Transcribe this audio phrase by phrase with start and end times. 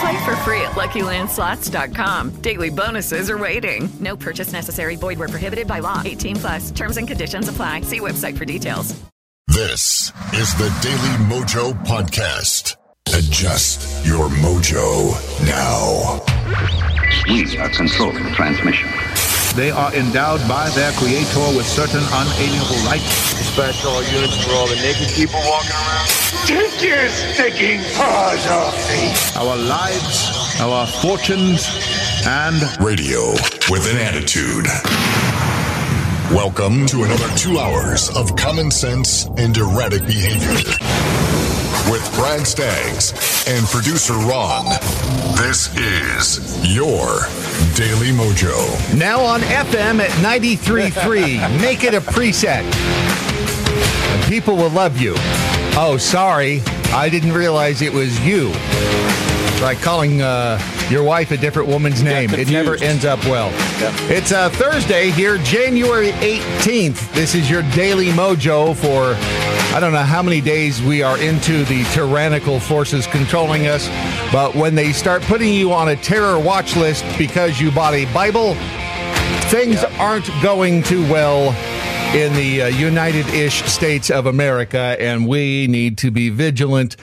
[0.00, 2.40] Play for free at LuckyLandSlots.com.
[2.42, 3.88] Daily bonuses are waiting.
[4.00, 4.96] No purchase necessary.
[4.96, 6.02] Void were prohibited by law.
[6.04, 6.70] 18 plus.
[6.70, 7.80] Terms and conditions apply.
[7.82, 8.94] See website for details.
[9.48, 12.76] This is the Daily Mojo Podcast.
[13.08, 15.14] Adjust your mojo
[15.46, 16.22] now.
[17.26, 18.88] We are controlling the transmission.
[19.54, 23.34] They are endowed by their creator with certain unalienable rights.
[23.38, 26.08] Dispatch all units for all the naked people walking around.
[26.46, 29.12] Take your sticking paws off me!
[29.40, 31.66] Our lives, our fortunes,
[32.26, 33.32] and radio
[33.68, 34.66] with an attitude.
[36.32, 41.57] Welcome to another two hours of common sense and erratic behavior.
[41.90, 43.12] With Brad Staggs
[43.48, 44.66] and producer Ron,
[45.36, 47.22] this is your
[47.74, 48.98] Daily Mojo.
[48.98, 51.60] Now on FM at 93.3.
[51.62, 52.62] Make it a preset.
[54.12, 55.14] And people will love you.
[55.76, 56.60] Oh, sorry.
[56.92, 58.52] I didn't realize it was you.
[59.60, 62.30] Like calling uh, your wife a different woman's name.
[62.30, 63.50] It never ends up well.
[64.10, 67.12] It's uh, Thursday here, January 18th.
[67.12, 69.16] This is your Daily Mojo for
[69.74, 73.86] I don't know how many days we are into the tyrannical forces controlling us,
[74.32, 78.06] but when they start putting you on a terror watch list because you bought a
[78.14, 78.54] Bible,
[79.50, 81.50] things aren't going too well
[82.16, 86.96] in the uh, United ish states of America, and we need to be vigilant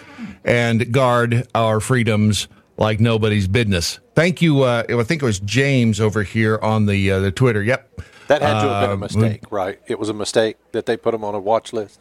[0.46, 2.48] and guard our freedoms
[2.78, 4.00] like nobody's business.
[4.14, 4.62] Thank you.
[4.62, 7.62] Uh, I think it was James over here on the uh, the Twitter.
[7.62, 8.02] Yep.
[8.28, 9.80] That had to have been a Um, mistake, right?
[9.88, 12.00] It was a mistake that they put him on a watch list.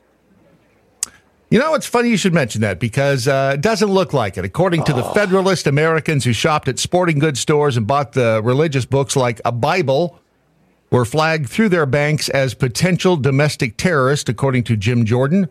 [1.51, 4.45] You know, it's funny you should mention that because uh, it doesn't look like it.
[4.45, 8.87] According to the Federalist, Americans who shopped at sporting goods stores and bought the religious
[8.87, 10.19] books like a Bible
[10.91, 15.49] were flagged through their banks as potential domestic terrorists, according to Jim Jordan.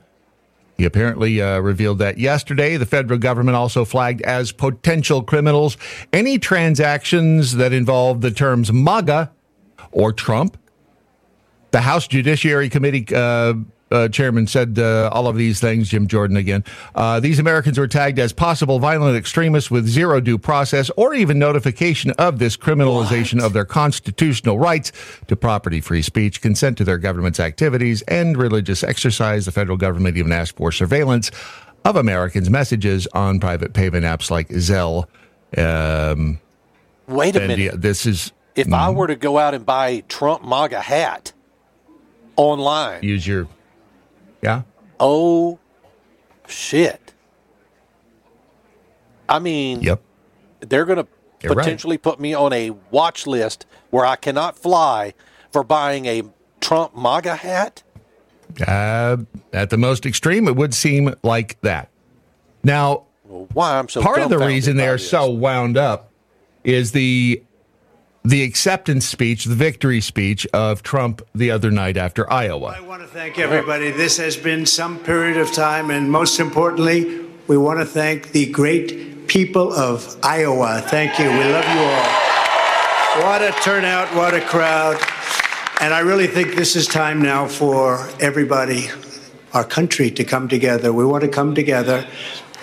[0.83, 2.75] He apparently uh, revealed that yesterday.
[2.75, 5.77] The federal government also flagged as potential criminals
[6.11, 9.31] any transactions that involve the terms MAGA
[9.93, 10.57] or Trump.
[11.71, 13.53] The House Judiciary Committee uh,
[13.93, 16.63] uh, chairman said uh, all of these things, Jim Jordan again.
[16.95, 21.37] Uh, these Americans were tagged as possible violent extremists with zero due process or even
[21.39, 24.91] notification of this criminalization of their constitutional rights
[25.27, 29.45] to property, free speech, consent to their government's activities, and religious exercise.
[29.45, 31.31] The federal government even asked for surveillance
[31.85, 35.05] of Americans' messages on private payment apps like Zelle.
[35.57, 36.39] Um,
[37.07, 37.59] Wait a minute.
[37.59, 41.33] yeah, this is If I were to go out and buy Trump MAGA hat
[42.37, 43.47] online, use your
[44.43, 44.61] yeah.
[44.99, 45.57] oh
[46.47, 47.13] shit!
[49.29, 50.01] I mean, Yep.
[50.61, 51.07] they're going to
[51.41, 51.63] You're right.
[51.63, 55.13] potentially put me on a watch list where I cannot fly
[55.51, 56.23] for buying a
[56.61, 57.83] Trump MAGA hat.
[58.67, 59.17] Uh,
[59.51, 61.89] at the most extreme, it would seem like that.
[62.63, 66.11] Now, Well, why I'm so part of the reason they're so wound up
[66.63, 67.43] is the
[68.23, 72.75] the acceptance speech, the victory speech of Trump the other night after Iowa.
[72.77, 73.91] I want to thank everybody.
[73.91, 78.49] This has been some period of time, and most importantly, we want to thank the
[78.49, 80.81] great people of Iowa.
[80.85, 81.25] Thank you.
[81.25, 83.27] We love you all.
[83.27, 84.97] What a turnout, what a crowd.
[85.81, 88.87] And I really think this is time now for everybody,
[89.53, 90.93] our country, to come together.
[90.93, 92.07] We want to come together.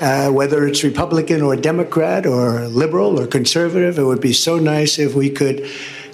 [0.00, 4.98] Uh, whether it's Republican or Democrat or liberal or conservative, it would be so nice
[4.98, 5.68] if we could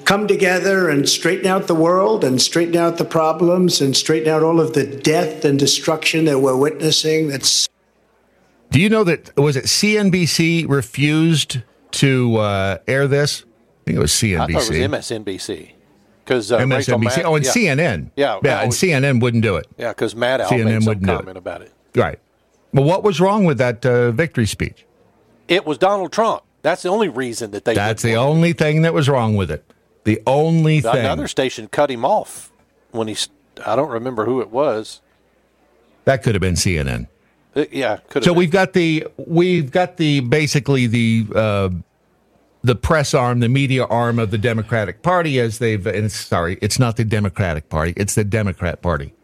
[0.05, 4.43] come together and straighten out the world and straighten out the problems and straighten out
[4.43, 7.29] all of the death and destruction that we're witnessing.
[7.29, 7.69] That's
[8.71, 11.59] Do you know that was it CNBC refused
[11.93, 13.43] to uh, air this?
[13.43, 14.35] I think it was CNBC.
[14.35, 15.71] I thought it was MSNBC
[16.25, 17.03] because uh, MSNBC.
[17.03, 17.53] Matt- oh, and yeah.
[17.53, 18.11] CNN.
[18.17, 19.67] Yeah, yeah, and CNN wouldn't do it.
[19.77, 21.17] Yeah, because Matt Al CNN made some wouldn't do it.
[21.19, 21.73] comment about it.
[21.95, 22.19] Right.
[22.77, 24.85] Well, what was wrong with that uh, victory speech?
[25.49, 26.43] It was Donald Trump.
[26.61, 27.73] That's the only reason that they.
[27.73, 29.65] That's the only thing that was wrong with it.
[30.05, 30.97] The only thing.
[30.97, 32.53] Another station cut him off
[32.91, 33.17] when he.
[33.65, 35.01] I don't remember who it was.
[36.05, 37.07] That could have been CNN.
[37.55, 41.71] Uh, yeah, could So we've got the we've got the basically the uh,
[42.63, 45.87] the press arm, the media arm of the Democratic Party, as they've.
[45.87, 49.15] And sorry, it's not the Democratic Party; it's the Democrat Party.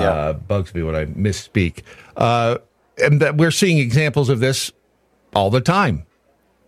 [0.00, 1.82] Uh, bugs me when I misspeak.
[2.16, 2.58] Uh,
[3.02, 4.72] and that we're seeing examples of this
[5.34, 6.04] all the time.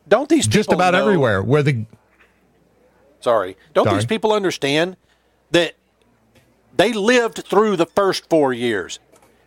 [0.08, 1.86] Don't these just about know- everywhere where the
[3.20, 3.56] Sorry.
[3.72, 3.96] Don't Sorry.
[3.96, 4.96] these people understand
[5.50, 5.72] that
[6.76, 8.98] they lived through the first four years?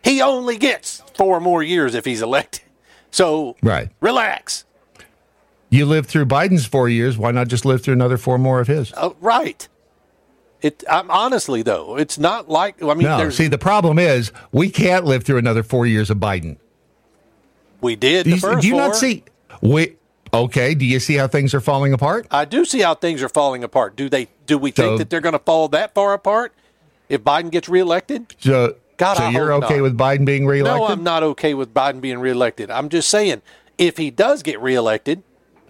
[0.02, 2.62] He only gets four more years if he's elected.
[3.10, 4.64] So right relax.
[5.70, 7.16] you lived through Biden's four years.
[7.16, 8.92] Why not just live through another four more of his?
[8.94, 9.66] Uh, right.
[10.60, 10.82] It.
[10.90, 13.02] I'm honestly though, it's not like I mean.
[13.04, 16.56] no, see, the problem is we can't live through another four years of Biden.
[17.80, 19.22] we did Do the you, first do you not see?
[19.62, 19.96] We
[20.34, 20.74] okay?
[20.74, 22.26] Do you see how things are falling apart?
[22.30, 23.94] I do see how things are falling apart.
[23.96, 24.28] Do they?
[24.46, 26.52] Do we So- think that they're going to fall that far apart
[27.08, 28.34] if Biden gets reelected?
[28.40, 29.82] So, God, so I you're okay not.
[29.82, 30.80] with Biden being reelected?
[30.80, 32.68] No, I'm not okay with Biden being reelected.
[32.70, 33.42] I'm just saying,
[33.78, 35.22] if he does get reelected,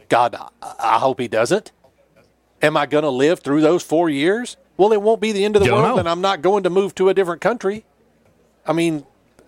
[0.08, 0.48] God, I,
[0.80, 1.72] I hope he doesn't.
[2.62, 4.56] Am I going to live through those four years?
[4.78, 5.98] Well, it won't be the end of the Don't world, know.
[6.00, 7.84] and I'm not going to move to a different country.
[8.66, 9.04] I mean,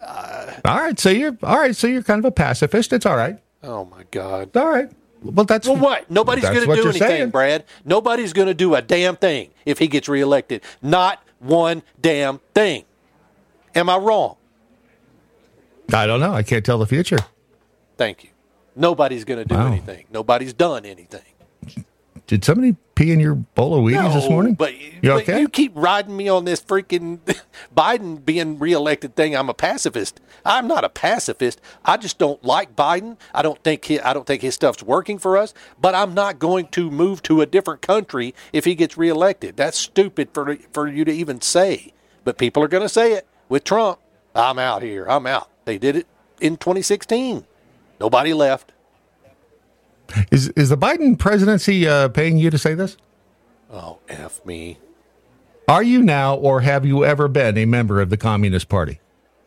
[0.06, 1.74] All right, so you're all right.
[1.74, 2.92] So you're kind of a pacifist.
[2.92, 3.38] It's all right.
[3.62, 4.54] oh my God.
[4.56, 4.90] All right.
[5.22, 6.10] Well, that's Well, what?
[6.10, 7.30] Nobody's that's going to what do you're anything, saying.
[7.30, 7.64] Brad.
[7.84, 10.62] Nobody's going to do a damn thing if he gets reelected.
[10.82, 12.84] Not one damn thing.
[13.74, 14.36] Am I wrong?
[15.92, 16.32] I don't know.
[16.32, 17.18] I can't tell the future.
[17.98, 18.30] Thank you.
[18.74, 19.66] Nobody's going to do Wow.
[19.66, 20.06] anything.
[20.10, 21.20] Nobody's done anything.
[22.26, 24.54] Did somebody pee in your bowl of Wheaties this morning?
[24.54, 27.20] But, you but you keep riding me on this freaking
[27.76, 29.34] Biden being reelected thing.
[29.34, 30.20] I'm a pacifist.
[30.44, 31.60] I'm not a pacifist.
[31.84, 33.16] I just don't like Biden.
[33.34, 35.54] I don't think he, I don't think his stuff's working for us.
[35.80, 39.56] But I'm not going to move to a different country if he gets reelected.
[39.56, 41.94] That's stupid for for you to even say.
[42.24, 43.98] But people are going to say it with Trump.
[44.34, 45.06] I'm out here.
[45.08, 45.48] I'm out.
[45.64, 46.06] They did it
[46.40, 47.46] in 2016.
[47.98, 48.72] Nobody left.
[50.30, 52.96] Is is the Biden presidency uh, paying you to say this?
[53.72, 54.78] Oh, f me.
[55.68, 58.98] Are you now, or have you ever been a member of the Communist Party?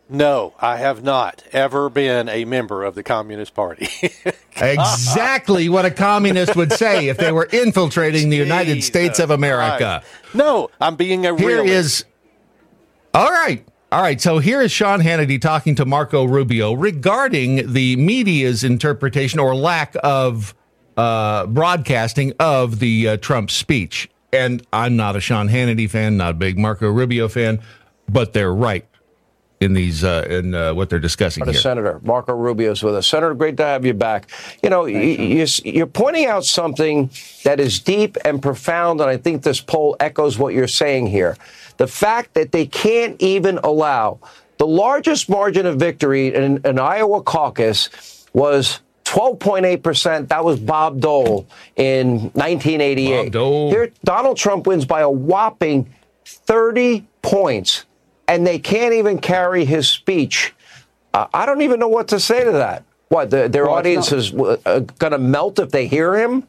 [0.10, 3.88] No, I have not ever been a member of the Communist Party.
[4.56, 10.04] Exactly what a communist would say if they were infiltrating the United States of America.
[10.04, 10.36] Christ.
[10.36, 12.02] No, I'm being a Here realist.
[12.02, 12.06] is.
[13.16, 13.68] All right.
[13.94, 14.20] All right.
[14.20, 19.96] So here is Sean Hannity talking to Marco Rubio regarding the media's interpretation or lack
[20.02, 20.56] of
[20.98, 24.10] uh, broadcasting of the uh, Trump speech.
[24.32, 27.62] And I'm not a Sean Hannity fan, not a big Marco Rubio fan,
[28.10, 28.84] but they're right
[29.62, 31.54] in these uh, in uh, what they're discussing here.
[31.54, 33.06] Senator Marco Rubio is with us.
[33.06, 34.28] Senator, great to have you back.
[34.64, 37.12] You know, you, you, you're pointing out something
[37.44, 41.38] that is deep and profound, and I think this poll echoes what you're saying here.
[41.78, 44.20] The fact that they can't even allow
[44.58, 50.30] the largest margin of victory in an Iowa caucus was 12.8%.
[50.30, 53.24] That was Bob Dole in 1988.
[53.26, 53.70] Bob Dole.
[53.72, 55.92] Here, Donald Trump wins by a whopping
[56.26, 57.86] 30 points,
[58.28, 60.54] and they can't even carry his speech.
[61.14, 62.84] Uh, I don't even know what to say to that.
[63.10, 66.48] What, the, their Well, audience not- is uh, going to melt if they hear him?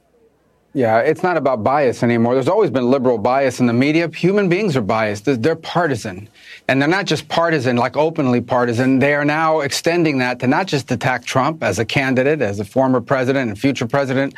[0.76, 2.34] Yeah, it's not about bias anymore.
[2.34, 4.10] There's always been liberal bias in the media.
[4.12, 5.24] Human beings are biased.
[5.24, 6.28] They're- partisan.
[6.66, 8.98] And they're not just partisan, like openly partisan.
[8.98, 12.64] They are now extending that to not just attack Trump as a candidate, as a
[12.64, 14.34] former president and future president,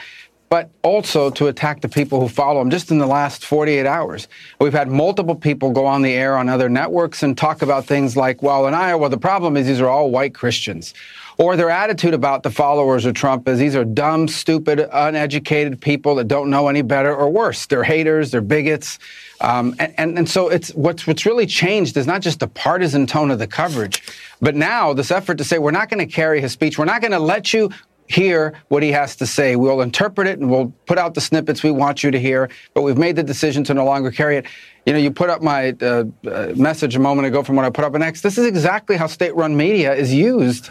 [0.50, 4.28] but also to attack the people who follow him just in the last 48 hours.
[4.60, 8.16] We've had multiple people go on the air on other networks and talk about things
[8.16, 10.94] like, well, in Iowa, the problem is these are all white Christians.
[11.38, 16.14] Or their attitude about the followers of Trump is these are dumb, stupid, uneducated people
[16.14, 17.66] that don't know any better or worse.
[17.66, 18.98] They're haters, they're bigots.
[19.42, 23.06] Um, and, and, and so it's what's, what's really changed is not just the partisan
[23.06, 24.02] tone of the coverage,
[24.40, 27.02] but now this effort to say we're not going to carry his speech, we're not
[27.02, 27.70] going to let you
[28.08, 29.56] hear what he has to say.
[29.56, 32.82] We'll interpret it and we'll put out the snippets we want you to hear, but
[32.82, 34.46] we've made the decision to no longer carry it.
[34.86, 37.70] You know, you put up my uh, uh, message a moment ago from what I
[37.70, 38.20] put up X.
[38.20, 40.70] This is exactly how state run media is used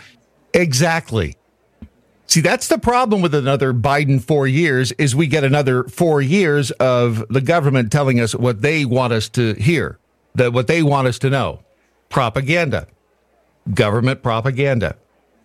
[0.56, 1.36] Exactly.
[2.28, 6.72] See, that's the problem with another Biden four years is we get another four years
[6.72, 10.00] of the government telling us what they want us to hear,
[10.34, 11.60] that what they want us to know.
[12.10, 12.88] Propaganda.
[13.74, 14.96] Government propaganda.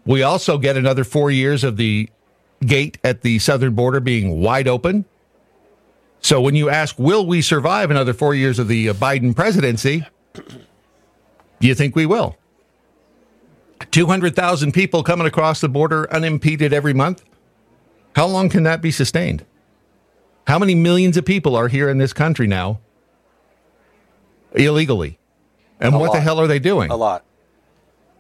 [0.07, 2.09] We also get another four years of the
[2.65, 5.05] gate at the southern border being wide open.
[6.21, 10.05] So when you ask, will we survive another four years of the Biden presidency?
[10.35, 12.37] Do you think we will?
[13.91, 17.25] 200,000 people coming across the border unimpeded every month.
[18.17, 19.45] How long can that be sustained?
[20.47, 22.81] How many millions of people are here in this country now
[24.53, 25.19] illegally?
[25.81, 26.91] And A what the hell are they doing?
[26.91, 27.25] A lot.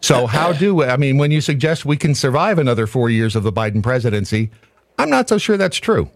[0.01, 3.43] So how do I mean when you suggest we can survive another four years of
[3.43, 4.51] the Biden presidency?
[4.99, 6.11] I'm not so sure that's true.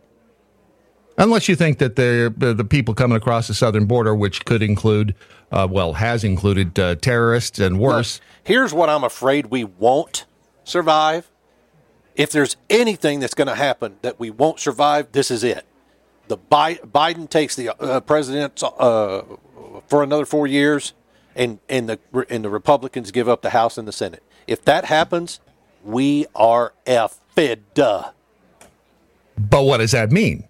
[1.16, 5.14] Unless you think that the the people coming across the southern border, which could include,
[5.52, 8.16] uh, well, has included uh, terrorists and worse.
[8.16, 10.26] Look, here's what I'm afraid we won't
[10.64, 11.30] survive.
[12.16, 15.64] If there's anything that's going to happen that we won't survive, this is it.
[16.28, 19.22] The Bi- Biden takes the uh, president uh,
[19.88, 20.94] for another four years,
[21.36, 24.22] and and the and the Republicans give up the House and the Senate.
[24.48, 25.38] If that happens,
[25.84, 27.18] we are effed.
[29.36, 30.44] But what does that mean?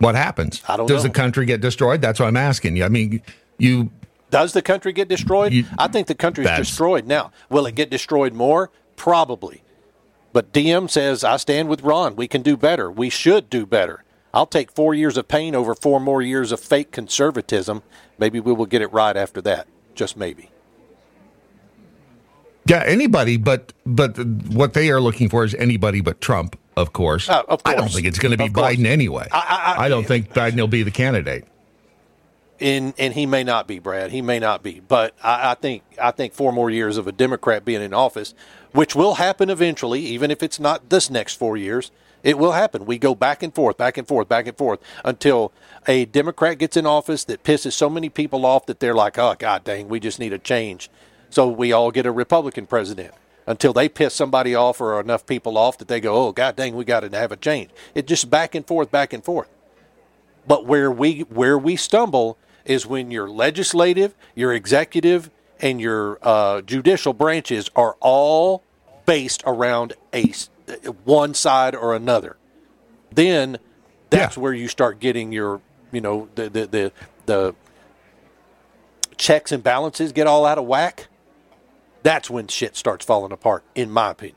[0.00, 0.62] What happens?
[0.66, 1.08] I don't Does know.
[1.08, 2.00] the country get destroyed?
[2.00, 2.84] That's what I'm asking you.
[2.84, 3.22] I mean,
[3.58, 3.90] you
[4.30, 5.66] Does the country get destroyed?
[5.78, 7.32] I think the country is destroyed now.
[7.50, 8.70] Will it get destroyed more?
[8.96, 9.62] Probably.
[10.32, 12.16] But DM says, I stand with Ron.
[12.16, 12.90] We can do better.
[12.90, 14.04] We should do better.
[14.32, 17.82] I'll take four years of pain over four more years of fake conservatism.
[18.18, 19.66] Maybe we will get it right after that.
[19.94, 20.50] Just maybe.
[22.66, 24.16] Yeah, anybody, but but
[24.48, 27.28] what they are looking for is anybody but Trump, of course.
[27.28, 28.74] Uh, of I don't think it's going to be Of course.
[28.76, 29.28] Biden anyway.
[29.32, 31.44] I- I- don't think Biden will be the candidate.
[32.60, 34.10] And and he may not be, Brad.
[34.10, 34.80] He may not be.
[34.80, 38.34] But I, I think I think four more years of a Democrat being in office,
[38.72, 41.90] which will happen eventually, even if it's not this next four years,
[42.22, 42.84] it will happen.
[42.84, 45.52] We go back and forth, back and forth, back and forth until
[45.88, 49.34] a Democrat gets in office that pisses so many people off that they're like, oh
[49.38, 50.90] God dang, we just need a change.
[51.30, 53.14] So we all get a Republican president
[53.50, 56.76] until they piss somebody off or enough people off that they go, oh God dang,
[56.76, 57.70] we got to have a change.
[57.96, 59.48] It just back and forth, back and forth.
[60.46, 66.60] But where we where we stumble is when your legislative, your executive, and your uh,
[66.62, 68.62] judicial branches are all
[69.04, 70.32] based around a
[71.04, 72.36] one side or another.
[73.10, 73.58] Then
[74.10, 76.92] that's where you start getting your you know the the the,
[77.26, 77.54] the
[79.16, 81.08] checks and balances get all out of whack.
[82.02, 84.36] That's when shit starts falling apart, in my opinion.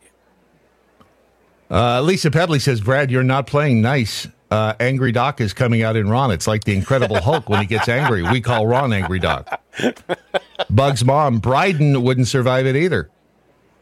[1.72, 4.28] Uh, Lisa Pedley says, Brad, you're not playing nice.
[4.52, 6.30] Uh, Angry Doc is coming out in Ron.
[6.30, 8.22] It's like the Incredible Hulk when he gets angry.
[8.22, 9.60] We call Ron Angry Doc.
[10.70, 13.10] Bug's mom, Bryden wouldn't survive it either.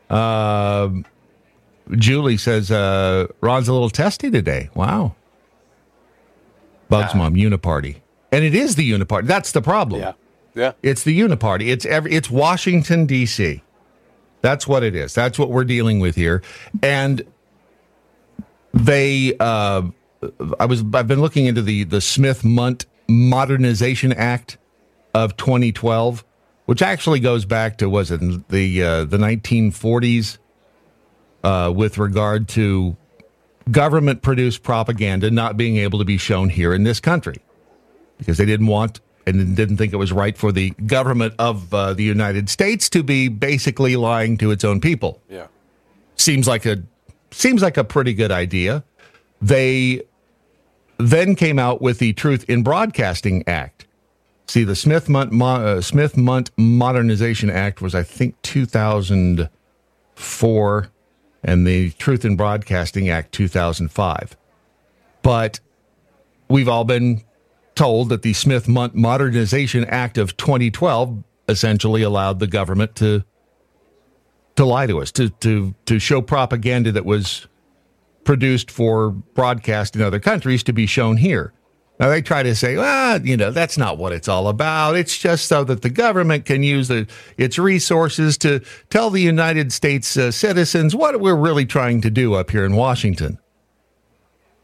[0.10, 1.06] Um
[1.98, 4.70] Julie says, uh, Ron's a little testy today.
[4.74, 5.16] Wow.
[6.90, 7.98] Bug's mom, Uniparty.
[8.32, 9.26] And it is the Uniparty.
[9.28, 10.02] That's the problem.
[10.02, 10.14] Yeah.
[10.54, 10.72] Yeah.
[10.84, 11.68] It's the Uniparty.
[11.70, 13.62] It's every, it's Washington D.C.
[14.42, 15.14] That's what it is.
[15.14, 16.42] That's what we're dealing with here.
[16.82, 17.24] And
[18.74, 19.84] they, uh,
[20.60, 24.58] I was, I've been looking into the the Smith Mundt Modernization Act
[25.14, 26.24] of 2012,
[26.66, 28.20] which actually goes back to was it
[28.50, 30.38] the uh, the 1940s
[31.44, 32.96] uh, with regard to
[33.70, 37.38] government produced propaganda not being able to be shown here in this country
[38.18, 39.02] because they didn't want
[39.36, 43.04] and didn't think it was right for the government of uh, the United States to
[43.04, 45.22] be basically lying to its own people.
[45.30, 45.48] Yeah.
[46.16, 46.84] Seems like a
[47.32, 48.84] seems like a pretty good idea.
[49.42, 50.04] They
[50.98, 53.88] then came out with the Truth in Broadcasting Act.
[54.48, 60.90] See, the Smith Mundt uh, Smith Mundt Modernization Act was, I think, 2004,
[61.44, 64.36] and the Truth in Broadcasting Act 2005.
[65.22, 65.62] But
[66.50, 67.22] we've all been
[67.82, 73.24] told that the Smith Modernization Act of 2012 essentially allowed the government to
[74.56, 77.48] to lie to us, to to to show propaganda that was
[78.24, 81.54] produced for broadcast in other countries to be shown here.
[82.00, 84.96] Now they try to say, well, you know, that's not what it's all about.
[84.96, 88.60] It's just so that the government can use the, its resources to
[88.92, 92.76] tell the United States uh, citizens what we're really trying to do up here in
[92.76, 93.40] Washington.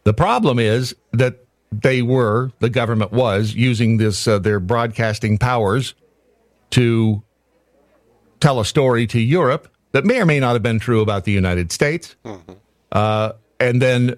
[0.04, 5.94] The problem is that they were, the government was using this uh, their broadcasting powers
[6.72, 7.24] to
[8.40, 11.32] tell a story to Europe that may or may not have been true about the
[11.32, 12.16] United States.
[12.92, 14.16] Uh, and then,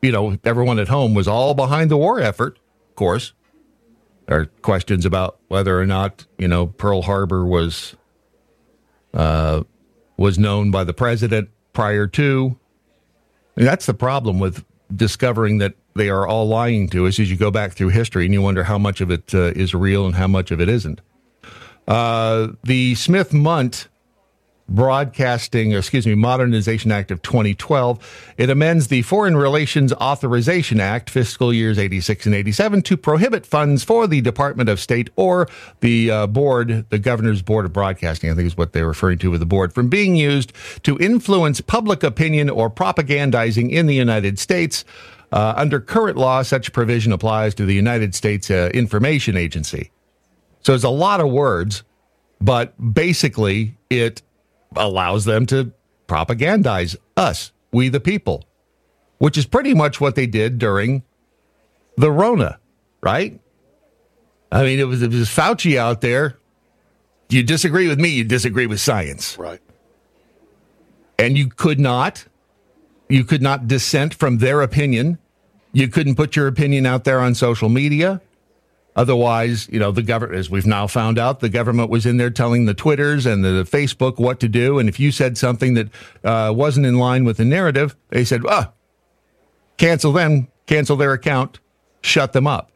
[0.00, 2.58] you know, everyone at home was all behind the war effort,
[2.90, 3.32] of course.
[4.26, 7.96] There are questions about whether or not, you know, Pearl Harbor was
[9.14, 9.62] uh,
[10.16, 12.58] was known by the president prior to.
[13.56, 17.36] And that's the problem with discovering that they are all lying to us as you
[17.36, 20.14] go back through history and you wonder how much of it uh, is real and
[20.14, 21.00] how much of it isn't.
[21.86, 23.88] Uh, the Smith Mundt
[24.68, 28.34] Broadcasting, excuse me, Modernization Act of 2012.
[28.38, 33.84] It amends the Foreign Relations Authorization Act, fiscal years 86 and 87, to prohibit funds
[33.84, 35.46] for the Department of State or
[35.80, 39.30] the uh, board, the Governor's Board of Broadcasting, I think is what they're referring to
[39.30, 40.52] with the board, from being used
[40.84, 44.86] to influence public opinion or propagandizing in the United States.
[45.32, 49.90] Uh, under current law, such provision applies to the United States uh, Information Agency.
[50.60, 51.82] So there's a lot of words
[52.42, 54.20] but basically it
[54.74, 55.72] allows them to
[56.08, 58.44] propagandize us, we the people,
[59.18, 61.04] which is pretty much what they did during
[61.96, 62.58] the Rona,
[63.00, 63.40] right?
[64.50, 66.36] I mean, it was, it was Fauci out there.
[67.28, 69.38] You disagree with me, you disagree with science.
[69.38, 69.60] Right.
[71.18, 72.26] And you could not,
[73.12, 75.18] you could not dissent from their opinion.
[75.72, 78.22] You couldn't put your opinion out there on social media.
[78.96, 82.30] Otherwise, you know, the government, as we've now found out, the government was in there
[82.30, 84.78] telling the Twitters and the Facebook what to do.
[84.78, 85.88] And if you said something that
[86.24, 88.72] uh, wasn't in line with the narrative, they said, ah,
[89.76, 91.60] cancel them, cancel their account,
[92.00, 92.70] shut them up.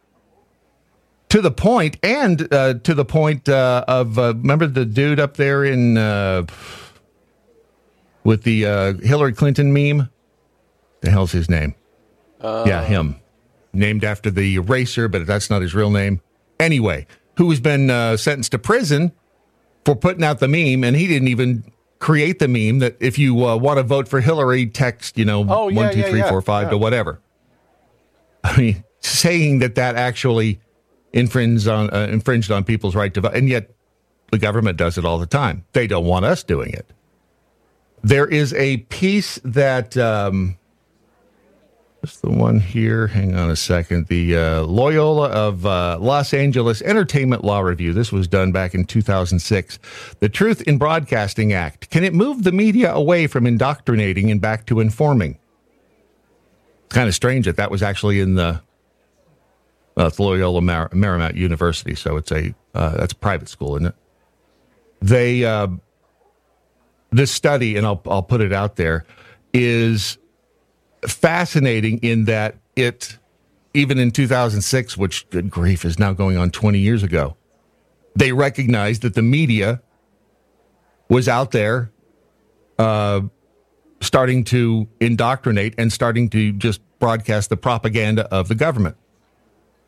[1.31, 5.39] To the point, and uh, to the point uh, of, uh, remember the dude up
[5.39, 6.45] there in, uh,
[8.23, 10.11] with the uh, Hillary Clinton meme?
[11.01, 11.75] The hell's his name?
[12.43, 13.17] yeah, him
[13.73, 16.21] named after the eraser, but that's not his real name.
[16.59, 19.13] Anyway, who has been uh, sentenced to prison
[19.85, 23.47] for putting out the meme, and he didn't even create the meme that if you
[23.47, 26.19] uh, want to vote for Hillary, text you know Oh, yeah, one two yeah, three
[26.21, 27.21] yeah, four five to whatever.
[28.45, 30.61] I mean, saying that that actually
[31.13, 33.71] infringed on uh, infringed on people's right to vote, and yet
[34.31, 35.65] the government does it all the time.
[35.73, 36.91] They don't want us doing it.
[38.03, 39.97] There is a piece that.
[39.97, 40.57] Um,
[42.15, 43.09] The one here?
[43.09, 44.07] Hang on a second.
[44.07, 47.93] The uh, Loyola of uh, Los Angeles Entertainment Law Review.
[47.93, 49.79] This was done back in 2006.
[50.21, 51.91] The Truth in Broadcasting Act.
[51.91, 55.39] Can it move the media away from indoctrinating and back to informing?
[56.85, 58.63] It's kind of strange that that was actually in the
[59.99, 61.95] uh, it's Loyola Mar- Marymount University.
[61.95, 63.95] So it's a uh, that's a private school, isn't it?
[65.01, 65.69] They uh,
[67.11, 69.05] this study, and I'll I'll put it out there,
[69.53, 70.19] is
[71.07, 73.19] fascinating in that it,
[73.75, 77.37] even in 2006, which good grief is now going on 20 years ago,
[78.15, 79.81] they recognized that the media
[81.09, 81.91] was out there
[82.79, 83.21] uh,
[84.01, 88.97] starting to indoctrinate and starting to just broadcast the propaganda of the government,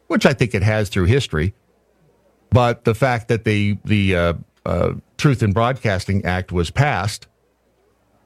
[0.07, 1.55] which I think it has through history.
[2.51, 7.27] But the fact that the the uh, uh, Truth in Broadcasting Act was passed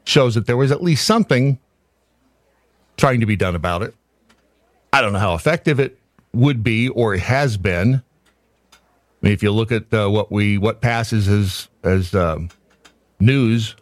[0.04, 1.58] shows that there was at least something
[3.02, 3.96] trying to be done about it.
[4.92, 5.98] I don't know how effective it
[6.32, 7.96] would be or it has been.
[8.74, 8.76] I
[9.20, 12.48] mean, if you look at uh, what we what passes as as um,
[13.18, 13.74] news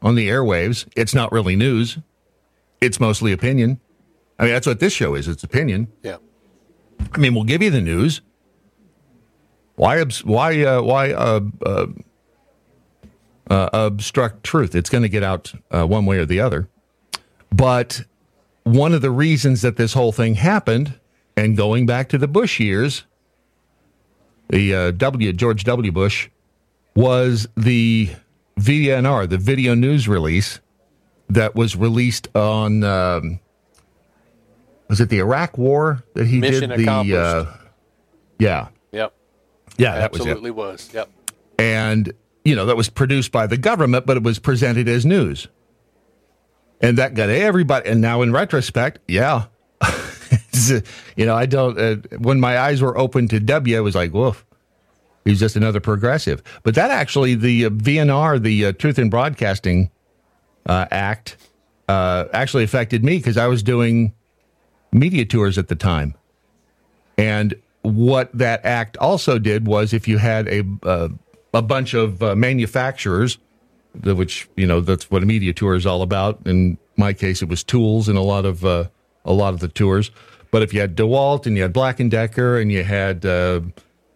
[0.00, 1.98] on the airwaves, it's not really news.
[2.80, 3.78] It's mostly opinion.
[4.38, 5.28] I mean, that's what this show is.
[5.28, 5.88] It's opinion.
[6.02, 6.16] Yeah.
[7.12, 8.22] I mean, we'll give you the news.
[9.74, 11.86] Why why uh, why uh, uh,
[13.50, 14.74] uh, obstruct truth?
[14.74, 16.70] It's going to get out uh, one way or the other.
[17.50, 18.06] But
[18.66, 20.98] one of the reasons that this whole thing happened,
[21.36, 23.04] and going back to the Bush years,
[24.48, 25.92] the uh, W George W.
[25.92, 26.28] Bush
[26.96, 28.10] was the
[28.58, 30.58] VNR, the video news release
[31.28, 32.82] that was released on.
[32.82, 33.38] Um,
[34.88, 37.16] was it the Iraq War that he Mission did the?
[37.16, 37.46] Uh,
[38.40, 39.14] yeah, Yep.
[39.78, 40.24] yeah, that was it.
[40.28, 40.90] Absolutely was.
[40.92, 41.08] Yep.
[41.58, 42.12] and
[42.44, 45.46] you know that was produced by the government, but it was presented as news,
[46.80, 47.88] and that got everybody.
[47.88, 49.46] And now, in retrospect, yeah,
[51.16, 51.78] you know, I don't.
[51.78, 54.44] Uh, when my eyes were open to W, I was like, woof.
[55.24, 56.42] He's just another progressive.
[56.62, 59.90] But that actually, the uh, VNR, the uh, Truth in Broadcasting
[60.66, 61.36] uh, Act,
[61.88, 64.12] uh, actually affected me because I was doing
[64.92, 66.14] media tours at the time.
[67.18, 71.08] And what that act also did was if you had a uh,
[71.54, 73.38] a bunch of manufacturers,
[74.00, 76.40] the, which you know that's what a media tour is all about.
[76.46, 78.84] In my case, it was tools and a lot of uh,
[79.24, 80.10] a lot of the tours.
[80.50, 83.60] But if you had DeWalt and you had Black and Decker and you had uh,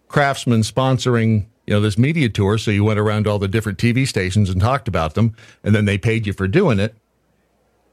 [0.07, 4.07] Craftsman sponsoring you know this media tour, so you went around all the different TV
[4.07, 6.95] stations and talked about them, and then they paid you for doing it.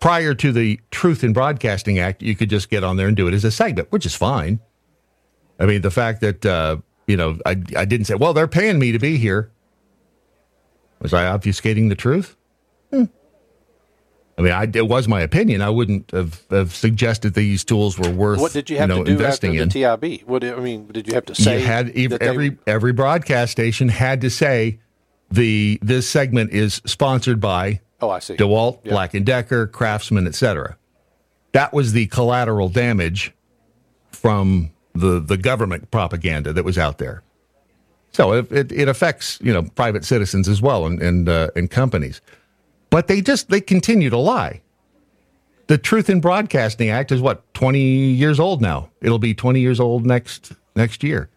[0.00, 3.26] Prior to the Truth in Broadcasting Act, you could just get on there and do
[3.26, 4.60] it as a segment, which is fine.
[5.58, 8.78] I mean, the fact that uh, you know, I I didn't say, well, they're paying
[8.78, 9.50] me to be here.
[11.00, 12.36] Was I obfuscating the truth?
[12.92, 13.04] Hmm.
[14.36, 15.62] I mean, I, it was my opinion.
[15.62, 18.40] I wouldn't have, have suggested these tools were worth.
[18.40, 19.68] What did you have know, to do after investing the in.
[19.68, 20.22] TIB?
[20.28, 22.92] What I mean, did you have to say you had ev- that they- every every
[22.92, 24.78] broadcast station had to say
[25.30, 28.36] the this segment is sponsored by Oh, I see.
[28.36, 28.92] DeWalt, Yeah.
[28.92, 30.76] Black and Decker, Craftsman, etc.
[31.50, 33.34] That was the collateral damage
[34.12, 37.22] from the the government propaganda that was out there.
[38.12, 42.20] So it, it, affects you know private citizens as well and and, uh, and companies,
[42.90, 44.62] but they just they continue to lie.
[45.68, 48.90] The Truth in Broadcasting Act is what twenty years old now.
[49.00, 51.28] It'll be twenty years old next next year,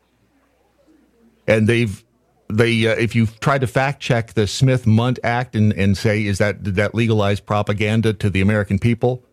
[1.47, 2.03] and they've
[2.51, 6.25] the uh, if you try to fact check the Smith Mundt Act and, and say
[6.25, 9.23] is that did that legalize propaganda to the American people,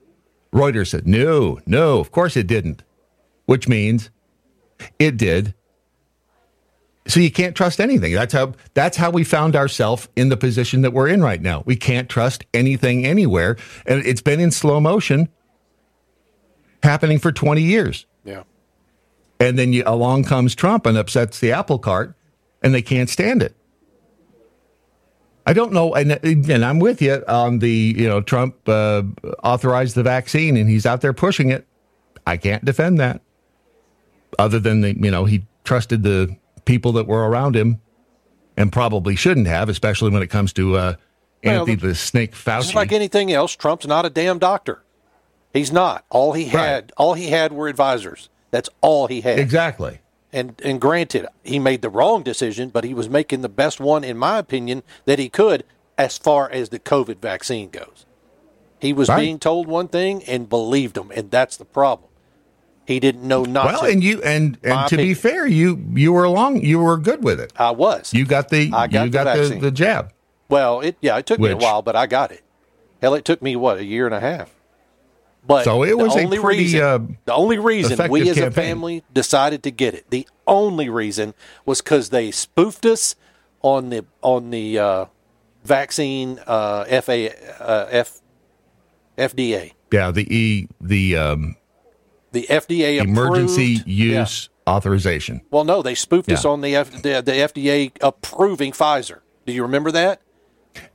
[0.52, 2.82] Reuters said no, no, of course it didn't,
[3.46, 4.10] which means
[4.98, 5.54] it did.
[7.08, 8.12] So you can't trust anything.
[8.12, 11.62] That's how that's how we found ourselves in the position that we're in right now.
[11.64, 15.30] We can't trust anything anywhere, and it's been in slow motion,
[16.82, 18.04] happening for twenty years.
[18.24, 18.42] Yeah.
[19.40, 22.14] And then you, along comes Trump and upsets the apple cart,
[22.62, 23.56] and they can't stand it.
[25.46, 29.02] I don't know, and, and I'm with you on the you know Trump uh,
[29.42, 31.66] authorized the vaccine and he's out there pushing it.
[32.26, 33.22] I can't defend that,
[34.38, 36.36] other than the you know he trusted the
[36.68, 37.80] people that were around him,
[38.56, 40.94] and probably shouldn't have, especially when it comes to uh,
[41.42, 42.62] Well, Anthony the Snake Fauci.
[42.62, 44.82] Just like anything else, Trump's not a damn doctor.
[45.54, 46.04] He's not.
[46.10, 48.28] All he had, all he had were advisors.
[48.50, 49.38] That's all he had.
[49.38, 50.00] Exactly.
[50.30, 54.04] And and granted, he made the wrong decision, but he was making the best one,
[54.04, 55.64] in my opinion, that he could
[55.96, 58.04] as far as the COVID vaccine goes.
[58.78, 59.20] He was Right.
[59.20, 62.07] being told one thing and believed him, and that's the problem.
[62.88, 63.86] He didn't know not well, to.
[63.86, 67.22] and you and and My to be fair, you you were along, you were good
[67.22, 67.52] with it.
[67.54, 68.14] I was.
[68.14, 70.10] You got the I got you the got the, the jab.
[70.48, 72.42] Well, it yeah, it took me a while, but I got it.
[73.02, 74.54] Hell, it took me what a year and a half.
[75.46, 78.38] But So it was the a only pretty, reason, uh, the only reason we as
[78.38, 80.08] a family decided to get it.
[80.08, 81.34] The only reason
[81.66, 83.16] was because they spoofed us
[83.60, 85.04] on the on the uh,
[85.62, 88.22] vaccine uh, FA uh, F
[89.18, 89.72] FDA.
[89.92, 91.56] Yeah, the E the um,
[92.32, 94.20] The FDA emergency approved- yeah.
[94.20, 95.40] use authorization.
[95.50, 99.20] Well, no, they spoofed us on the, F, the the FDA approving Pfizer.
[99.46, 100.20] Do you remember that?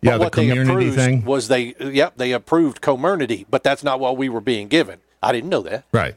[0.01, 1.25] Yeah, But the community thing.
[1.25, 4.99] was they yep they approved Comirnaty, but that's not what we were being given.
[5.21, 5.85] I didn't know that.
[5.91, 6.15] Right.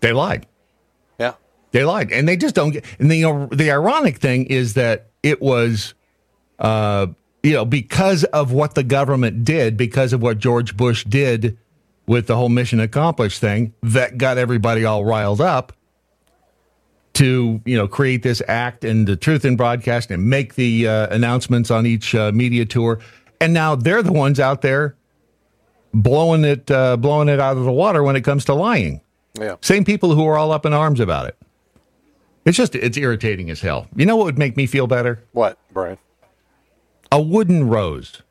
[0.00, 0.46] They lied.
[1.18, 1.34] Yeah.
[1.72, 2.84] They lied, and they just don't get.
[2.98, 5.94] And the the ironic thing is that it was,
[6.58, 7.08] uh,
[7.42, 11.58] you know, because of what the government did, because of what George Bush did
[12.10, 15.72] with the whole mission accomplished thing, that got everybody all riled up
[17.12, 21.06] to you know create this act and the truth in broadcast and make the uh,
[21.14, 22.98] announcements on each uh, media tour,
[23.40, 24.96] and now they're the ones out there
[25.94, 29.00] blowing it uh, blowing it out of the water when it comes to lying.
[29.38, 29.54] Yeah.
[29.60, 31.38] Same people who are all up in arms about it.
[32.44, 33.86] It's just it's irritating as hell.
[33.94, 35.22] You know what would make me feel better?
[35.30, 35.98] What, Brian?
[37.12, 38.22] A wooden rose.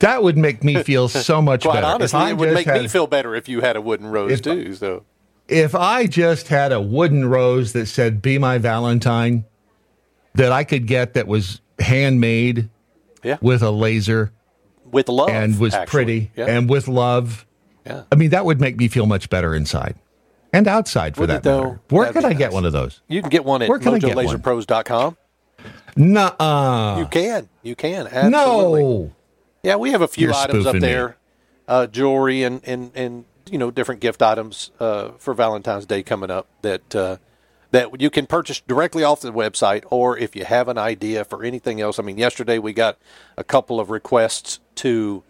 [0.00, 1.86] That would make me feel so much Quite better.
[1.86, 4.74] Honestly, it would make me feel better if you had a wooden rose If- too.
[4.74, 5.04] So
[5.48, 9.44] if I just had a wooden rose that said "Be my Valentine,"
[10.34, 12.68] that I could get that was handmade,
[13.22, 13.36] Yeah.
[13.40, 14.32] with a laser
[14.90, 15.90] with love and was actually.
[15.90, 16.46] pretty Yeah.
[16.46, 17.46] and with love.
[17.86, 18.02] Yeah.
[18.10, 19.94] I mean, that would make me feel much better inside
[20.52, 21.62] and outside for Would that it, though?
[21.64, 21.80] matter.
[21.90, 23.00] Where could I get one of those?
[23.08, 24.26] You can get one at Where can I get one?
[24.26, 25.16] MojoLaserPros.com.
[25.96, 26.96] Nuh-uh.
[26.98, 27.48] You can.
[27.62, 28.06] You can.
[28.06, 28.82] Absolutely.
[28.82, 29.12] No.
[29.66, 31.16] Yeah, we have a few You're items up there,
[31.66, 36.30] uh, jewelry and, and, and you know different gift items uh, for Valentine's Day coming
[36.30, 37.16] up that uh,
[37.72, 41.42] that you can purchase directly off the website, or if you have an idea for
[41.42, 41.98] anything else.
[41.98, 42.96] I mean, yesterday we got
[43.36, 45.24] a couple of requests to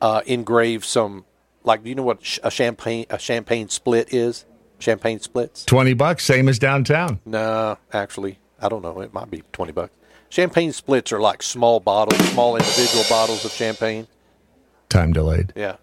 [0.00, 1.24] uh, engrave some,
[1.64, 4.44] like do you know what a champagne a champagne split is,
[4.78, 5.64] champagne splits.
[5.64, 7.18] 20 bucks, same as downtown.
[7.26, 9.00] No, actually, I don't know.
[9.00, 9.92] It might be twenty bucks.
[10.30, 14.06] Champagne splits are like small bottles, small individual bottles of champagne.
[14.88, 15.52] Time delayed.
[15.56, 15.76] Yeah.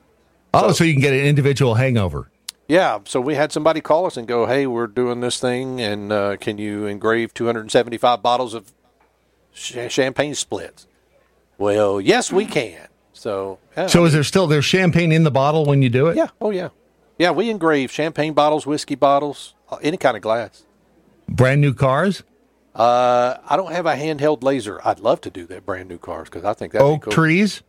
[0.53, 2.31] Oh, so, you can get an individual hangover.
[2.67, 6.11] Yeah, so we had somebody call us and go, "Hey, we're doing this thing, and
[6.11, 8.71] uh, can you engrave 275 bottles of
[9.53, 10.87] ch- champagne splits?"
[11.57, 12.87] Well, yes, we can.
[13.13, 16.15] So, yeah, So is there still there's champagne in the bottle when you do it?
[16.17, 16.69] yeah, oh yeah,
[17.17, 20.63] yeah, we engrave champagne bottles, whiskey bottles, uh, any kind of glass.
[21.29, 22.23] Brand new cars,
[22.77, 24.79] Uh, I don't have a handheld laser.
[24.85, 27.11] I'd love to do that brand new cars because I think that oak cool.
[27.13, 27.63] trees.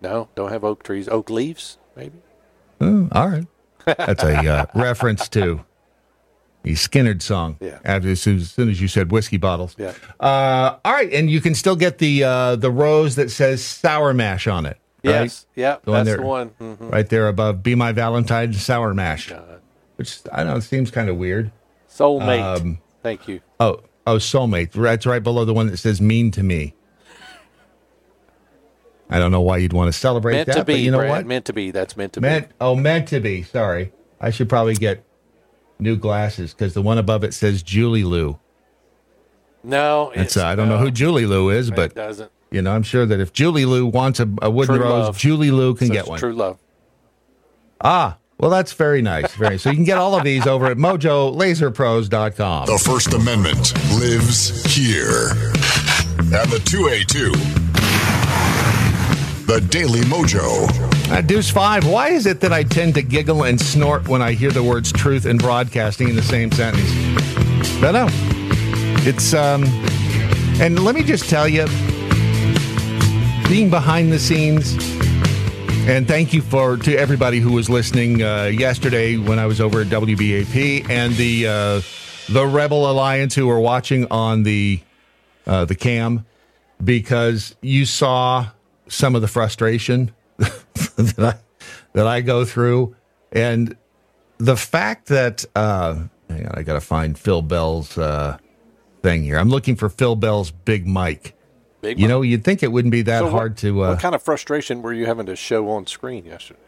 [0.00, 1.08] No, don't have oak trees.
[1.08, 2.18] Oak leaves, maybe.
[2.80, 3.46] Oh, all right.
[3.86, 5.64] That's a uh, reference to
[6.62, 7.56] the Skynyrd song.
[7.60, 7.78] Yeah.
[7.84, 9.74] After as soon, as soon as you said whiskey bottles.
[9.78, 9.94] Yeah.
[10.20, 14.12] Uh, all right, and you can still get the uh, the rose that says sour
[14.12, 14.76] mash on it.
[15.04, 15.12] right?
[15.22, 16.50] Yes, yeah, The that's there- the one.
[16.60, 16.92] Mhm.
[16.92, 19.32] Right there above "Be My Valentine" sour mash,
[19.96, 21.50] which I don't know seems kind of weird.
[21.90, 22.42] Soulmate.
[22.60, 23.40] Um, Thank you.
[23.58, 23.80] Oh,
[24.12, 24.72] oh, soulmate.
[24.72, 26.74] That's right below the one that says "mean to me."
[29.10, 30.98] I don't know why you'd want to celebrate Meant that, to be, but you know
[30.98, 31.10] Brad.
[31.10, 31.26] what?
[31.26, 31.70] Meant to be.
[31.70, 32.54] That's meant to Meant be.
[32.60, 33.42] oh, meant to be.
[33.42, 33.90] Sorry,
[34.20, 35.02] I should probably get
[35.78, 38.38] new glasses because the one above it says Julie Lou.
[39.64, 42.30] No, It's uh, I don't know who Julie Lou is, but doesn't.
[42.50, 45.18] you know I'm sure that if Julie Lou wants a, a wooden True rose, love.
[45.18, 46.18] Julie Lou can Such get one.
[46.18, 46.58] True love.
[47.80, 49.34] Ah, Well, that's very nice.
[49.34, 52.66] Very so you can get all of these over at mojolaserpros.com.
[52.66, 55.30] The First Amendment lives here.
[56.18, 57.32] And the 2A2.
[59.46, 60.68] The Daily Mojo.
[61.10, 64.34] Uh, Deuce 5, why is it that I tend to giggle and snort when I
[64.34, 66.88] hear the words truth and broadcasting in the same sentence?
[67.82, 68.08] I don't know.
[69.02, 69.64] It's, um,
[70.60, 71.66] and let me just tell you,
[73.48, 74.76] being behind the scenes,
[75.88, 79.80] and thank you for to everybody who was listening uh, yesterday when I was over
[79.80, 81.80] at WBAP and the uh,
[82.28, 84.80] the Rebel Alliance who were watching on the
[85.46, 86.26] uh, the cam
[86.84, 88.50] because you saw
[88.88, 91.34] some of the frustration that I
[91.94, 92.94] that I go through,
[93.32, 93.74] and
[94.36, 98.36] the fact that uh, hang on, I got to find Phil Bell's uh,
[99.02, 99.38] thing here.
[99.38, 101.34] I'm looking for Phil Bell's big mic.
[101.80, 103.84] Big you know, you'd think it wouldn't be that So what- hard to.
[103.84, 106.58] Uh, what kind of frustration were you having to show on screen yesterday?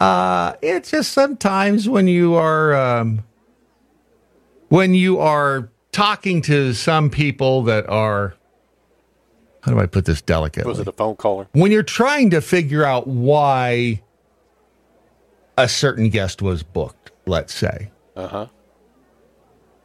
[0.00, 3.24] Uh, it's just sometimes when you are um,
[4.68, 8.34] when you are talking to some people that are
[9.62, 10.68] how do I put this delicately?
[10.68, 11.46] Was it a phone caller?
[11.52, 14.02] when you're trying to figure out why
[15.56, 18.46] a certain guest was booked, let's say, Uh huh.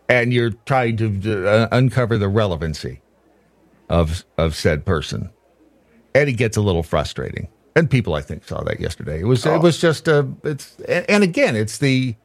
[0.10, 3.02] and you're trying to uh, uncover the relevancy
[3.90, 5.30] of of said person,
[6.16, 7.48] and it gets a little frustrating.
[7.76, 9.20] And people, I think, saw that yesterday.
[9.20, 9.54] It was Oh.
[9.56, 12.16] it was just a it's and, again, it's the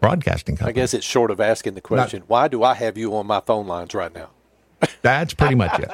[0.00, 3.26] broadcasting I guess it's short of asking the question, why do I have you on
[3.26, 4.30] my phone lines right now?
[5.02, 5.90] That's pretty much it.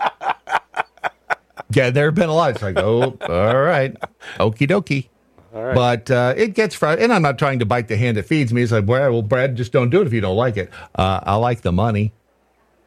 [1.70, 2.50] Yeah, there have been a lot.
[2.50, 3.96] It's like, oh, all right,
[4.38, 5.08] okie dokie.
[5.52, 5.74] Right.
[5.74, 8.52] But uh, it gets fr- and I'm not trying to bite the hand that feeds
[8.52, 8.62] me.
[8.62, 10.68] It's like, well, well, Brad, just don't do it if you don't like it.
[10.96, 12.12] Uh, I like the money,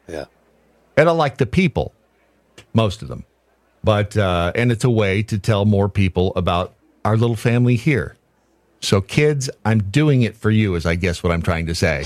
[0.06, 0.26] Yeah.
[0.98, 1.94] And I like the people,
[2.74, 3.24] most of them.
[3.84, 8.16] But uh, and it's a way to tell more people about our little family here.
[8.80, 12.04] So, kids, I'm doing it for you, is I guess what I'm trying to say.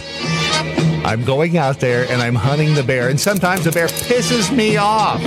[1.05, 4.76] I'm going out there and I'm hunting the bear, and sometimes the bear pisses me
[4.76, 5.20] off.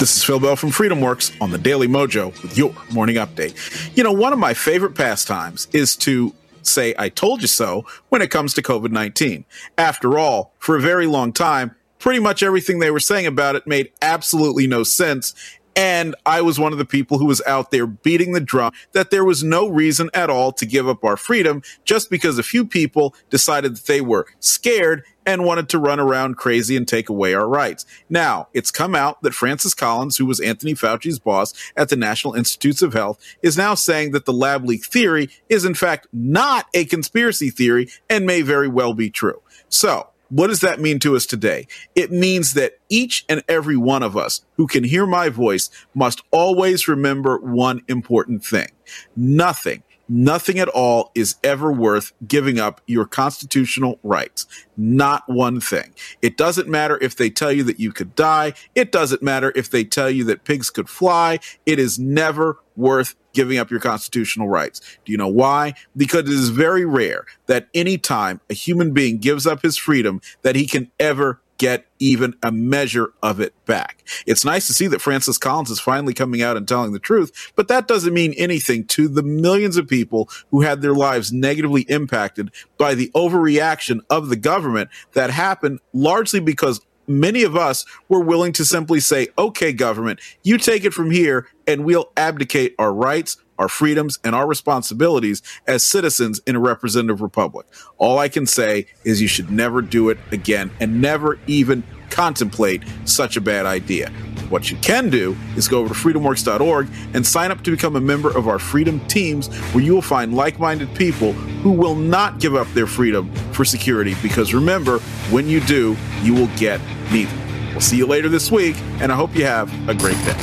[0.00, 3.96] This is Phil Bell from Freedom Works on the Daily Mojo with your morning update.
[3.96, 6.34] You know, one of my favorite pastimes is to
[6.66, 9.44] say, I told you so when it comes to COVID 19.
[9.76, 13.66] After all, for a very long time, pretty much everything they were saying about it
[13.66, 15.34] made absolutely no sense.
[15.76, 19.10] And I was one of the people who was out there beating the drum that
[19.10, 22.64] there was no reason at all to give up our freedom just because a few
[22.64, 27.34] people decided that they were scared and wanted to run around crazy and take away
[27.34, 27.86] our rights.
[28.08, 32.34] Now, it's come out that Francis Collins, who was Anthony Fauci's boss at the National
[32.34, 36.66] Institutes of Health, is now saying that the lab leak theory is in fact not
[36.74, 39.40] a conspiracy theory and may very well be true.
[39.68, 41.68] So, what does that mean to us today?
[41.94, 46.22] It means that each and every one of us who can hear my voice must
[46.32, 48.66] always remember one important thing.
[49.14, 54.46] Nothing, nothing at all is ever worth giving up your constitutional rights.
[54.76, 55.94] Not one thing.
[56.20, 58.54] It doesn't matter if they tell you that you could die.
[58.74, 61.38] It doesn't matter if they tell you that pigs could fly.
[61.64, 64.80] It is never worth giving up your constitutional rights.
[65.04, 65.74] Do you know why?
[65.96, 70.20] Because it is very rare that any time a human being gives up his freedom
[70.42, 74.04] that he can ever get even a measure of it back.
[74.26, 77.52] It's nice to see that Francis Collins is finally coming out and telling the truth,
[77.54, 81.82] but that doesn't mean anything to the millions of people who had their lives negatively
[81.82, 88.20] impacted by the overreaction of the government that happened largely because many of us were
[88.20, 92.92] willing to simply say, okay, government, you take it from here and we'll abdicate our
[92.92, 97.66] rights, our freedoms, and our responsibilities as citizens in a representative republic.
[97.98, 102.82] All I can say is you should never do it again and never even contemplate
[103.04, 104.12] such a bad idea.
[104.54, 108.00] What you can do is go over to freedomworks.org and sign up to become a
[108.00, 112.38] member of our freedom teams where you will find like minded people who will not
[112.38, 115.00] give up their freedom for security because remember,
[115.32, 117.36] when you do, you will get neither.
[117.72, 120.34] We'll see you later this week, and I hope you have a great day.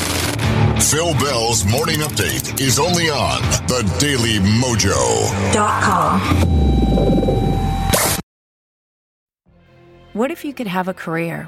[0.81, 5.31] Phil Bell's morning update is only on the Daily Mojo.
[10.11, 11.47] What if you could have a career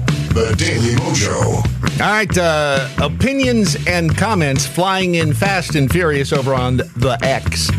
[0.33, 1.57] The Daily Mojo.
[2.01, 7.69] All right, uh, opinions and comments flying in fast and furious over on the X.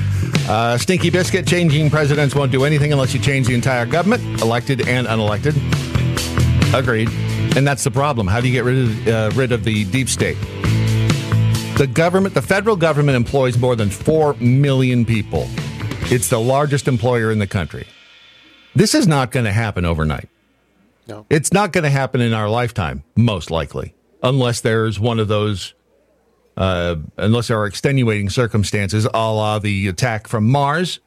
[0.49, 4.87] Uh, Stinky Biscuit, changing presidents won't do anything unless you change the entire government, elected
[4.87, 5.55] and unelected.
[6.75, 7.09] Agreed.
[7.57, 8.27] And that's the problem.
[8.27, 10.37] How do you get rid of, uh, rid of the deep state?
[11.79, 15.49] The government, the federal government employs more than 4 million people.
[16.11, 17.87] It's the largest employer in the country.
[18.75, 20.29] This is not going to happen overnight.
[21.13, 21.27] No.
[21.29, 25.75] It's not going to happen in our lifetime, most likely, unless there's one of those,
[26.57, 31.01] uh, unless there are extenuating circumstances, a la the attack from Mars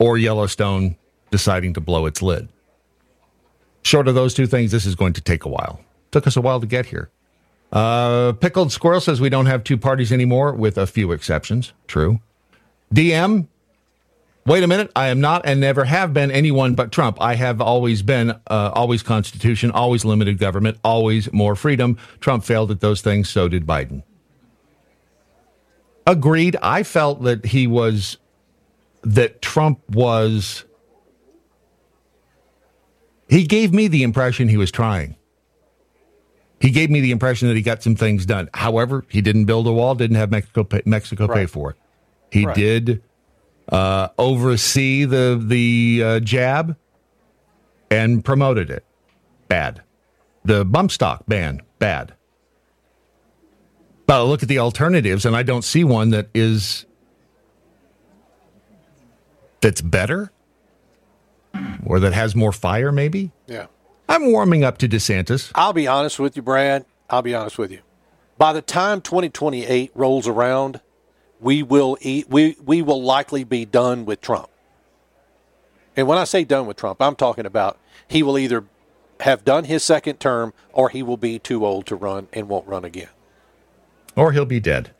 [0.00, 0.96] or Yellowstone
[1.30, 2.48] deciding to blow its lid.
[3.82, 5.80] Short of those two things, this is going to take a while.
[6.10, 7.08] Took us a while to get here.
[7.70, 11.72] Uh, Pickled Squirrel says we don't have two parties anymore, with a few exceptions.
[11.86, 12.18] True.
[12.92, 13.46] DM,
[14.46, 14.90] wait a minute.
[14.96, 17.18] I am not and never have been anyone but Trump.
[17.20, 21.98] I have always been, uh, always Constitution, always limited government, always more freedom.
[22.20, 24.02] Trump failed at those things, so did Biden.
[26.06, 26.56] Agreed.
[26.62, 28.16] I felt that he was,
[29.02, 30.64] that Trump was,
[33.28, 35.16] he gave me the impression he was trying.
[36.60, 38.48] He gave me the impression that he got some things done.
[38.54, 41.76] However, he didn't build a wall, didn't have Mexico pay, Mexico pay for it.
[42.30, 42.54] He Right.
[42.54, 43.02] did
[43.68, 46.76] uh, oversee the the uh, jab
[47.90, 48.84] and promoted it.
[49.48, 49.82] Bad.
[50.44, 52.14] The bump stock ban, bad.
[54.06, 56.84] But I look at the alternatives, and I don't see one that is
[59.60, 60.32] that's better
[61.86, 62.90] or that has more fire.
[62.90, 63.66] Maybe Yeah.
[64.08, 65.52] I'm warming up to DeSantis.
[65.54, 66.84] I'll be honest with you, Brad.
[67.08, 67.78] I'll be honest with you.
[68.36, 70.80] By the time 2028 rolls around,
[71.42, 74.48] we will eat, we we will likely be done with Trump.
[75.96, 77.78] And when I say done with Trump, I'm talking about
[78.08, 78.64] he will either
[79.20, 82.66] have done his second term or he will be too old to run and won't
[82.66, 83.10] run again.
[84.16, 84.92] Or he'll be dead.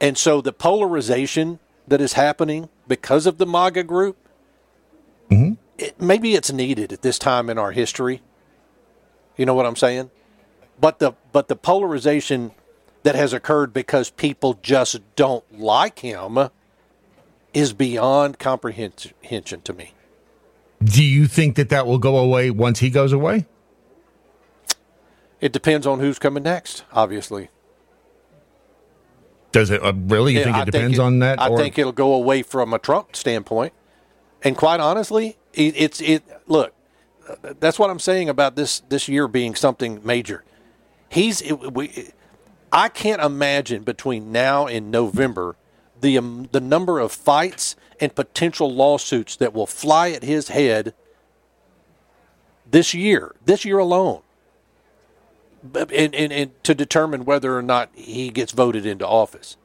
[0.00, 4.16] And so the polarization that is happening because of the MAGA group,
[5.30, 5.54] mm-hmm.
[5.78, 8.22] it, maybe it's needed at this time in our history.
[9.36, 10.10] You know what I'm saying?
[10.80, 12.52] But the but the polarization
[13.06, 16.50] that has occurred because people just don't like him
[17.54, 19.92] is beyond comprehension to me.
[20.82, 23.46] Do you think that that will go away once he goes away?
[25.40, 27.48] It depends on who's coming next, obviously.
[29.52, 30.32] Does it uh, really?
[30.32, 31.40] You Yeah, think it I depends it- on that?
[31.40, 33.72] I or- think it'll go away from a Trump standpoint.
[34.42, 36.24] And quite honestly, it, it's it.
[36.48, 36.74] Look,
[37.60, 40.42] that's what I'm saying about this this year being something major.
[41.08, 42.10] He's it, we.
[42.76, 45.56] I can't imagine between now and November
[45.98, 50.92] the um, the number of fights and potential lawsuits that will fly at his head
[52.70, 54.20] this year, this year alone,
[55.74, 59.56] and, and, and to determine whether or not he gets voted into office.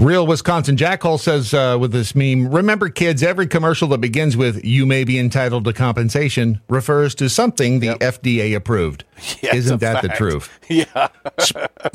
[0.00, 4.64] Real Wisconsin Jackhole says uh, with this meme, remember, kids, every commercial that begins with
[4.64, 9.04] "You may be entitled to compensation" refers to something the FDA approved.
[9.42, 10.48] Yeah, Isn't that the truth?
[10.70, 11.08] Yeah.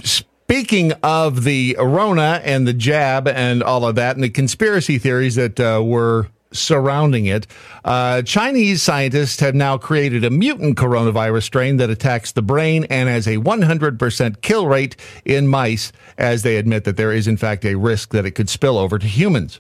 [0.04, 5.34] Speaking of the Rona and the jab and all of that, and the conspiracy theories
[5.36, 6.28] that uh, were
[6.58, 7.48] surrounding it,
[7.84, 13.10] uh, Chinese scientists have now created a mutant coronavirus strain that attacks the brain and
[13.10, 14.96] has a 100% kill rate
[15.26, 18.50] in mice, as they admit that there is, in fact, a risk that it could
[18.50, 19.60] spill over to humans.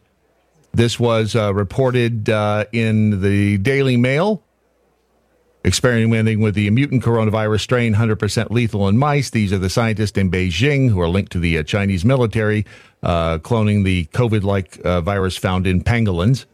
[0.74, 4.44] This was uh, reported uh, in the Daily Mail
[5.66, 9.32] experimenting with the mutant coronavirus strain, 100% lethal in mice.
[9.32, 12.66] These are the scientists in Beijing who are linked to the uh, Chinese military,
[13.02, 16.46] uh, cloning the COVID like uh, virus found in pangolins.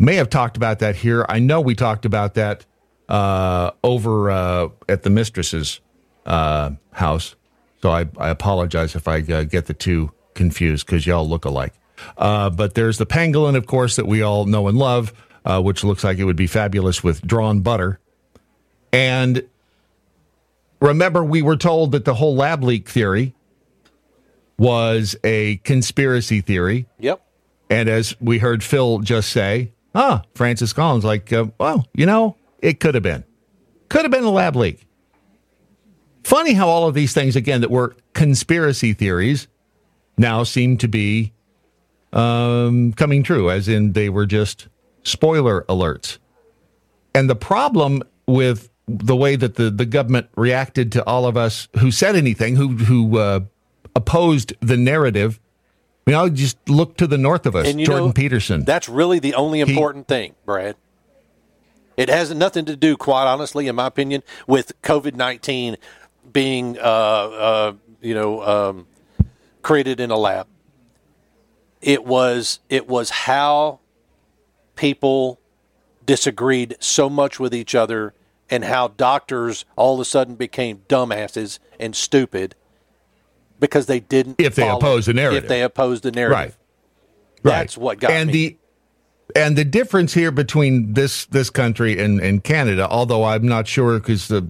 [0.00, 1.26] May have talked about that here.
[1.28, 2.64] I know we talked about that
[3.08, 5.80] uh, over uh, at the mistress's
[6.24, 7.34] uh, house.
[7.82, 11.74] So I, I, apologize if I get the two confused because y'all look alike.
[12.16, 15.12] but there's the pangolin, of course, that we all know and love,
[15.44, 17.98] which looks like it would be fabulous with drawn butter.
[18.92, 19.48] And
[20.80, 23.34] remember, we were told that the whole lab leak theory
[24.58, 26.86] was a conspiracy theory.
[26.98, 27.22] Yep.
[27.70, 32.36] And as we heard Phil just say, ah, Francis Collins, like, uh, well, you know,
[32.60, 33.24] it could have been.
[33.88, 34.86] Could have been a lab leak.
[36.22, 39.48] Funny how all of these things, again, that were conspiracy theories
[40.18, 41.32] now seem to be
[42.12, 44.68] um, coming true, as in they were just
[45.02, 46.18] spoiler alerts.
[47.14, 51.68] And the problem with the way that the, the government reacted to all of us
[51.78, 53.40] who said anything, who who uh,
[53.94, 55.40] opposed the narrative.
[56.06, 58.64] You know, just look to the north of us, Jordan know, Peterson.
[58.64, 60.76] That's really the only important he, thing, Brad.
[61.96, 65.76] It has nothing to do, quite honestly, in my opinion, with COVID nineteen
[66.32, 68.86] being, uh, uh, you know, um,
[69.62, 70.48] created in a lab.
[71.80, 73.80] It was it was how
[74.74, 75.38] people
[76.06, 78.14] disagreed so much with each other
[78.48, 82.56] and how doctors all of a sudden became dumbasses and stupid
[83.60, 85.44] because they didn't if they oppose the narrative.
[85.44, 86.54] If they oppose the narrative, right?
[87.42, 88.32] That's what got and me.
[88.32, 88.56] the
[89.36, 93.98] and the difference here between this this country and, and Canada, although I'm not sure
[93.98, 94.42] because uh,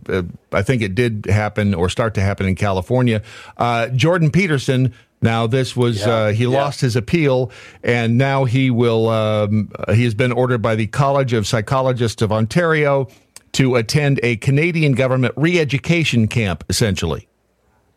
[0.53, 3.23] I think it did happen or start to happen in California.
[3.57, 4.95] Uh, Jordan Peterson.
[5.23, 6.49] Now this was Yeah, uh, he yeah.
[6.49, 7.51] lost his appeal,
[7.83, 9.11] and now he will.
[9.11, 13.07] Um, he has been ordered by the College of Psychologists of Ontario
[13.53, 17.29] to attend a Canadian government re-education camp, essentially.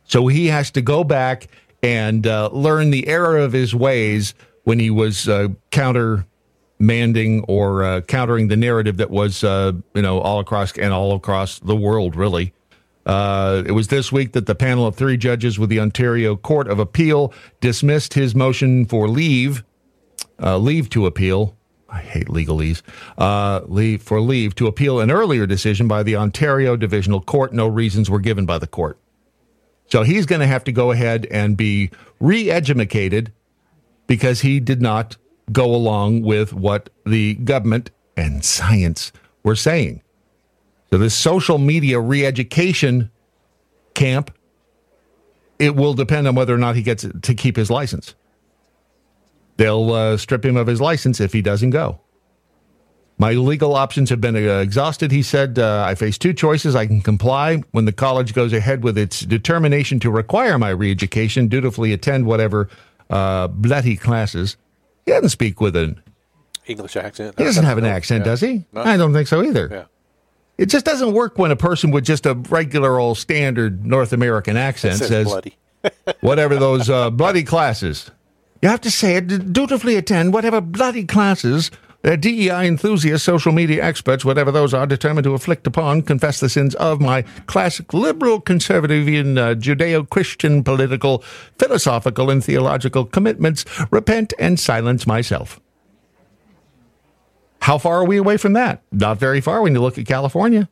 [0.06, 1.48] So he has to go back
[1.82, 4.34] and uh, learn the error of his ways
[4.64, 10.20] when he was uh, countermanding or uh, countering the narrative that was, uh, you know,
[10.20, 12.54] all across and all across the world, really.
[13.06, 16.70] Uh, it was this week that the panel of three judges with the Ontario Court
[16.70, 19.66] of Appeal dismissed his motion for leave,
[20.42, 21.58] uh, leave to appeal.
[21.90, 22.82] I hate legalese.
[23.68, 27.52] Leave for leave to appeal an earlier decision by the Ontario Divisional Court.
[27.52, 28.98] No reasons were given by the court.
[29.88, 33.32] So he's going to have to go ahead and be re-educated
[34.08, 35.18] because he did not
[35.52, 39.12] go along with what the government and science
[39.44, 40.02] were saying.
[40.90, 43.12] So this social media re-education
[43.94, 44.32] camp,
[45.60, 48.16] it will depend on whether or not he gets to keep his license.
[49.58, 52.00] They'll uh, strip him of his license if he doesn't go.
[53.18, 55.60] My legal options have been uh, exhausted, he said.
[55.60, 56.76] Uh, I face two choices.
[56.76, 60.90] I can comply when the college goes ahead with its determination to require my re
[60.92, 62.70] education, dutifully attend whatever
[63.10, 64.58] uh, bloody classes.
[65.06, 66.02] He doesn't speak with an.
[66.66, 67.36] English accent.
[67.38, 68.32] He doesn't have an accent, Yeah.
[68.32, 68.66] does he?
[68.72, 68.82] No.
[68.82, 69.68] I don't think so either.
[69.70, 69.84] Yeah.
[70.58, 74.56] It just doesn't work when a person with just a regular old standard North American
[74.56, 75.58] accent says says bloody.
[76.22, 78.10] whatever those uh, bloody classes.
[78.62, 81.70] You have to say it, dutifully attend whatever bloody classes
[82.04, 86.50] uh, DEI enthusiasts, social media experts, whatever those are, determined to afflict upon, confess the
[86.50, 91.20] sins of my classic liberal, conservative, and uh, Judeo Christian political,
[91.58, 95.60] philosophical, and theological commitments, repent and silence myself.
[97.62, 98.84] How far are we away from that?
[98.92, 100.68] Not very far when you look at California.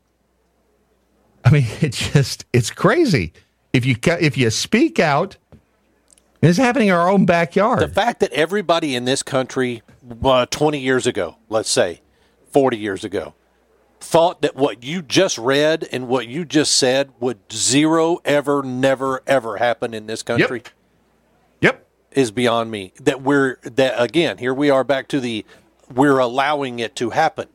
[1.46, 3.32] I mean, it's just it's crazy.
[3.72, 5.38] If you if you speak out,
[6.42, 7.80] it's happening in our own backyard.
[7.80, 9.82] The fact that everybody in this country,
[10.24, 12.02] uh, 20 years ago, let's say,
[12.52, 13.34] 40 years ago,
[14.00, 19.22] thought that what you just read and what you just said would zero, ever, never,
[19.28, 20.64] ever happen in this country.
[21.62, 21.88] Yep.
[22.12, 22.94] Is beyond me.
[23.00, 25.46] That we're, that again, here we are back to the,
[25.94, 27.48] we're allowing it to happen.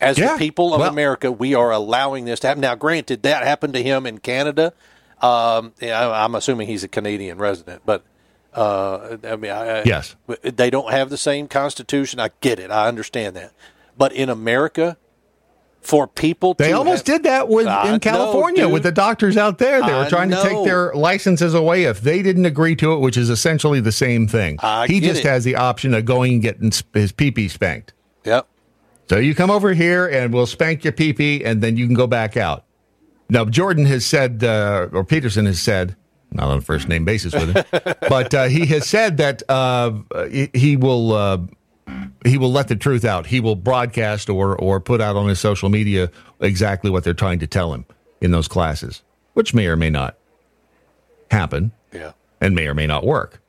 [0.00, 0.32] As Yeah.
[0.32, 2.60] the people of Well- America, we are allowing this to happen.
[2.60, 4.72] Now, granted, that happened to him in Canada.
[5.20, 8.04] Um, yeah, I'm assuming he's a Canadian resident, but
[8.54, 10.16] uh, I mean, I, Yes.
[10.42, 12.20] they don't have the same constitution.
[12.20, 12.70] I get it.
[12.70, 13.52] I understand that.
[13.96, 14.96] But in America,
[15.80, 18.72] for people They to almost have- did that with I in California dude.
[18.72, 19.80] with the doctors out there.
[19.84, 23.16] They were trying to take their licenses away if they didn't agree to it, which
[23.16, 24.58] is essentially the same thing.
[24.60, 25.26] I he just it.
[25.28, 27.92] has the option of going and getting his pee-pee spanked.
[28.24, 28.46] Yep.
[29.08, 32.06] So you come over here and we'll spank your pee-pee, and then you can go
[32.06, 32.64] back out.
[33.28, 35.96] Now Jordan has said, uh, or Peterson has said,
[36.32, 37.64] not on a first name basis with him,
[38.08, 39.92] but uh, he has said that uh,
[40.30, 41.12] he, he will.
[41.12, 41.38] Uh,
[42.26, 43.26] he will let the truth out.
[43.26, 46.10] He will broadcast or or put out on his social media
[46.40, 47.86] exactly what they're trying to tell him
[48.20, 49.02] in those classes,
[49.32, 50.18] which may or may not
[51.30, 51.72] happen.
[51.92, 52.12] Yeah.
[52.40, 53.40] And may or may not work.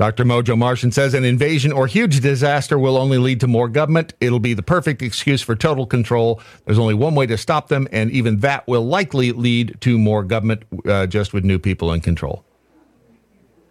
[0.00, 0.24] Dr.
[0.24, 4.14] Mojo Martian says an invasion or huge disaster will only lead to more government.
[4.18, 6.40] It'll be the perfect excuse for total control.
[6.64, 10.24] There's only one way to stop them, and even that will likely lead to more
[10.24, 12.46] government uh, just with new people in control.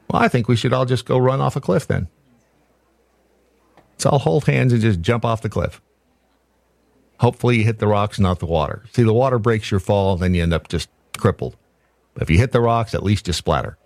[0.08, 2.10] Well, I think we should all just go run off a cliff then.
[3.94, 5.82] Let's all hold hands and just jump off the cliff.
[7.22, 8.84] Hopefully, you hit the rocks, not the water.
[8.94, 11.56] See, the water breaks your fall, then you end up just crippled.
[12.14, 13.80] But if you hit the rocks, at least you splatter.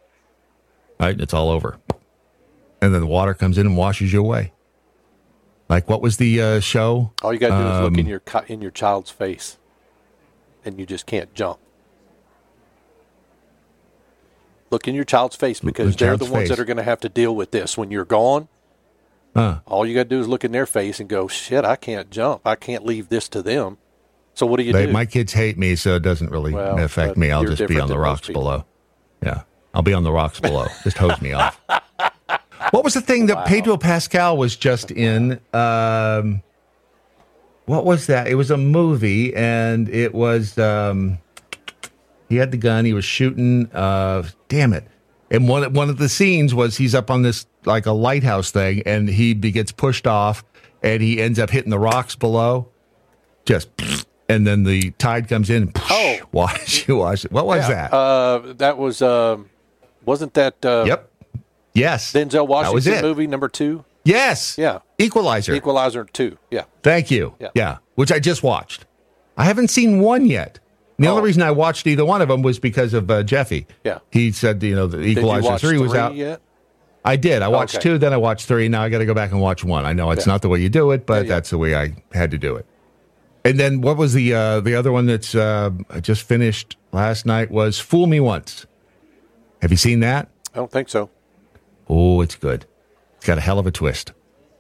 [1.00, 1.18] Right?
[1.22, 1.80] It's all over.
[2.84, 4.52] And then the water comes in and washes you away.
[5.70, 7.14] Like what was the uh, show?
[7.22, 9.58] All you got to do is look in Um, your in your child's face,
[10.66, 11.60] and you just can't jump.
[14.70, 16.50] Look in your child's face because they're the ones face.
[16.50, 18.50] that are going to have to deal with this when you're gone.
[19.34, 19.60] Huh.
[19.66, 22.10] All you got to do is look in their face and go, "Shit, I can't
[22.10, 22.42] jump.
[22.46, 23.78] I can't leave this to them."
[24.34, 24.92] So what do you They, do?
[24.92, 27.32] my kids hate me, so it doesn't really Well, affect me.
[27.32, 28.66] I'll just be on the rocks below.
[29.24, 30.66] Yeah, I'll be on the rocks below.
[30.84, 31.62] just hose me off.
[32.72, 35.40] What was the thing that Pedro Pascal was just in?
[35.54, 36.42] Um,
[37.66, 38.28] what was that?
[38.28, 41.18] It was a movie, and it was um,
[42.30, 42.86] he had the gun.
[42.86, 43.70] He was shooting.
[43.74, 44.86] Uh, damn it!
[45.32, 48.84] And one one of the scenes was he's up on this like a lighthouse thing,
[48.86, 50.44] and he gets pushed off,
[50.82, 52.68] and he ends up hitting the rocks below.
[53.46, 53.70] Just
[54.30, 55.64] and then the tide comes in.
[55.64, 56.20] And Oh.
[56.32, 57.32] wash you wash it.
[57.32, 57.94] What was Yeah, that?
[57.94, 59.50] Uh, that was um,
[60.06, 60.66] wasn't that?
[60.66, 61.10] Uh, yep.
[61.74, 62.14] Yes.
[62.14, 63.84] Denzel Washington movie number two.
[64.04, 64.58] Yes.
[64.58, 64.80] Yeah.
[64.98, 65.54] Equalizer.
[65.54, 66.38] Equalizer two.
[66.52, 66.66] Yeah.
[66.84, 67.36] Thank you.
[67.56, 67.78] Yeah.
[67.96, 68.86] Which I just watched.
[69.38, 70.60] I haven't seen one yet.
[71.00, 73.66] The only reason I watched either one of them was because of uh, Jeffy.
[73.70, 73.74] Oh.
[73.84, 74.00] Yeah.
[74.12, 76.16] He said, you know, the Equalizer 3 was three out.
[76.16, 76.42] yet?
[77.04, 77.42] I did.
[77.42, 77.84] I watched Okay.
[77.90, 78.70] two, then I watched three.
[78.70, 79.86] Now I got to go back and watch one.
[79.86, 80.32] I know it's Yeah.
[80.34, 81.28] not the way you do it, but Yeah, yeah.
[81.36, 82.66] that's the way I had to do it.
[83.44, 87.26] And then what was the uh, the other one that's uh, I just finished last
[87.26, 88.66] night was Fool Me Once.
[89.62, 90.30] Have you seen that?
[90.54, 91.10] I don't think so.
[91.90, 92.66] Oh, it's good.
[93.18, 94.12] It's got a hell of a twist.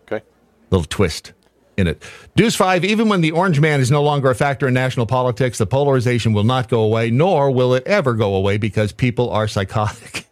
[0.06, 0.24] Okay.
[0.70, 1.34] Little twist
[1.78, 2.04] in it.
[2.36, 5.58] Deuce 5, even when the orange man is no longer a factor in national politics,
[5.58, 9.48] the polarization will not go away, nor will it ever go away because people are
[9.48, 10.28] psychotic.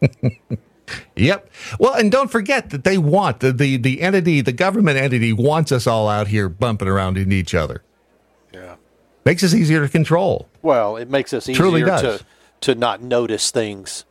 [1.16, 1.50] yep.
[1.78, 5.72] Well, and don't forget that they want the, the, the entity, the government entity wants
[5.72, 7.82] us all out here bumping around into each other.
[8.52, 8.76] Yeah.
[9.24, 10.48] Makes us easier to control.
[10.62, 12.18] Well, it makes us Truly easier does.
[12.20, 12.26] to
[12.62, 14.04] to not notice things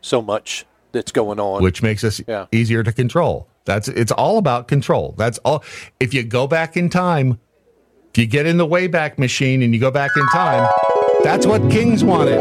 [0.00, 1.62] so much that's going on.
[1.62, 2.46] which makes us Yeah.
[2.52, 3.48] easier to control.
[3.64, 5.14] That's it's all about control.
[5.18, 5.62] That's all.
[6.00, 7.38] If you go back in time,
[8.12, 10.68] if you get in the Wayback Machine and you go back in time,
[11.22, 12.40] that's what kings wanted.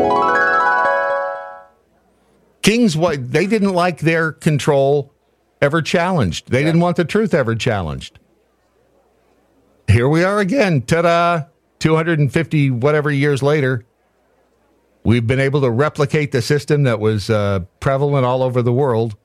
[2.62, 5.14] Kings, what they didn't like their control
[5.62, 6.50] ever challenged.
[6.52, 8.20] They didn't want the truth ever challenged.
[9.88, 10.82] Here we are again.
[10.84, 11.44] Ta-da!
[11.80, 13.86] Two hundred and fifty whatever years later.
[15.10, 19.16] We've been able to replicate the system that was uh, prevalent all over the world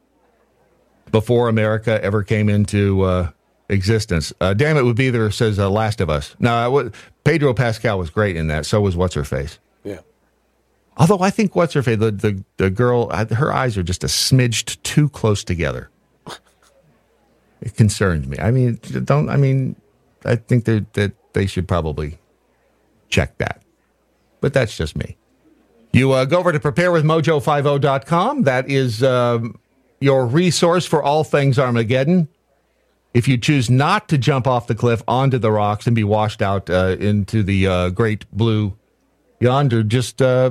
[1.10, 3.30] before America ever came into uh,
[3.68, 4.32] existence.
[4.40, 6.36] Uh, damn it, would be there says uh, Last of Us.
[6.38, 8.64] No, it Pedro Pascal was great in that.
[8.64, 9.58] So was what's her face.
[9.82, 10.00] Yeah.
[10.96, 14.08] Although I think what's her face, the the, the girl, her eyes are just a
[14.08, 15.90] smidged too close together.
[17.60, 18.38] It concerns me.
[18.38, 19.28] I mean, don't.
[19.28, 19.76] I mean,
[20.24, 22.16] I think that that they should probably
[23.10, 23.60] check that.
[24.40, 25.18] But that's just me.
[25.94, 28.42] You uh, go over to preparewithmojo50.com.
[28.42, 29.60] That is um,
[30.00, 32.26] your resource for all things Armageddon.
[33.14, 36.42] If you choose not to jump off the cliff onto the rocks and be washed
[36.42, 38.76] out uh, into the uh, great blue
[39.38, 40.50] yonder, just uh,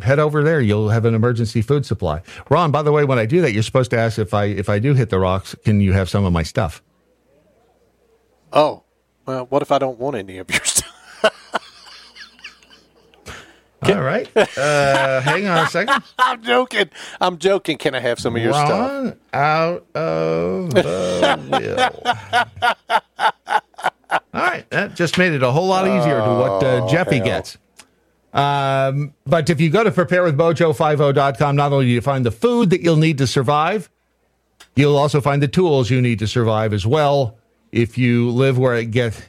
[0.00, 0.60] head over there.
[0.60, 2.22] You'll have an emergency food supply.
[2.48, 4.68] Ron, by the way, when I do that, you're supposed to ask if I if
[4.68, 6.84] I do hit the rocks, can you have some of my stuff?
[8.52, 8.84] Oh,
[9.26, 10.84] well, what if I don't want any of your stuff?
[13.88, 14.28] All right.
[14.36, 16.02] Uh, hang on a second.
[16.18, 16.90] I'm joking.
[17.20, 17.78] I'm joking.
[17.78, 19.14] Can I have some of your stuff?
[19.32, 23.00] Out of the will.
[24.32, 27.16] All right, that just made it a whole lot easier to what uh, Oh, Jeffy
[27.16, 27.24] hell.
[27.24, 27.58] gets.
[28.32, 32.80] Um, but if you go to preparewithmojo50.com, not only do you find the food that
[32.80, 33.88] you'll need to survive,
[34.74, 37.36] you'll also find the tools you need to survive as well.
[37.70, 39.22] If you live where it gets,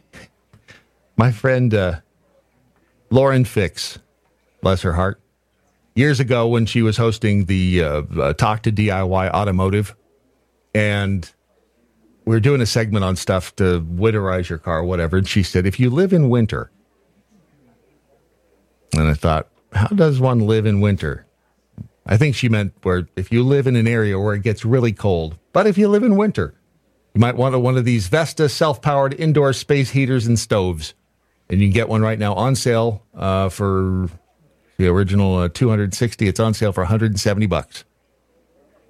[1.17, 1.99] my friend uh,
[3.11, 3.99] Lauren Fix,
[4.65, 5.21] bless her heart,
[5.93, 9.95] years ago when she was hosting the uh, uh, Talk to DIY Automotive,
[10.73, 11.31] and
[12.25, 15.17] we were doing a segment on stuff to winterize your car, whatever.
[15.17, 16.71] And she said, if you live in winter,
[18.93, 21.27] and I thought, how does one live in winter?
[22.07, 24.93] I think she meant where if you live in an area where it gets really
[24.93, 26.55] cold, but if you live in winter,
[27.13, 30.95] You might want one of these Vesta self powered indoor space heaters and stoves.
[31.51, 34.09] And you can get one right now on sale uh, for
[34.77, 36.27] the original uh, 260.
[36.27, 37.85] It's on sale for 170 bucks.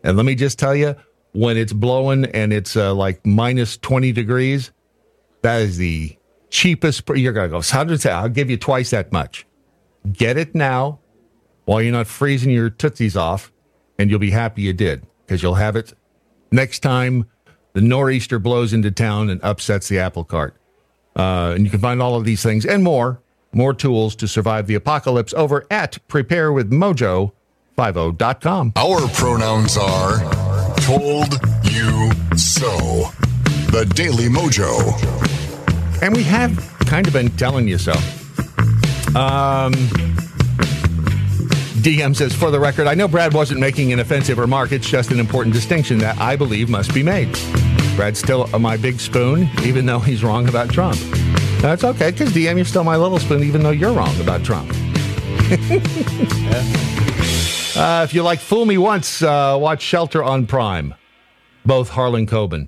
[0.03, 0.95] And let me just tell you,
[1.33, 4.71] when it's blowing and it's uh, like minus 20 degrees,
[5.41, 6.17] that is the
[6.49, 7.03] cheapest.
[7.09, 9.45] You're going to go, 100, I'll give you twice that much.
[10.11, 10.99] Get it now
[11.65, 13.51] while you're not freezing your tootsies off,
[13.97, 15.93] and you'll be happy you did because you'll have it
[16.51, 17.25] next time
[17.73, 20.55] the nor'easter blows into town and upsets the apple cart.
[21.15, 23.21] Uh, and you can find all of these things and more,
[23.55, 28.73] more tools to survive the apocalypse over at preparewithmojo50.com.
[28.75, 30.19] Our pronouns are
[30.81, 31.33] told
[31.63, 33.09] you so.
[33.71, 34.93] The Daily Mojo.
[36.01, 37.93] And we have kind of been telling you so.
[39.15, 39.73] Um,
[41.81, 44.71] DM says, for the record, I know Brad wasn't making an offensive remark.
[44.71, 47.37] It's just an important distinction that I believe must be made.
[47.95, 50.97] Brad's still my big spoon, even though he's wrong about Trump.
[51.65, 54.69] That's okay, because DM, you're still my little spoon, even though you're wrong about Trump.
[57.75, 60.93] uh, if you like Fool Me Once, uh, watch Shelter on Prime.
[61.65, 62.67] Both Harlan Coben.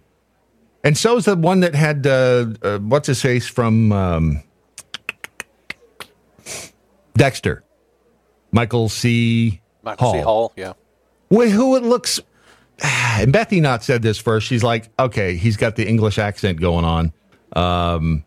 [0.83, 4.41] And so's the one that had, uh, uh, what's his face from um,
[7.15, 7.63] Dexter.
[8.51, 9.61] Michael C.
[9.83, 10.13] Michael Hall.
[10.13, 10.21] C.
[10.21, 10.73] Hall, yeah.
[11.29, 12.19] Well, who it looks.
[12.83, 14.47] And Bethy not said this first.
[14.47, 17.13] She's like, okay, he's got the English accent going on.
[17.53, 18.23] Um,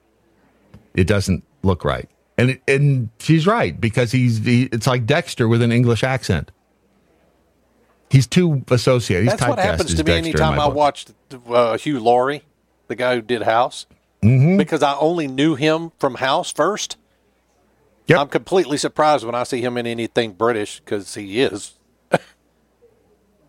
[0.95, 5.47] it doesn't look right, and it, and she's right because he's he, it's like Dexter
[5.49, 6.51] with an English accent.
[8.11, 9.25] He's too associated.
[9.31, 10.75] He's That's what happens to me Dexter anytime I book.
[10.75, 11.13] watched
[11.49, 12.43] uh, Hugh Laurie,
[12.89, 13.87] the guy who did House,
[14.23, 14.59] Mhm.
[14.59, 16.97] because I only knew him from House first.
[18.13, 21.75] I'm completely surprised when I see him in anything British because he is.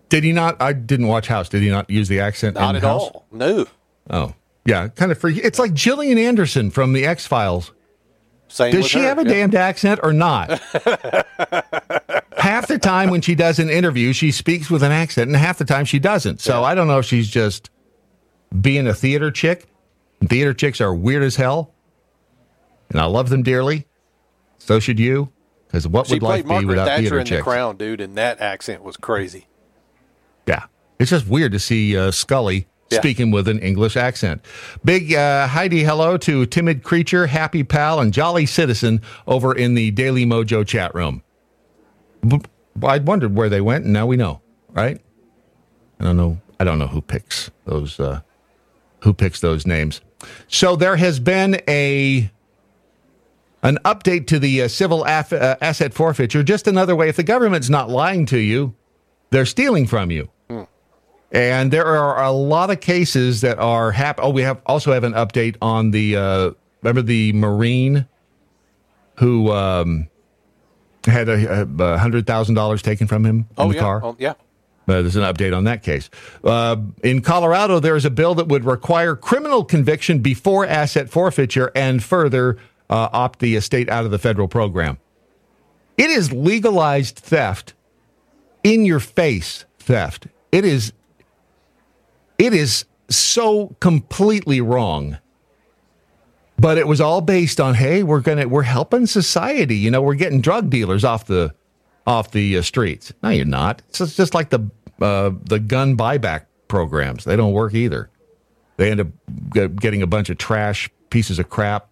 [0.09, 0.61] Did he not?
[0.61, 1.49] I didn't watch House.
[1.49, 3.01] Did he not use the accent Not at House?
[3.01, 3.25] all.
[3.31, 3.65] No.
[4.09, 4.35] Oh,
[4.65, 5.41] yeah, kind of freaky.
[5.41, 7.71] It's like Gillian Anderson from the X Files.
[8.47, 9.29] Same Does she her, have a yeah.
[9.29, 10.49] damned accent or not?
[12.37, 15.57] half the time when she does an interview, she speaks with an accent, and half
[15.57, 16.41] the time she doesn't.
[16.41, 17.69] So I don't know if she's just
[18.59, 19.67] being a theater chick.
[20.25, 21.73] Theater chicks are weird as hell,
[22.89, 23.87] and I love them dearly.
[24.59, 25.31] So should you.
[25.71, 27.43] Because what She would life played be Margaret without Thatcher theater in The chicks?
[27.43, 29.47] Crown, dude, and that accent was crazy.
[30.45, 30.65] Yeah.
[30.99, 32.99] It's just weird to see uh, Scully Yeah.
[32.99, 34.43] speaking with an English accent.
[34.83, 39.91] Big uh, Heidi hello to Timid Creature, Happy Pal, and Jolly Citizen over in the
[39.91, 41.23] Daily Mojo chat room.
[42.27, 42.41] B-
[42.83, 44.99] I wondered where they went, and now we know, right?
[45.99, 46.39] I don't know.
[46.59, 47.99] I don't know who picks those.
[47.99, 48.21] Uh,
[49.01, 50.01] who picks those names?
[50.47, 52.29] So there has been a
[53.63, 56.43] an update to the uh, civil uh, asset forfeiture.
[56.43, 57.09] Just another way.
[57.09, 58.75] If the government's not lying to you,
[59.29, 60.29] they're stealing from you.
[61.31, 65.03] And there are a lot of cases that are hap- Oh, we have also have
[65.05, 66.51] an update on the uh,
[66.81, 68.05] remember the Marine
[69.15, 70.09] who um,
[71.05, 74.01] had a, a hundred thousand dollars taken from him in Oh the yeah, car.
[74.03, 74.31] oh, yeah.
[74.87, 76.09] Uh, there's an update on that case.
[76.43, 81.71] Uh, in Colorado, there is a bill that would require criminal conviction before asset forfeiture
[81.75, 82.57] and further
[82.89, 84.97] uh, opt the estate out of the federal program.
[85.97, 87.73] It is legalized theft,
[88.63, 90.27] in your face theft.
[90.51, 90.91] It is.
[92.37, 95.17] It is so completely wrong.
[96.57, 99.77] But it was all based on, hey, we're gonna we're helping society.
[99.77, 101.55] You know, we're getting drug dealers off the
[102.05, 103.11] off the uh, streets.
[103.23, 103.81] No, you're not.
[103.89, 104.69] It's just, like the
[105.01, 107.23] uh, the gun buyback programs.
[107.23, 108.09] They don't work either.
[108.77, 109.07] They end up
[109.79, 111.87] getting a bunch of trash pieces of crap.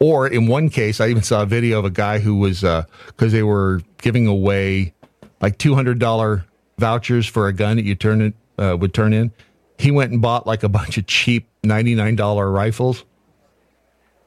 [0.00, 3.32] Or in one case, I even saw a video of a guy who was because
[3.32, 4.94] they were giving away
[5.40, 6.44] like two hundred dollar
[6.78, 9.32] vouchers for a gun that you turn it uh, would turn in.
[9.78, 13.04] He went and bought like a bunch of cheap ninety nine dollar rifles.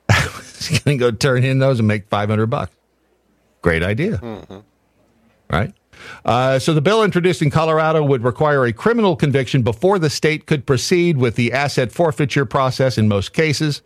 [0.11, 2.75] He's gonna go turn in those and make five hundred bucks.
[3.61, 4.19] Great idea
[5.51, 5.73] right?
[6.25, 10.45] Uh, so the bill introduced in Colorado would require a criminal conviction before the state
[10.47, 13.81] could proceed with the asset forfeiture process in most cases.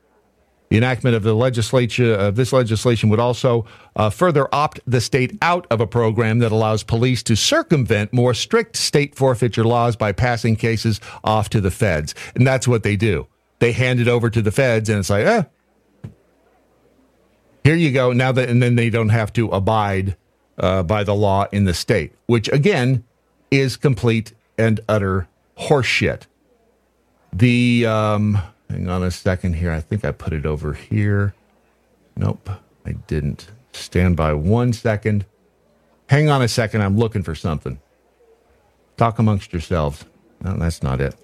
[0.69, 5.37] The enactment of the legislature of this legislation would also uh, further opt the state
[5.41, 10.11] out of a program that allows police to circumvent more strict state forfeiture laws by
[10.11, 13.27] passing cases off to the feds, and that's what they do.
[13.59, 15.43] They hand it over to the feds, and it's like, eh,
[17.63, 18.11] here you go.
[18.11, 20.15] Now that, and then they don't have to abide
[20.57, 23.03] uh, by the law in the state, which again
[23.51, 26.23] is complete and utter horseshit.
[27.33, 28.37] The um,
[28.69, 29.71] hang on a second here.
[29.71, 31.33] I think I put it over here.
[32.15, 32.49] Nope,
[32.85, 33.47] I didn't.
[33.73, 35.25] Stand by one second.
[36.07, 36.81] Hang on a second.
[36.81, 37.79] I'm looking for something.
[38.97, 40.05] Talk amongst yourselves.
[40.41, 41.15] No, that's not it.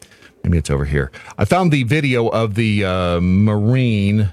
[0.43, 1.11] Maybe it's over here.
[1.37, 4.31] I found the video of the uh, Marine.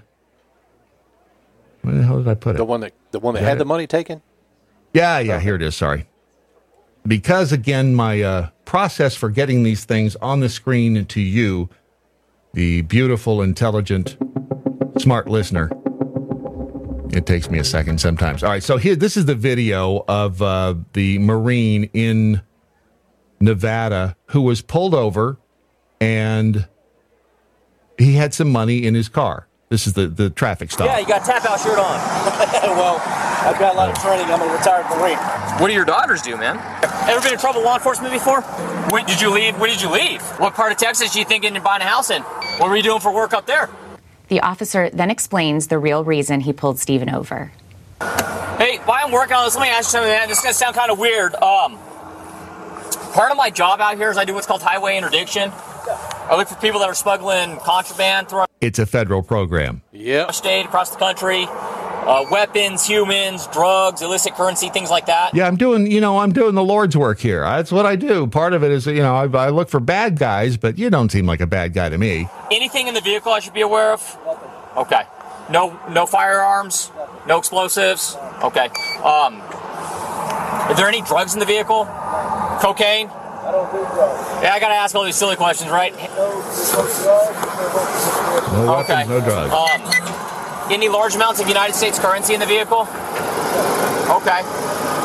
[1.83, 2.59] Where the hell did I put it?
[2.59, 4.23] The one that the one that had the money taken.
[4.93, 5.77] Yeah, yeah, here it is.
[5.77, 6.07] Sorry.
[7.07, 11.69] Because again, my uh, process for getting these things on the screen to you,
[12.59, 14.17] the beautiful, intelligent,
[14.99, 15.71] smart listener,
[17.13, 18.43] it takes me a second sometimes.
[18.43, 22.43] All right, so here, this is the video of uh, the Marine in
[23.39, 25.39] Nevada who was pulled over
[26.01, 26.67] and
[27.97, 29.47] he had some money in his car.
[29.69, 30.89] This is the, the traffic stop.
[30.89, 31.85] Yeah, you got tap out shirt on.
[32.77, 33.01] well,
[33.47, 34.27] I've got a lot of training.
[34.27, 35.48] I'm a retired Marine.
[35.59, 36.57] What do your daughters do, man?
[37.09, 38.43] Ever been in trouble with law enforcement before?
[38.91, 39.59] When did you leave?
[39.59, 40.23] When did you leave?
[40.39, 42.23] What part of Texas are you thinking you're buying a house in?
[42.23, 43.69] What were you doing for work up there?
[44.29, 47.51] The officer then explains the real reason he pulled Stephen over.
[48.01, 50.29] Hey, while I'm working on this, let me ask you something, man.
[50.29, 51.35] This is gonna sound kind of weird.
[51.35, 51.77] Um,
[53.13, 55.51] part of my job out here is I do what's called highway interdiction.
[55.51, 59.83] I look for people that are smuggling contraband throughout It's a federal program.
[59.91, 60.31] Yeah.
[60.31, 61.47] state, across the country,
[62.09, 65.35] uh, weapons, humans, drugs, illicit currency, things like that.
[65.35, 67.43] Yeah, I'm doing, you know, I'm doing the Lord's work here.
[67.43, 68.27] That's what I do.
[68.27, 71.13] Part of it is, you know, I, I look for bad guys, but you don't
[71.13, 72.27] seem like a bad guy to me.
[72.51, 74.19] Anything in the vehicle I should be aware of?
[74.77, 75.03] Okay.
[75.51, 76.91] No, no firearms,
[77.27, 78.17] no explosives.
[78.43, 78.67] Okay.
[79.05, 81.85] Um, are there any drugs in the vehicle?
[82.61, 83.09] Cocaine?
[83.09, 84.43] I don't do drugs.
[84.43, 85.95] Yeah, I gotta ask all these silly questions, right?
[85.95, 86.01] No
[88.53, 89.05] no weapons, Okay.
[89.09, 89.53] no drugs.
[89.53, 90.18] Um,
[90.71, 92.81] any large amounts of United States currency in the vehicle?
[92.83, 94.43] Okay.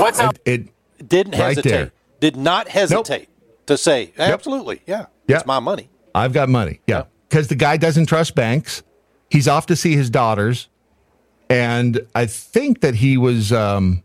[0.02, 0.38] What's up?
[0.46, 0.70] It
[1.08, 1.70] didn't right hesitate.
[1.70, 1.92] there.
[2.20, 3.30] Did not hesitate
[3.68, 4.82] to say absolutely.
[4.86, 5.40] Yeah, Yep.
[5.40, 5.90] it's my money.
[6.16, 6.80] I've got money.
[6.88, 7.04] Yeah.
[7.30, 8.84] Because the guy doesn't trust banks.
[9.30, 10.70] He's off to see his daughters.
[11.50, 14.04] And I think that he was um,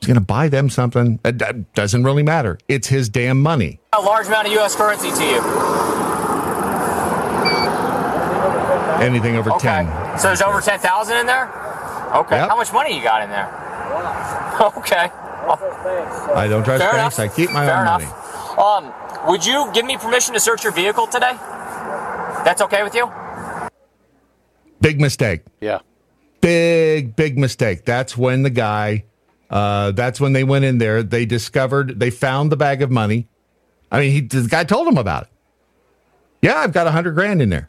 [0.00, 1.18] he's going to buy them something.
[1.24, 2.58] It doesn't really matter.
[2.68, 3.80] It's his damn money.
[3.92, 4.74] A large amount of U.S.
[4.76, 5.42] currency to you.
[9.02, 9.86] Anything over 10.
[10.18, 11.44] So there's over 10,000 in there?
[12.14, 12.36] Okay.
[12.36, 12.48] Yep.
[12.50, 13.48] How much money you got in there?
[14.76, 15.10] Okay.
[16.34, 17.18] I don't trust Fair banks.
[17.18, 17.32] enough.
[17.32, 18.56] I keep my Fair own enough.
[18.56, 18.86] money.
[18.86, 21.32] Um, would you give me permission to search your vehicle today?
[22.44, 23.10] That's okay with you?
[24.80, 25.42] Big mistake.
[25.60, 25.80] Yeah.
[26.40, 27.84] Big, big mistake.
[27.84, 29.04] That's when the guy,
[29.50, 31.02] uh, that's when they went in there.
[31.02, 33.26] They discovered, they found the bag of money.
[33.90, 35.28] I mean, he, the guy told him about it.
[36.42, 37.68] Yeah, I've got a hundred grand in there.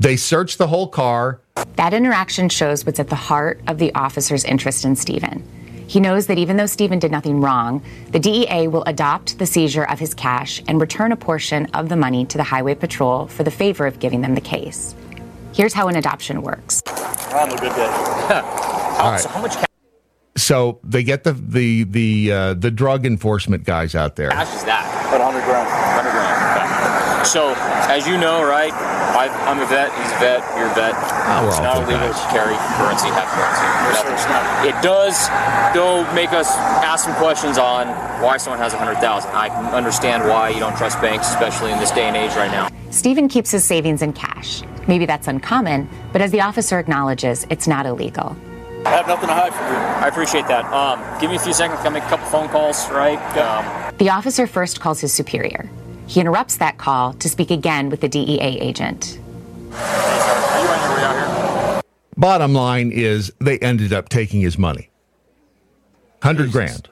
[0.00, 1.40] They searched the whole car.
[1.76, 5.46] That interaction shows what's at the heart of the officer's interest in Stephen.
[5.86, 9.84] He knows that even though Stephen did nothing wrong, the DEA will adopt the seizure
[9.84, 13.42] of his cash and return a portion of the money to the Highway Patrol for
[13.42, 14.94] the favor of giving them the case.
[15.52, 16.80] Here's how an adoption works.
[16.86, 17.86] I'm a good day.
[17.86, 19.20] All right.
[19.20, 19.66] So how much cash
[20.36, 24.28] So they get the the the uh, the drug enforcement guys out there.
[24.30, 24.86] is that?
[25.08, 25.68] About 100 grand.
[25.68, 27.16] 100 grand.
[27.18, 27.24] Okay.
[27.24, 27.52] So,
[27.92, 28.72] as you know, right,
[29.16, 30.94] I, I'm a vet, he's a vet, you're a vet.
[30.94, 32.20] Oh, we're it's all not illegal guys.
[32.20, 33.66] to carry currency, have currency.
[34.30, 34.70] Nothing.
[34.70, 35.28] It does,
[35.74, 36.50] though, make us
[36.84, 37.88] ask some questions on
[38.22, 41.90] why someone has 100000 I can understand why you don't trust banks, especially in this
[41.90, 42.68] day and age right now.
[42.90, 44.62] Stephen keeps his savings in cash.
[44.88, 48.36] Maybe that's uncommon, but as the officer acknowledges, it's not illegal.
[48.84, 49.78] I have nothing to hide from you.
[49.78, 50.64] I appreciate that.
[50.72, 51.80] Um, give me a few seconds.
[51.80, 53.18] Can I make a couple phone calls, right?
[53.36, 55.68] Um, The officer first calls his superior.
[56.10, 59.20] He interrupts that call to speak again with the DEA agent.
[62.16, 64.90] Bottom line is they ended up taking his money.
[66.22, 66.88] 100 grand.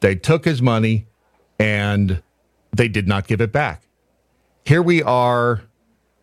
[0.00, 1.06] They took his money
[1.58, 2.22] and
[2.70, 3.88] they did not give it back.
[4.66, 5.62] Here we are.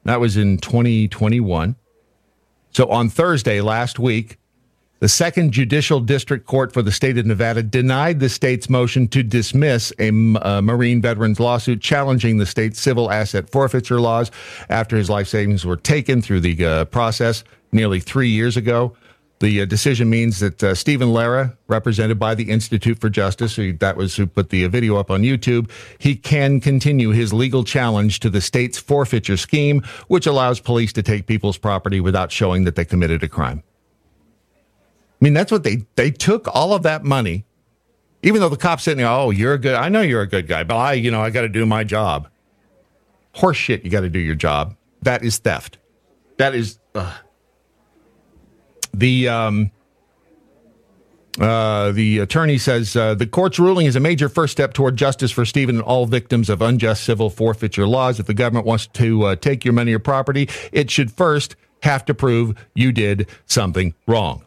[0.03, 1.76] That was in 2021.
[2.69, 4.38] So on Thursday last week,
[5.01, 9.23] the second judicial district court for the state of Nevada denied the state's motion to
[9.23, 14.29] dismiss a uh, Marine veterans lawsuit challenging the state's civil asset forfeiture laws
[14.69, 18.95] after his life savings were taken through the uh, process nearly three years ago.
[19.39, 23.73] The uh, decision means that uh, Stephen Lara, represented by the Institute for Justice, who
[23.73, 28.19] that was who put the video up on YouTube, he can continue his legal challenge
[28.19, 32.75] to the state's forfeiture scheme, which allows police to take people's property without showing that
[32.75, 33.63] they committed a crime.
[35.22, 37.45] I mean, that's what they they took all of that money,
[38.24, 40.63] even though the cops there, oh, you're a good, I know you're a good guy,
[40.63, 42.28] but I, you know, I got to do my job.
[43.36, 44.76] Horseshit, you got to do your job.
[45.03, 45.78] That is theft.
[46.38, 46.80] That is
[48.93, 49.72] the um.
[51.39, 55.32] Uh, the attorney says uh, the court's ruling is a major first step toward justice
[55.32, 58.19] for Stephen and all victims of unjust civil forfeiture laws.
[58.19, 62.03] If the government wants to uh, take your money or property, it should first have
[62.05, 64.43] to prove you did something wrong.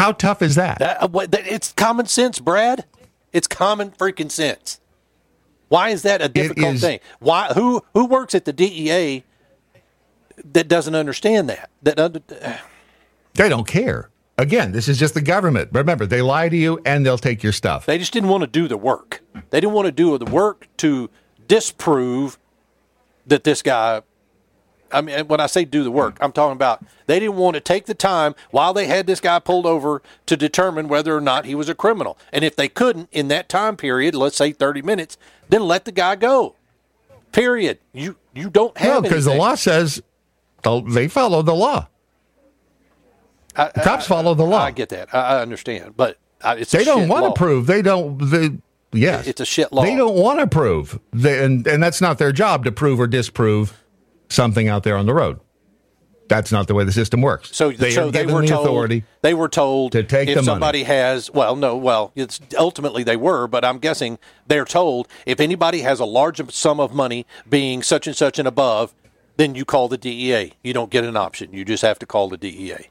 [0.00, 0.78] How tough is that?
[0.78, 2.86] That, uh, what- it's common sense, Brad.
[3.34, 4.80] It's common freaking sense.
[5.68, 7.00] Why is that a difficult is- thing?
[7.18, 9.24] Why who who works at the DEA
[10.52, 11.68] that doesn't understand that?
[11.82, 12.20] That under,
[13.34, 14.08] They don't care.
[14.38, 15.68] Again, this is just the government.
[15.70, 17.84] Remember, they lie to you and they'll take your stuff.
[17.84, 19.20] they just didn't want to do the work.
[19.50, 21.10] They didn't want to do the work to
[21.46, 22.38] disprove
[23.26, 24.00] that this guy.
[24.92, 27.60] I mean, when I say do the work, I'm talking about they didn't want to
[27.60, 31.44] take the time while they had this guy pulled over to determine whether or not
[31.44, 32.18] he was a criminal.
[32.32, 35.16] And if they couldn't in that time period, let's say 30 minutes,
[35.48, 36.54] then let the guy go.
[37.32, 37.78] Period.
[37.92, 40.02] You you don't have No, because the law says
[40.88, 41.88] they follow the law.
[43.56, 44.62] I, The cops follow the law.
[44.64, 45.12] I get that.
[45.14, 47.32] I, I understand, but uh, it's a They don't want law.
[47.32, 47.66] to prove.
[47.66, 48.18] They don't.
[48.18, 48.50] They,
[48.92, 49.82] yes, It's a shit law.
[49.82, 53.06] They don't want to prove, they, and and that's not their job to prove or
[53.06, 53.79] disprove
[54.30, 55.40] something out there on the road.
[56.28, 57.54] That's not the way the system works.
[57.54, 59.04] So they so they were the told, authority.
[59.20, 60.46] They were told to take if the money.
[60.46, 64.16] somebody has well, no, well, it's ultimately they were, but I'm guessing
[64.46, 68.46] they're told if anybody has a large sum of money being such and such and
[68.46, 68.94] above,
[69.38, 70.52] then you call the DEA.
[70.62, 71.52] You don't get an option.
[71.52, 72.90] You just have to call the DEA.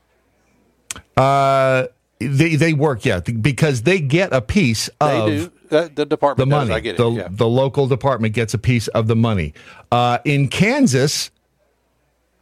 [1.16, 1.88] Uh,
[2.20, 6.50] they they work yeah because they get a piece They of The, the the department
[6.50, 6.68] does.
[6.68, 6.74] money.
[6.74, 6.98] I get it.
[6.98, 7.28] the yeah.
[7.30, 9.54] the local department gets a piece of the money.
[9.92, 11.32] Uh, in Kansas,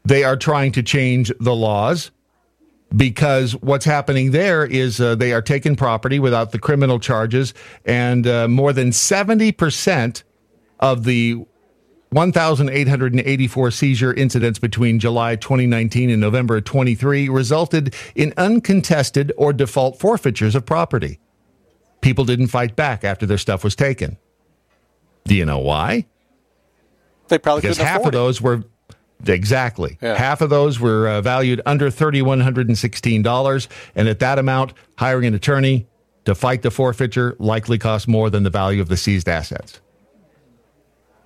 [0.05, 2.11] they are trying to change the laws
[2.95, 7.53] because what's happening there is uh, they are taking property without the criminal charges,
[7.86, 10.23] and uh, more than seventy percent
[10.80, 11.45] of the
[12.11, 20.55] 1,884 seizure incidents between July 2019 and November 23 resulted in uncontested or default forfeitures
[20.55, 21.19] of property.
[22.01, 24.17] People didn't fight back after their stuff was taken.
[25.25, 26.05] Do you know why?
[27.27, 28.63] They probably Because half of those were
[29.25, 30.15] exactly Yeah.
[30.15, 35.87] half of those were uh, valued under $3,116, and at that amount, hiring an attorney
[36.25, 39.79] to fight the forfeiture likely cost more than the value of the seized assets.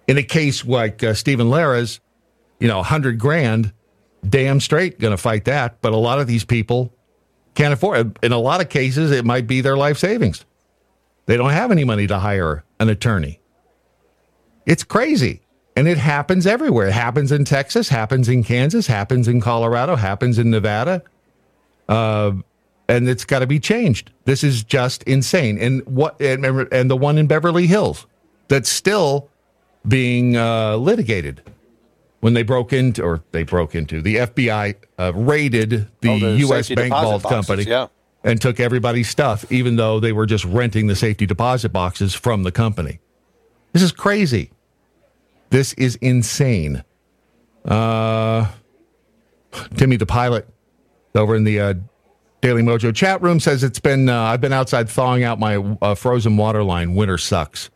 [0.08, 2.00] In a case like uh, Stephen Lara's,
[2.60, 3.74] you know, 100 grand,
[4.28, 5.82] damn straight going to fight that.
[5.82, 6.94] But a lot of these people
[7.56, 8.26] can't afford it.
[8.26, 10.46] In a lot of cases, it might be their life savings.
[11.26, 13.40] They don't have any money to hire an attorney.
[14.66, 15.42] It's crazy.
[15.76, 16.88] And it happens everywhere.
[16.88, 21.02] It happens in Texas, happens in Kansas, happens in Colorado, happens in Nevada.
[21.88, 22.34] Uh,
[22.90, 24.12] and it's got to be changed.
[24.26, 25.58] This is just insane.
[25.58, 28.06] And what and, and the one in Beverly Hills
[28.50, 29.30] that's still
[29.88, 31.42] being uh, litigated
[32.20, 36.70] when they broke into or they broke into the FBI uh, raided the, Oh, U.S.
[36.70, 37.88] Bank Vault Company yeah.
[38.24, 42.44] And took everybody's stuff, even though they were just renting the safety deposit boxes from
[42.44, 43.00] the company.
[43.74, 44.52] This is crazy.
[45.50, 46.84] This is insane.
[47.66, 48.48] Uh,
[49.76, 50.48] Timmy the pilot
[51.16, 51.74] over in the uh,
[52.42, 55.96] Daily Mojo chat room says it's been uh, I've been outside thawing out my uh,
[55.96, 56.96] frozen water line.
[56.96, 57.70] Winter sucks.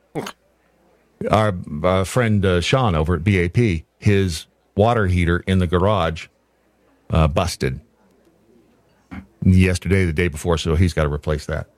[1.29, 6.27] Our uh, friend uh, Sean over at BAP, his water heater in the garage
[7.09, 7.79] uh, busted
[9.45, 11.69] yesterday, the day before, so he's got to replace that.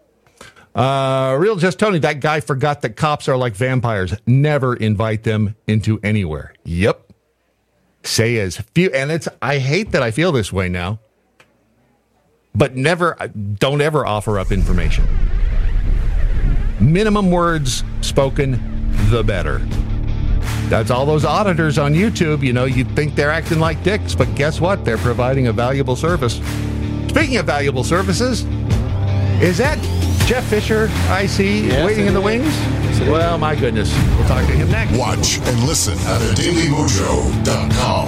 [0.74, 4.14] Uh, Real Just Tony, that guy forgot that cops are like vampires.
[4.26, 6.54] Never invite them into anywhere.
[6.66, 7.12] Yep.
[8.04, 11.00] Say as few, and it's, I hate that I feel this way now,
[12.56, 13.16] but never,
[13.56, 15.06] don't ever offer up information.
[16.80, 18.60] Minimum words spoken,
[19.10, 19.60] the better.
[20.70, 22.44] That's all those auditors on YouTube.
[22.44, 24.86] You know, you think they're acting like dicks, but guess what?
[24.86, 26.40] They're providing a valuable service.
[27.18, 28.44] Speaking of valuable services,
[29.42, 29.80] is that
[30.28, 32.26] Jeff Fisher I see Yes, waiting in the is.
[32.26, 32.56] wings?
[33.10, 33.92] Well, my goodness.
[34.20, 34.96] We'll talk to him next.
[34.96, 38.08] Watch and listen at dailymojo.com.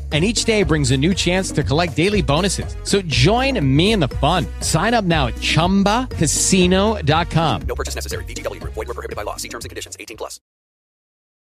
[0.11, 2.75] and each day brings a new chance to collect daily bonuses.
[2.83, 4.45] So join me in the fun.
[4.59, 7.61] Sign up now at ChumbaCasino.com.
[7.61, 8.25] No purchase necessary.
[8.25, 8.73] VGW Group.
[8.73, 9.37] Void were prohibited by law.
[9.37, 9.95] See terms and conditions.
[9.97, 10.41] 18 plus.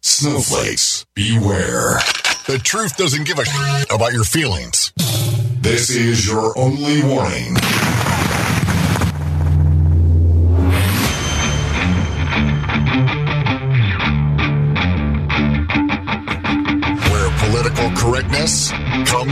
[0.01, 1.99] Snowflakes, beware.
[2.47, 3.45] The truth doesn't give a
[3.93, 4.93] about your feelings.
[5.61, 7.57] This is your only warning.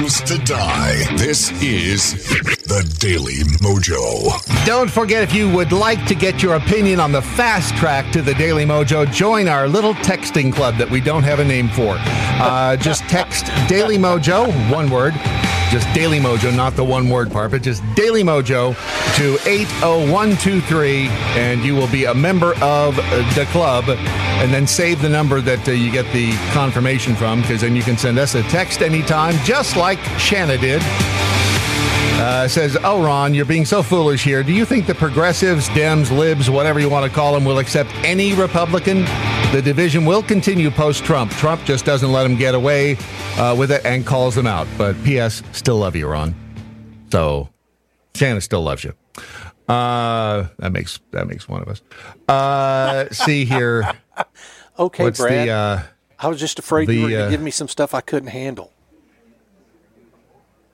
[0.04, 1.16] Comes to die.
[1.16, 4.64] This is the Daily Mojo.
[4.64, 8.22] Don't forget if you would like to get your opinion on the fast track to
[8.22, 11.96] the Daily Mojo, join our little texting club that we don't have a name for.
[11.98, 15.12] Uh, just text Daily Mojo, one word.
[15.70, 18.74] Just Daily Mojo, not the one word part, but just Daily Mojo
[19.16, 22.96] to 80123, and you will be a member of
[23.34, 23.84] the club.
[23.88, 27.82] And then save the number that uh, you get the confirmation from, because then you
[27.82, 30.82] can send us a text anytime, just like Shanna did.
[32.16, 34.42] Uh, says, Oh, Ron, you're being so foolish here.
[34.42, 37.90] Do you think the progressives, Dems, Libs, whatever you want to call them, will accept
[38.04, 39.04] any Republican?
[39.52, 41.32] The division will continue post Trump.
[41.32, 42.96] Trump just doesn't let them get away
[43.36, 44.66] uh, with it and calls them out.
[44.78, 46.34] But P.S., still love you, Ron.
[47.10, 47.48] So
[48.14, 48.94] Shanna still loves you.
[49.68, 51.82] Uh, that makes that makes one of us.
[52.28, 53.90] Uh, see here.
[54.76, 55.46] Okay, What's Brad.
[55.46, 55.82] the uh,
[56.18, 58.30] I was just afraid you were going uh, to give me some stuff I couldn't
[58.30, 58.72] handle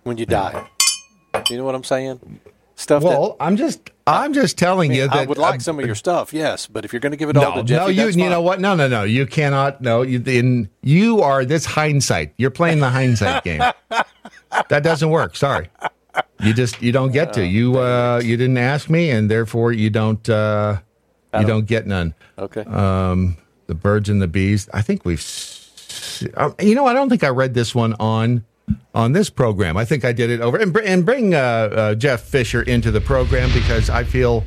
[0.04, 0.66] when you die.
[1.48, 2.40] You know what I'm saying?
[2.76, 5.58] Stuff well, I'm just I'm just telling that you I, that I would like uh,
[5.62, 7.78] some of your stuff, yes, but if you're going to give it all to Jeffy,
[7.78, 8.30] no, you you fine.
[8.30, 8.58] know what?
[8.58, 9.02] No, no, no.
[9.02, 9.82] You cannot.
[9.82, 12.32] No, you in you are this hindsight.
[12.38, 13.60] You're playing the hindsight game.
[14.68, 15.36] That doesn't work.
[15.36, 15.68] Sorry.
[16.42, 17.44] You just you don't get to.
[17.46, 20.78] You uh you didn't ask me, and therefore you don't uh
[21.38, 22.14] you don't get none.
[22.38, 22.62] Okay.
[22.62, 24.68] Um, the birds and the bees.
[24.72, 25.20] I think we've.
[26.34, 28.44] uh, You know, I don't think I read this one on
[28.94, 29.76] on this program.
[29.76, 32.90] I think I did it over and, br- and bring uh, uh, Jeff Fisher into
[32.90, 34.44] the program because I feel.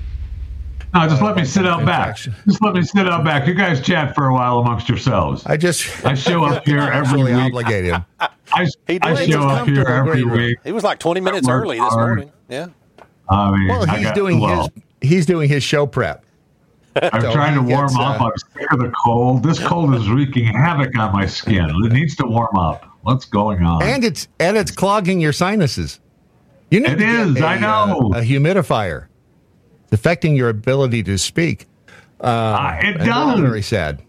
[0.93, 2.17] No, just let me sit out back.
[2.17, 3.47] Just let me sit out back.
[3.47, 5.43] You guys chat for a while amongst yourselves.
[5.47, 7.43] I just I show up here every Actually week.
[7.43, 7.95] obligated.
[8.19, 10.59] I, He I show up here every week.
[10.63, 12.07] He was like 20 minutes early this hard.
[12.17, 12.31] morning.
[12.47, 12.67] Yeah.
[13.27, 14.69] I mean, Well, I he's got- doing well,
[15.01, 16.23] his he's doing his show prep.
[17.01, 18.21] I'm So trying to he warm gets, up.
[18.21, 19.41] uh, I'm sick of the cold.
[19.41, 21.71] This cold is wreaking havoc on my skin.
[21.85, 22.85] It needs to warm up.
[23.03, 23.83] What's going on?
[23.83, 25.99] and it's and it's clogging your sinuses.
[26.71, 28.11] You need It is, a, I know.
[28.15, 29.07] uh, a humidifier.
[29.83, 31.67] It's affecting your ability to speak.
[32.19, 33.39] Uh, it We're all does.
[33.41, 34.01] very sad.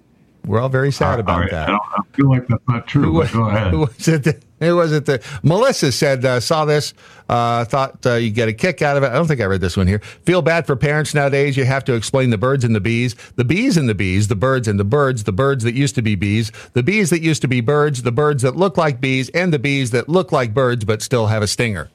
[0.47, 1.69] We're all very sad about right, that.
[1.69, 3.03] I, don't, I feel like that's not true.
[3.13, 3.71] Who, but go ahead.
[3.73, 4.25] who was it?
[4.25, 5.07] that- It?
[5.07, 6.95] That Melissa said uh, saw this,
[7.29, 9.09] uh, thought uh, you get a kick out of it.
[9.09, 9.99] I don't think I read this one here.
[9.99, 11.57] Feel bad for parents nowadays.
[11.57, 14.37] You have to explain the birds and the bees, the bees and the bees, the
[14.37, 17.43] birds and the birds, the birds that used to be bees, the bees that used
[17.43, 20.55] to be birds, the birds that look like bees, and the bees that look like
[20.55, 21.91] birds but still have a stinger.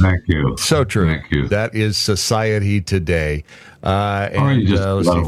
[0.00, 0.56] Thank you.
[0.58, 1.06] So true.
[1.06, 1.48] Thank you.
[1.48, 3.44] That is society today.
[3.82, 5.22] Uh, or and you just uh,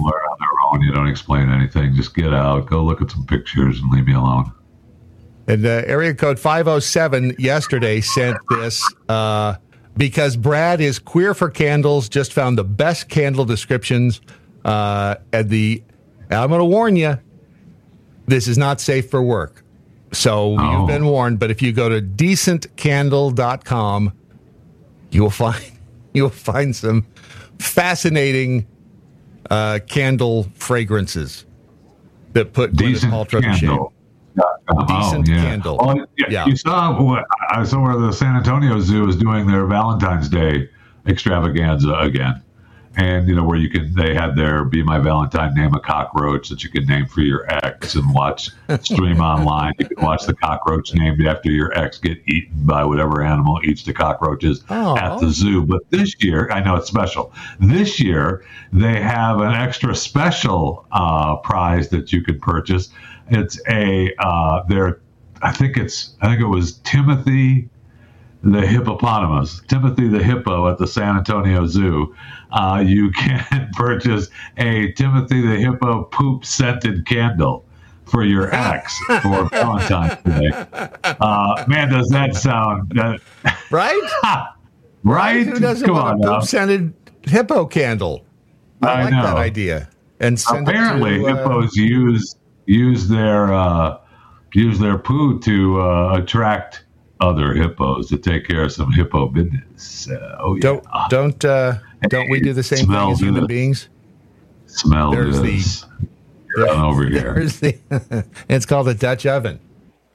[0.72, 0.80] let let's them see.
[0.80, 0.82] learn on their own.
[0.82, 1.94] You don't explain anything.
[1.94, 4.50] Just get out, go look at some pictures, and leave me alone.
[5.48, 9.56] And uh, area code 507 yesterday sent this uh,
[9.96, 14.20] because Brad is queer for candles, just found the best candle descriptions
[14.64, 15.82] uh, at the.
[16.30, 17.18] I'm going to warn you,
[18.26, 19.64] this is not safe for work.
[20.12, 20.78] So Oh.
[20.78, 24.12] you've been warned, but if you go to decentcandle.com,
[25.10, 25.64] you will find
[26.14, 27.04] you will find some
[27.58, 28.66] fascinating
[29.53, 31.44] uh, candle fragrances
[32.32, 33.68] that put Gwyneth Decent Paltrow to shame.
[33.68, 33.92] candle.
[34.70, 35.42] Oh, Decent yeah.
[35.42, 35.76] candle.
[35.78, 36.46] Oh, yeah, Yeah.
[36.46, 40.70] You saw what I saw where the San Antonio Zoo is doing their Valentine's Day
[41.07, 42.42] extravaganza again.
[42.95, 46.51] And you know where you can they had their "Be My Valentine" name a cockroach
[46.51, 48.51] that you can name for your ex and watch
[48.82, 49.72] stream online.
[49.78, 53.82] You can watch the cockroach named after your ex get eaten by whatever animal eats
[53.84, 54.97] the cockroaches Oh.
[54.99, 55.64] at the zoo.
[55.64, 57.32] But this year, I know it's special.
[57.61, 62.90] This year they have an extra special uh, prize that you can purchase.
[63.30, 65.01] It's a uh, their
[65.40, 67.70] I think it's I think it was Timothy
[68.45, 72.12] the hippopotamus, Timothy the hippo at the San Antonio Zoo.
[72.53, 74.28] Uh, you can purchase
[74.59, 77.64] a Timothy the hippo poop scented candle
[78.07, 80.50] for your ex for Valentine's Day.
[81.03, 82.92] Uh, man, does that sound
[83.70, 84.50] Right?
[85.03, 85.46] right?
[85.46, 88.24] Who doesn't Come want on a poop scented hippo candle?
[88.82, 89.22] I, I like know.
[89.22, 89.88] that idea.
[90.20, 92.36] And Apparently, to, uh, hippos use
[92.66, 93.98] use their uh,
[94.55, 96.84] use their poo to uh, attract
[97.20, 100.09] other hippos to take care of some hippo business.
[100.09, 101.78] Uh, oh yeah, don't don't uh,
[102.09, 103.48] don't we do the same thing as human good.
[103.48, 103.88] beings?
[104.66, 105.84] smell There's the- this.
[106.57, 107.32] Get on over here.
[107.34, 107.78] There's the,
[108.48, 109.59] it's called a Dutch oven.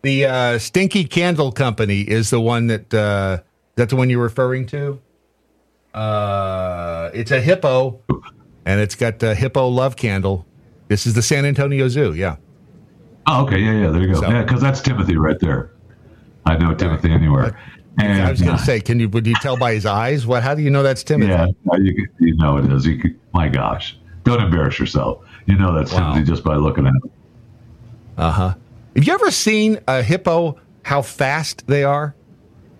[0.03, 3.39] The uh, Stinky Candle Company is the one that uh,
[3.75, 4.99] that's the one you're referring to.
[5.93, 7.99] Uh, it's a hippo,
[8.65, 10.45] and it's got a hippo love candle.
[10.89, 12.13] This is the San Antonio Zoo.
[12.13, 12.35] Yeah,
[13.25, 13.89] Oh, okay, yeah, yeah.
[13.89, 14.21] There you go.
[14.21, 15.71] So- yeah, because that's Timothy right there.
[16.45, 17.57] I know Timothy anywhere.
[17.97, 20.27] And I was going to say, can you would you tell by his eyes?
[20.27, 20.43] What?
[20.43, 21.31] How do you know that's Timothy?
[21.31, 21.47] yeah,
[21.79, 22.85] you, you know it is.
[22.85, 25.25] You my gosh, don't embarrass yourself.
[25.47, 26.13] You know that's Wow.
[26.13, 27.11] Timothy just by looking at him.
[28.17, 28.53] Uh huh.
[28.95, 30.59] Have you ever seen a hippo?
[30.83, 32.15] How fast they are?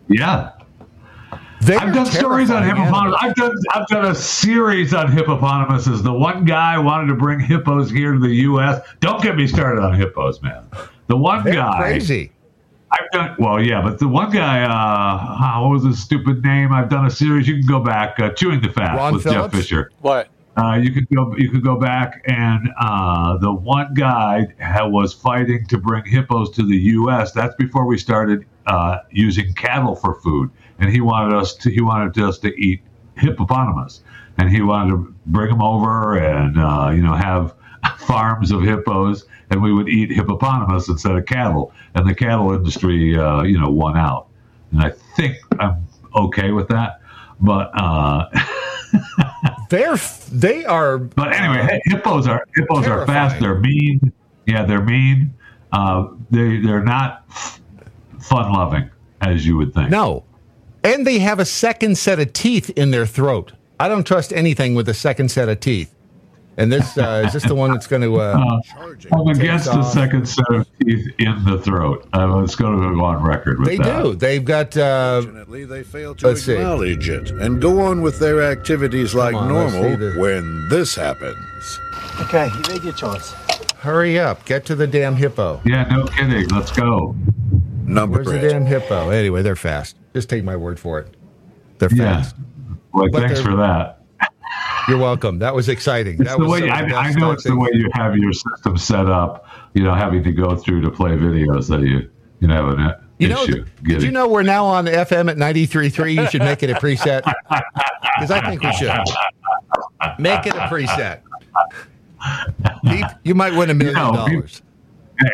[0.08, 0.52] Yeah.
[1.62, 3.16] They're I've done stories on hippopotamus.
[3.20, 6.04] I've done I've done a series on hippopotamuses.
[6.04, 8.82] The one guy wanted to bring hippos here to the U.S.
[9.00, 10.64] Don't get me started on hippos, man.
[11.08, 12.32] The one They're guy crazy.
[12.92, 16.72] I've done well, yeah, but the one guy, uh, what was his stupid name?
[16.72, 17.48] I've done a series.
[17.48, 19.92] You can go back, uh, chewing the fat Ron with Jeff Fisher.
[20.00, 20.30] What?
[20.56, 21.36] Uh, you could go.
[21.38, 26.50] You could go back, and uh, the one guy ha- was fighting to bring hippos
[26.52, 27.32] to the U.S.
[27.32, 31.70] That's before we started uh, using cattle for food, and he wanted us to.
[31.70, 32.82] He wanted us to eat
[33.18, 34.02] hippopotamus,
[34.38, 37.54] and he wanted to bring them over and uh, you know have
[38.00, 43.18] farms of hippos, and we would eat hippopotamus instead of cattle, and the cattle industry,
[43.18, 44.28] uh, you know, won out,
[44.72, 47.02] and I think I'm okay with that,
[47.40, 47.72] but.
[47.74, 48.26] Uh,
[49.70, 49.98] They're
[50.32, 50.98] they are.
[50.98, 53.40] But anyway, hi- hippos are hippos are fast.
[53.40, 54.14] They're mean.
[54.46, 55.34] Yeah, they're mean.
[55.74, 57.30] Uh, they they're not
[58.22, 58.90] fun loving
[59.22, 59.90] as you would think.
[59.90, 60.24] No,
[60.84, 63.54] and they have a second set of teeth in their throat.
[63.80, 65.94] I don't trust anything with a second set of teeth.
[66.60, 68.20] And this uh, is this the one that's going to.
[68.20, 72.08] Uh, Uh, I'm against the second set of teeth in the throat.
[72.14, 74.02] Uh, it's going to go on record with they that.
[74.04, 74.16] do.
[74.16, 74.76] They've got.
[74.76, 76.54] Uh, They fail to Let's see.
[76.54, 81.80] acknowledge it and go on with their activities like on, normal when this happens.
[82.22, 83.32] Okay, you made your choice.
[83.82, 84.44] hurry up!
[84.46, 85.62] Get to the damn hippo.
[85.64, 86.48] Yeah, no kidding.
[86.48, 87.16] Let's go.
[87.86, 89.10] Number Where's the damn hippo?
[89.10, 89.96] Anyway, they're fast.
[90.14, 91.14] Just take my word for it.
[91.78, 92.00] They're fast.
[92.00, 92.14] Yeah.
[92.22, 92.36] fast.
[92.94, 93.97] Well, But thanks for that.
[94.88, 95.40] You're welcome.
[95.40, 96.16] That was exciting.
[96.22, 98.78] It's that the was way I, I know it's the way you have your system
[98.78, 99.46] set up.
[99.74, 102.10] You know, having to go through to play videos that you
[102.40, 103.54] you know have an You know, issue.
[103.64, 106.14] th- did you know we're now on FM at 93.3?
[106.16, 107.22] You should make it a preset.
[108.20, 108.90] Because I think we should.
[110.18, 111.22] Make it a preset.
[113.24, 114.62] You might win a million dollars.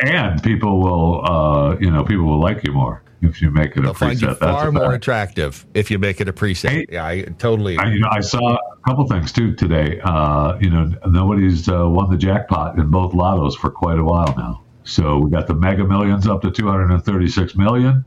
[0.02, 3.78] and people will uh, you know people will like you more if you make it
[3.78, 4.38] a They'll find you preset.
[4.38, 4.96] That's far more fact.
[4.96, 6.86] attractive if you make it a preset.
[6.90, 10.00] yeah, I totally I, you know, I saw a couple things too today.
[10.02, 14.34] Uh, you know, nobody's uh, won the jackpot in both lottos for quite a while
[14.36, 14.62] now.
[14.84, 18.04] So we got the Mega Millions up to 236 million,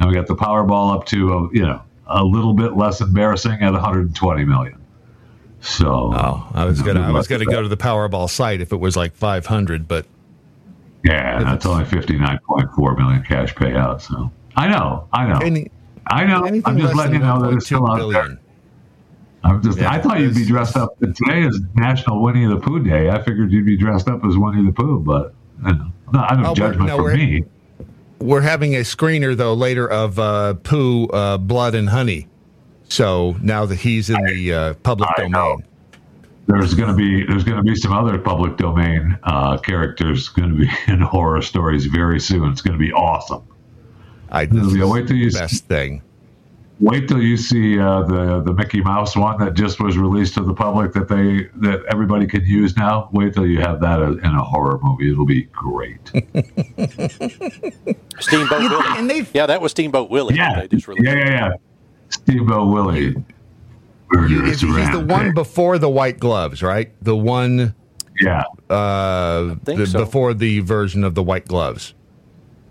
[0.00, 3.60] and we got the Powerball up to uh, you know a little bit less embarrassing
[3.60, 4.80] at 120 million.
[5.60, 8.78] So oh, I was gonna I was gonna go to the Powerball site if it
[8.78, 10.06] was like 500, but
[11.04, 14.00] Yeah, that's only 59.4 million cash payout.
[14.00, 15.70] So I know, I know, Any-
[16.08, 16.44] I know.
[16.64, 18.38] I'm just letting you know that it's still 1.2 out there.
[19.44, 19.78] I'm just.
[19.78, 20.98] Yeah, I thought you'd be dressed up.
[20.98, 23.08] Today is National Winnie the Pooh Day.
[23.08, 25.32] I figured you'd be dressed up as Winnie the Pooh, but
[25.64, 27.44] you know, no, I Oh, no we're- judgment no, for me.
[28.20, 32.26] We're having a screener though later of uh, Pooh, uh, Blood and Honey.
[32.88, 35.62] So now that he's in the uh, public domain,
[36.48, 40.48] There's going to be there's going to be some other public domain uh, characters going
[40.50, 42.50] to be in horror stories very soon.
[42.50, 43.44] It's going to be awesome.
[44.30, 46.02] I It'll be- wait till you best thing.
[46.80, 50.44] Wait till you see uh, the the Mickey Mouse one that just was released to
[50.44, 53.08] the public that they that everybody can use now.
[53.12, 55.10] Wait till you have that in a horror movie.
[55.10, 55.98] It'll be great.
[58.20, 59.26] Steamboat Willie.
[59.34, 60.36] yeah, that was Steamboat Willie.
[60.36, 61.04] Yeah, They just released.
[61.06, 61.52] yeah, yeah, yeah.
[62.10, 63.14] Steamboat Willie.
[64.28, 66.92] He's, he's the one before the white gloves, right?
[67.02, 67.74] The one,
[68.20, 69.98] yeah, uh, think the, so.
[69.98, 71.92] before the version of the white gloves.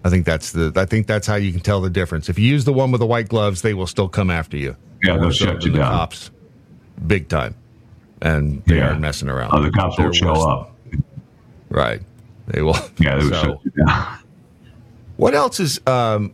[0.04, 0.72] I think that's the.
[0.76, 2.30] I think that's how you can tell the difference.
[2.30, 4.76] If you use the one with the white gloves, they will still come after you.
[5.04, 5.92] Yeah, they'll shut you the down.
[5.92, 6.32] Cops,
[7.08, 7.56] big time,
[8.22, 8.90] and they Yeah.
[8.90, 9.52] aren't messing around.
[9.54, 10.76] Oh, the cops will show up.
[11.70, 12.02] Right,
[12.48, 12.78] they will.
[13.00, 14.18] Yeah, they will So- shut you down.
[15.18, 15.82] What else is?
[15.88, 16.32] Um,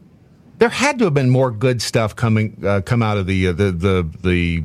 [0.59, 3.53] there had to have been more good stuff coming uh, come out of the uh,
[3.53, 4.63] the the the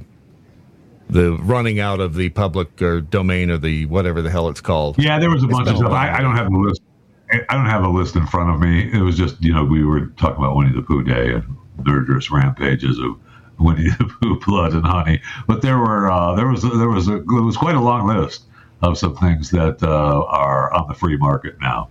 [1.09, 4.97] the running out of the public uh, domain or the whatever the hell it's called.
[4.98, 5.93] Yeah, there was a It's bunch of stuff.
[5.93, 6.82] I, I don't have a list.
[7.30, 8.90] I don't have a list in front of me.
[8.92, 12.30] It was just you know we were talking about Winnie the Pooh Day and murderous
[12.30, 13.18] rampages of
[13.59, 15.20] Winnie the Pooh, blood and honey.
[15.46, 18.44] But there were uh, there was there was a, it was quite a long list
[18.82, 21.88] of some things that uh, are on the free market now,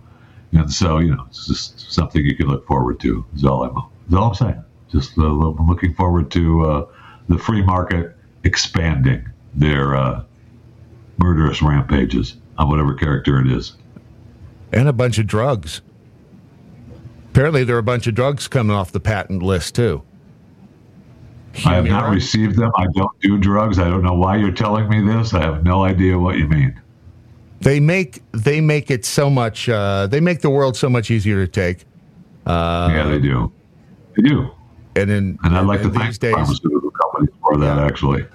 [0.52, 3.24] and so you know it's just something you can look forward to.
[3.34, 3.76] Is all I'm
[4.08, 4.64] is all I'm saying.
[4.90, 6.86] Just uh, looking forward to uh,
[7.28, 10.24] the free market expanding their uh,
[11.18, 13.77] murderous rampages on whatever character it is.
[14.72, 15.80] And a bunch of drugs.
[17.30, 20.02] Apparently, there are a bunch of drugs coming off the patent list too.
[21.66, 22.70] I have not received them.
[22.76, 23.78] I don't do drugs.
[23.78, 25.34] I don't know why you're telling me this.
[25.34, 26.80] I have no idea what you mean.
[27.60, 29.68] They make they make it so much.
[29.68, 31.84] Uh, they make the world so much easier to take.
[32.46, 33.52] Uh, yeah, they do.
[34.16, 34.50] They do.
[34.96, 38.26] And then, And I'd like to thank days, pharmaceutical companies for that, actually.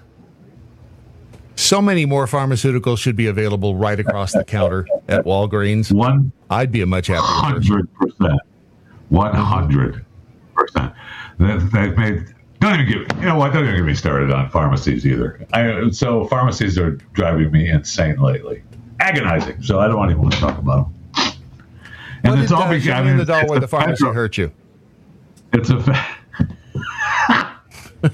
[1.56, 5.92] So many more pharmaceuticals should be available right across the counter at Walgreens.
[5.92, 7.62] One, I'd be a much happier person.
[7.64, 8.40] hundred percent,
[9.10, 10.06] one hundred
[10.56, 10.94] percent.
[11.40, 12.26] They've made.
[12.60, 13.16] Don't even get.
[13.18, 13.54] You know what?
[13.54, 15.46] Don't even get me started on pharmacies either.
[15.54, 18.64] I, so pharmacies are driving me insane lately,
[19.00, 19.62] agonizing.
[19.62, 20.94] So I don't even want to talk about them.
[22.24, 23.96] And What it's did, all uh, because I mean, the doll it's where the pharmacy
[24.00, 24.52] federal- hurt you?
[25.52, 25.80] It's a.
[25.82, 26.08] Fa-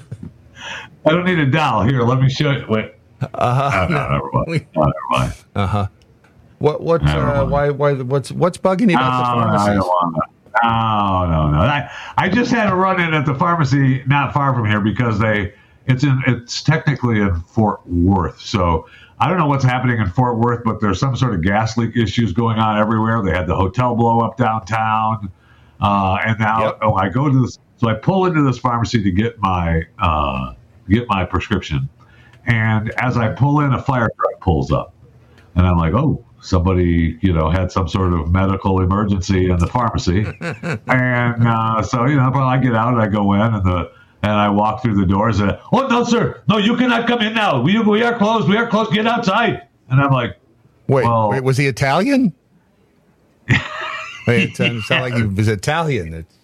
[1.06, 1.84] I don't need a doll.
[1.84, 2.64] Here, let me show you.
[2.68, 2.92] Wait.
[3.22, 3.86] Uh-huh.
[3.88, 4.66] No, no, never mind.
[4.74, 5.34] No, never mind.
[5.54, 5.88] Uh huh.
[6.58, 9.50] What what uh, why why what's what's bugging you about the pharmacy?
[9.50, 9.80] no, I pharmacies?
[9.80, 10.22] don't want to.
[10.62, 11.58] No, no, no.
[11.60, 15.18] I, I just had a run in at the pharmacy not far from here because
[15.18, 15.54] they
[15.86, 18.40] it's in it's technically in Fort Worth.
[18.40, 18.86] So
[19.18, 21.96] I don't know what's happening in Fort Worth, but there's some sort of gas leak
[21.96, 23.22] issues going on everywhere.
[23.22, 25.30] They had the hotel blow up downtown,
[25.80, 27.58] uh, and now oh, I go to this.
[27.76, 30.54] So I pull into this pharmacy to get my uh,
[30.88, 31.88] get my prescription,
[32.46, 34.94] and as I pull in, a fire truck pulls up.
[35.56, 39.66] And I'm like, oh, somebody, you know, had some sort of medical emergency in the
[39.66, 40.24] pharmacy.
[40.40, 43.92] and uh, so, you know, I get out and I go in and the
[44.22, 47.34] and I walk through the doors and oh no, sir, no, you cannot come in
[47.34, 47.60] now.
[47.62, 48.48] We we are closed.
[48.48, 48.92] We are closed.
[48.92, 49.66] Get outside.
[49.88, 50.36] And I'm like,
[50.88, 52.32] Wait, wait, was he Italian?
[54.26, 56.14] wait, it sounded sounded like he was Italian.
[56.14, 56.34] It's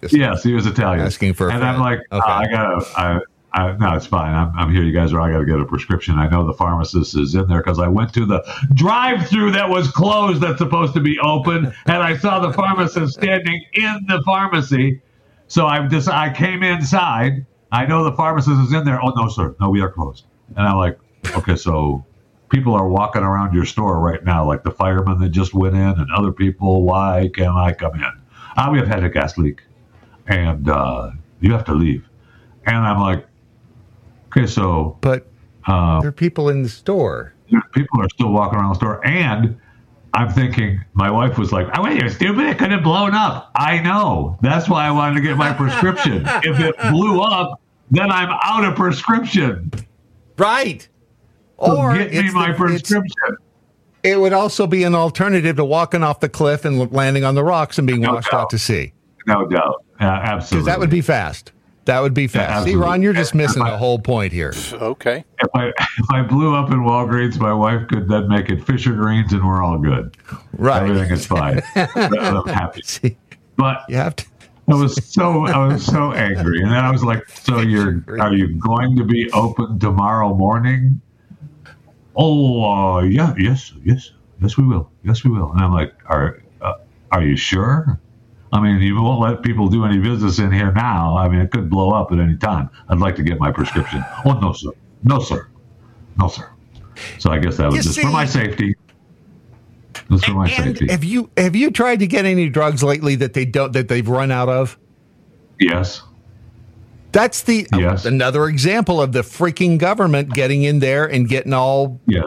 [0.00, 1.04] just yes, he was Italian.
[1.04, 1.98] Asking for a and I'm friend.
[1.98, 3.20] like, "Uh, I gotta, I,
[3.56, 4.34] I, no, it's fine.
[4.34, 4.82] I'm, I'm here.
[4.82, 5.20] You guys are.
[5.20, 6.18] I gotta get a prescription.
[6.18, 9.90] I know the pharmacist is in there because I went to the drive-through that was
[9.90, 10.42] closed.
[10.42, 15.00] That's supposed to be open, and I saw the pharmacist standing in the pharmacy.
[15.48, 17.46] So I just, I came inside.
[17.72, 19.02] I know the pharmacist is in there.
[19.02, 19.56] Oh no, sir.
[19.58, 20.26] No, we are closed.
[20.54, 20.98] And I'm like,
[21.34, 22.04] okay, so
[22.50, 25.80] people are walking around your store right now, like the firemen that just went in,
[25.98, 26.82] and other people.
[26.82, 28.12] Why can't I come in?
[28.58, 29.62] Ah, we have had a gas leak,
[30.26, 32.06] and uh, you have to leave.
[32.66, 33.26] And I'm like,
[34.36, 35.26] okay, so but
[35.66, 37.34] uh, there are people in the store.
[37.72, 39.58] people are still walking around the store, and
[40.14, 42.46] I'm thinking, my wife was like, "Oh, wait, you're stupid.
[42.46, 44.38] It could have blown up." I know.
[44.42, 46.22] That's why I wanted to get my prescription.
[46.26, 47.60] if it blew up,
[47.90, 49.70] then I'm out of prescription.
[50.38, 50.86] Right.
[51.64, 53.36] So Or get me my the- prescription.
[54.02, 57.42] It would also be an alternative to walking off the cliff and landing on the
[57.42, 58.40] rocks and being No washed doubt.
[58.42, 58.92] out to sea.
[59.26, 59.84] No doubt.
[60.00, 60.58] Uh, absolutely.
[60.64, 61.50] Because that would be fast.
[61.86, 62.66] That would be fast.
[62.66, 62.74] See.
[62.74, 64.52] Ron, you're just missing the whole point here.
[64.72, 65.24] Okay.
[65.38, 68.92] If I if I blew up in Walgreens, my wife could then make it Fisher
[68.92, 70.16] Greens, and we're all good.
[70.52, 70.82] Right.
[70.82, 71.62] Everything is fine.
[71.74, 73.16] I'm happy.
[73.58, 74.26] But you have to.
[74.68, 78.34] I was so I was so angry, and then I was like, "So you're are
[78.34, 81.00] you going to be open tomorrow morning?"
[82.16, 84.10] Oh uh, yeah, yes, yes,
[84.42, 85.52] yes, we will, yes, we will.
[85.52, 86.74] And I'm like, "Are uh,
[87.12, 87.98] are you sure?"
[88.52, 91.16] I mean, you won't let people do any business in here now.
[91.16, 92.70] I mean, it could blow up at any time.
[92.88, 94.04] I'd like to get my prescription.
[94.24, 94.70] Oh no, sir,
[95.02, 95.48] no, sir,
[96.18, 96.48] no, sir.
[97.18, 98.74] So I guess that was You just for my safety.
[100.10, 100.86] Just for my safety.
[100.88, 104.06] Have you have you tried to get any drugs lately that they don't that they've
[104.08, 104.78] run out of?
[105.58, 106.02] Yes.
[107.12, 108.04] That's the oh, Yes.
[108.04, 112.22] another example of the freaking government getting in there and getting all Yeah.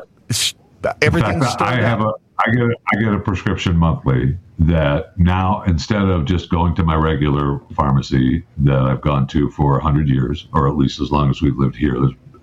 [1.02, 2.16] everything fact, I have up.
[2.16, 6.76] a I get a, I get a prescription monthly that now instead of just going
[6.76, 11.12] to my regular pharmacy that I've gone to for hundred years, or at least as
[11.12, 11.96] long as we've lived here,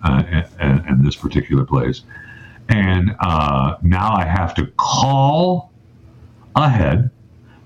[0.02, 0.42] uh,
[0.98, 2.02] this particular place,
[2.68, 5.70] and uh, now I have to call
[6.54, 7.10] ahead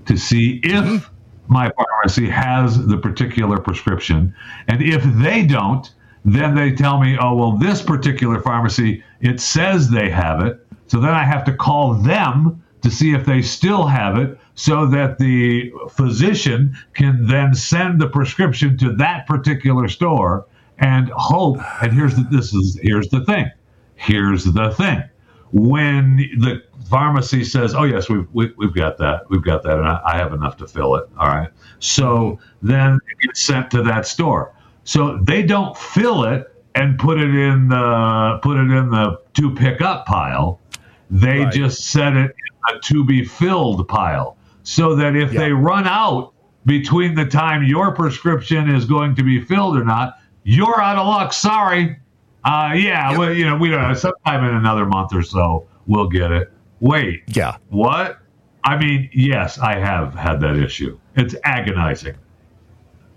[0.06, 1.08] to see if
[1.46, 4.34] my pharmacy has the particular prescription.
[4.68, 5.92] And if they don't,
[6.24, 10.64] then they tell me, oh, well, this particular pharmacy, it says they have it.
[10.86, 14.86] So then I have to call them to see if they still have it so
[14.86, 20.46] that the physician can then send the prescription to that particular store
[20.78, 21.58] and hope.
[21.82, 23.50] And here's the, this is, here's the thing.
[23.96, 25.04] Here's the thing
[25.52, 29.86] when the pharmacy says, "Oh yes, we've we, we've got that, we've got that, and
[29.86, 31.50] I, I have enough to fill it," all right.
[31.80, 34.54] So then it gets sent to that store.
[34.84, 39.54] So they don't fill it and put it in the put it in the to
[39.54, 40.60] pick up pile.
[41.10, 42.34] They just set it
[42.68, 46.32] a to be filled pile, so that if they run out
[46.66, 51.06] between the time your prescription is going to be filled or not, you're out of
[51.06, 51.32] luck.
[51.32, 51.98] Sorry.
[52.44, 53.94] Uh, yeah, well, you know, we don't know.
[53.94, 56.50] Sometime in another month or so, we'll get it.
[56.80, 57.22] Wait.
[57.28, 57.56] Yeah.
[57.68, 58.18] What?
[58.64, 60.98] I mean, yes, I have had that issue.
[61.16, 62.16] It's agonizing.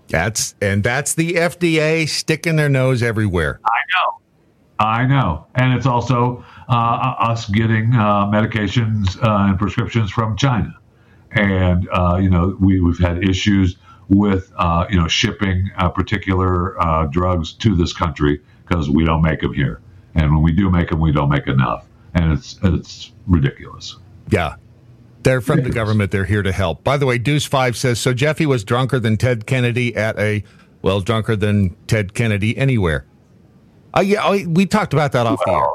[0.08, 3.60] That's and that's the FDA sticking their nose everywhere.
[3.64, 4.20] I know.
[4.78, 10.74] I know, and it's also uh, us getting uh, medications uh, and prescriptions from China,
[11.32, 13.76] and uh, you know we, we've had issues
[14.08, 19.22] with uh, you know shipping uh, particular uh, drugs to this country because we don't
[19.22, 19.80] make them here,
[20.14, 23.96] and when we do make them, we don't make enough, and it's it's ridiculous.
[24.30, 24.56] Yeah.
[25.22, 26.10] They're from the government.
[26.10, 26.84] They're here to help.
[26.84, 28.12] By the way, Deuce Five says so.
[28.12, 30.44] Jeffy was drunker than Ted Kennedy at a
[30.84, 33.06] well, drunker than Ted Kennedy anywhere.
[33.96, 35.66] Uh, yeah, we talked about that off air,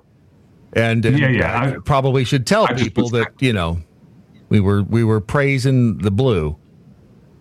[0.74, 3.82] and, and Yeah, yeah, I, probably should tell people that you know
[4.50, 6.58] we were we were praising the blue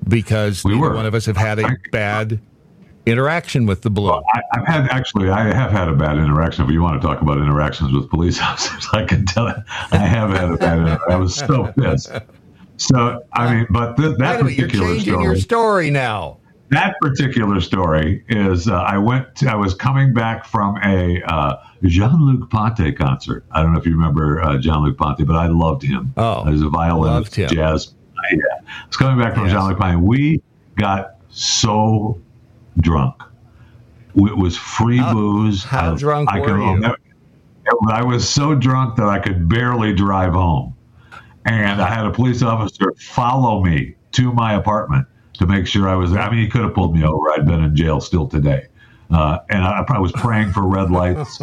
[0.07, 2.41] because neither one of us have had a bad
[3.07, 4.13] interaction with the blue.
[4.13, 6.65] I, I've had actually, I have had a bad interaction.
[6.65, 9.55] If you want to talk about interactions with police officers, I can tell you,
[9.93, 10.79] I have had a bad.
[10.79, 11.13] Interaction.
[11.13, 12.13] I was so pissed.
[12.77, 15.37] So I uh, mean, but th- that Wait a minute, you're particular changing story, your
[15.37, 16.39] story now.
[16.71, 19.35] That particular story is uh, I went.
[19.37, 23.45] To, I was coming back from a uh, Jean-Luc Ponty concert.
[23.51, 26.13] I don't know if you remember uh, Jean-Luc Ponty, but I loved him.
[26.17, 27.95] Oh, he was a violinist, jazz.
[28.31, 29.97] Yeah, I was coming back from Jean-Luc Ponty.
[29.97, 30.43] We
[30.77, 32.21] got so
[32.81, 33.23] drunk.
[34.15, 35.65] It was free booze.
[35.65, 36.95] how I- drunk I were could- you?
[37.91, 40.75] I was so drunk that I could barely drive home.
[41.45, 45.07] And I had a police officer follow me to my apartment
[45.39, 46.13] to make sure I was.
[46.13, 47.31] I mean, he could have pulled me over.
[47.33, 48.67] I'd been in jail still today.
[49.11, 51.39] Uh, and I, I was praying for red lights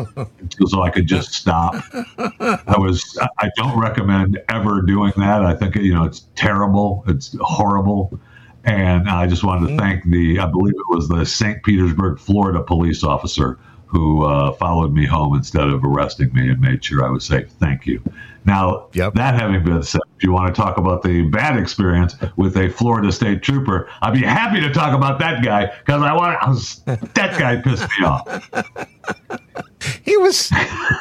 [0.67, 1.76] so I could just stop.
[1.93, 3.17] I was.
[3.39, 5.43] I don't recommend ever doing that.
[5.43, 7.03] I think you know it's terrible.
[7.07, 8.19] It's horrible.
[8.65, 10.39] And I just wanted to thank the.
[10.39, 11.63] I believe it was the St.
[11.63, 13.59] Petersburg, Florida police officer
[13.95, 17.49] who uh, followed me home instead of arresting me and made sure I was safe.
[17.61, 18.03] Thank you.
[18.43, 22.57] Now, that having been said, if you want to talk about the bad experience with
[22.57, 26.35] a Florida State Trooper, I'd be happy to talk about that guy because I want.
[27.15, 28.51] That guy pissed me off.
[30.03, 30.49] He was.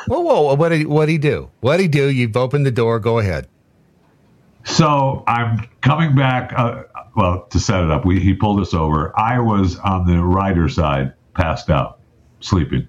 [0.08, 0.54] whoa, whoa!
[0.54, 1.50] What did what he do?
[1.60, 2.10] What did he do?
[2.10, 3.00] You've opened the door.
[3.00, 3.48] Go ahead.
[4.64, 6.52] So I'm coming back.
[6.54, 6.82] Uh,
[7.16, 9.18] well, to set it up, we, he pulled us over.
[9.18, 12.00] I was on the rider side, passed out,
[12.44, 12.88] sleeping.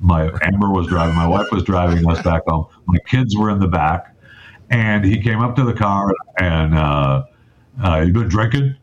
[0.00, 1.14] My Amber was driving.
[1.16, 2.66] My wife was driving us back home.
[2.86, 4.14] My kids were in the back,
[4.70, 7.24] and he came up to the car and, uh,
[7.82, 8.76] uh, "You been drinking?"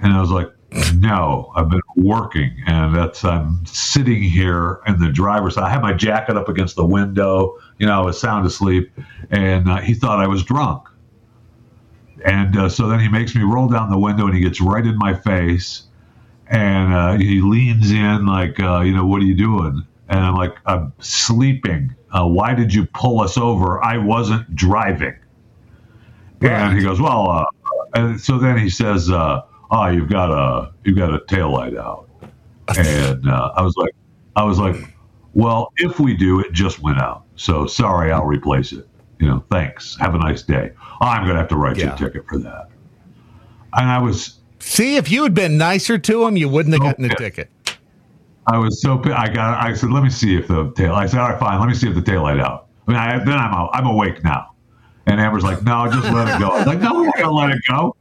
[0.00, 0.48] And I was like,
[0.94, 5.64] "No, I've been working." And that's I'm sitting here in the driver's side.
[5.64, 7.54] I had my jacket up against the window.
[7.78, 8.92] You know, I was sound asleep,
[9.30, 10.86] and uh, he thought I was drunk.
[12.24, 14.84] And uh, so then he makes me roll down the window and he gets right
[14.84, 15.85] in my face.
[16.48, 19.84] And uh, he leans in, like, uh, you know, what are you doing?
[20.08, 21.94] And I'm like, I'm sleeping.
[22.12, 23.82] Uh, why did you pull us over?
[23.82, 25.16] I wasn't driving.
[26.40, 27.44] And he goes, well, uh,
[27.94, 31.76] and so then he says, uh, oh, you've got a, you've got a tail light
[31.76, 32.08] out.
[32.76, 33.94] And uh, I was like,
[34.36, 34.76] I was like,
[35.34, 37.24] well, if we do, it just went out.
[37.36, 38.88] So sorry, I'll replace it.
[39.18, 39.96] You know, thanks.
[39.98, 40.72] Have a nice day.
[41.00, 42.68] I'm going to have to write you a ticket for that.
[43.72, 47.08] And I was See, if you had been nicer to him, you wouldn't have gotten
[47.08, 47.50] the ticket.
[48.46, 51.18] I was so I got I said let me see if the tail I said
[51.18, 52.68] all right fine let me see if the tail light out.
[52.86, 54.54] I mean I, then I'm out, I'm awake now.
[55.06, 56.48] And Amber's like no just let it go.
[56.50, 57.96] I was like no we're not gonna let it go.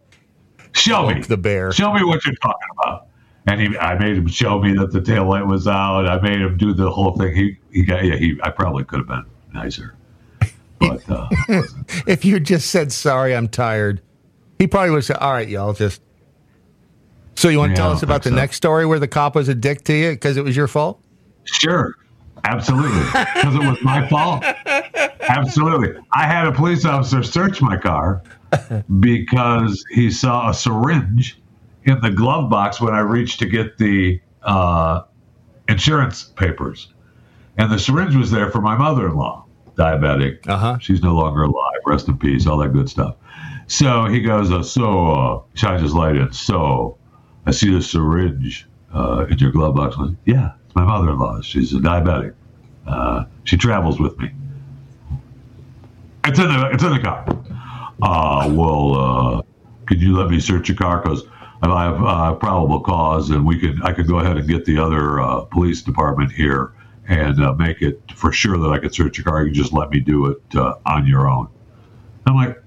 [0.74, 1.22] Show me.
[1.22, 1.72] the bear.
[1.72, 3.08] Show me what you're talking about.
[3.48, 6.08] And he I made him show me that the tail light was out.
[6.08, 7.36] I made him do the whole thing.
[7.36, 9.96] He he got yeah he I probably could have been nicer.
[10.78, 11.28] But uh,
[12.06, 14.02] if you just said sorry, I'm tired,
[14.60, 16.02] he probably would say, "All right, y'all, just."
[17.36, 18.36] So you want to Yeah, tell us about the so.
[18.36, 21.02] next story where the cop was a dick to you because it was your fault?
[21.44, 21.94] Sure.
[22.44, 23.02] Absolutely.
[23.02, 24.44] Because it was my fault.
[25.22, 25.96] Absolutely.
[26.14, 28.22] I had a police officer search my car
[29.00, 31.40] because he saw a syringe
[31.84, 35.02] in the glove box when I reached to get the uh,
[35.68, 36.94] insurance papers.
[37.58, 39.46] And the syringe was there for my mother in law,
[39.76, 40.48] diabetic.
[40.48, 40.78] Uh-huh.
[40.80, 41.80] She's no longer alive.
[41.86, 43.16] Rest in peace, all that good stuff.
[43.68, 46.32] So he goes, uh, So, uh, shines his light in.
[46.34, 46.98] So,
[47.46, 49.98] I see the syringe uh, in your glove box.
[49.98, 51.42] Went, yeah, it's my mother in law.
[51.42, 52.34] She's a diabetic.
[52.88, 54.32] Uh, she travels with me.
[56.26, 57.26] It's in the, it's in the car.
[58.02, 59.42] Uh, well, uh,
[59.86, 61.02] could you let me search your car?
[61.02, 61.24] Because
[61.62, 64.78] I have uh, probable cause, and we could I could go ahead and get the
[64.78, 66.74] other uh, police department here
[67.08, 69.46] and uh, make it for sure that I could search your car.
[69.46, 71.48] You just let me do it uh, on your own.
[72.26, 72.62] I'm like,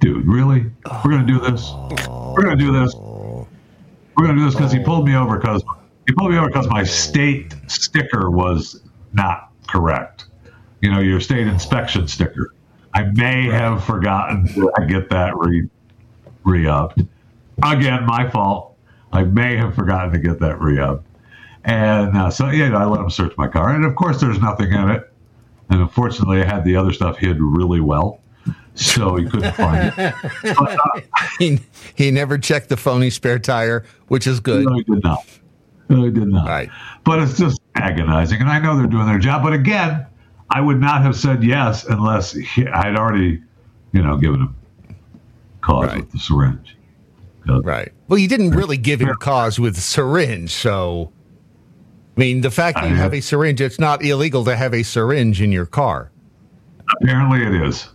[0.00, 0.66] dude, really?
[1.04, 1.72] We're gonna do this?
[2.08, 2.94] We're gonna do this?
[4.16, 5.62] We're gonna do this because he pulled me over because
[6.06, 8.80] he pulled me over because my state sticker was
[9.12, 10.26] not correct.
[10.80, 12.52] You know, your state inspection sticker.
[12.92, 15.68] I may have forgotten to get that re
[16.44, 17.02] re upped.
[17.62, 18.76] Again, my fault.
[19.12, 21.06] I may have forgotten to get that re upped.
[21.64, 23.74] And uh, so, yeah, I let him search my car.
[23.74, 25.10] And of course, there's nothing in it.
[25.70, 28.20] And unfortunately, I had the other stuff hid really well.
[28.74, 30.14] So he couldn't find it.
[30.42, 31.00] But, uh,
[31.38, 31.60] he,
[31.94, 34.64] he never checked the phony spare tire, which is good.
[34.64, 35.24] No, he did not.
[35.88, 36.48] No, he did not.
[36.48, 36.70] Right.
[37.04, 38.40] But it's just agonizing.
[38.40, 39.42] And I know they're doing their job.
[39.42, 40.06] But again,
[40.50, 43.42] I would not have said yes unless he, I'd already,
[43.92, 44.56] you know, given him
[45.60, 46.76] cause with the syringe.
[47.46, 47.92] Right.
[48.08, 51.12] Well, you didn't really give him cause with syringe, so.
[52.16, 54.84] I mean, the fact that you have a syringe, it's not illegal to have a
[54.84, 56.12] syringe in your car.
[57.02, 57.88] Apparently it is.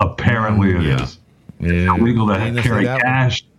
[0.00, 1.02] Apparently, it yeah.
[1.02, 1.18] is.
[1.60, 1.70] Yeah.
[1.70, 3.42] It's illegal to have, carry cash.
[3.42, 3.50] One.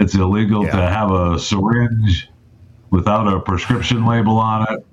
[0.00, 0.76] It's illegal yeah.
[0.76, 2.28] to have a syringe
[2.90, 4.86] without a prescription label on it.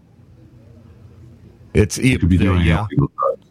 [1.73, 2.85] It's you could be doing yeah.
[2.85, 3.45] illegal drugs.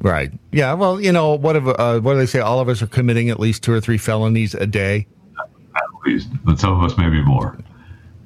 [0.00, 0.32] Right.
[0.52, 0.74] Yeah.
[0.74, 2.40] Well, you know, what, if, uh, what do they say?
[2.40, 5.06] All of us are committing at least two or three felonies a day.
[5.38, 7.58] At least, but some of us maybe more.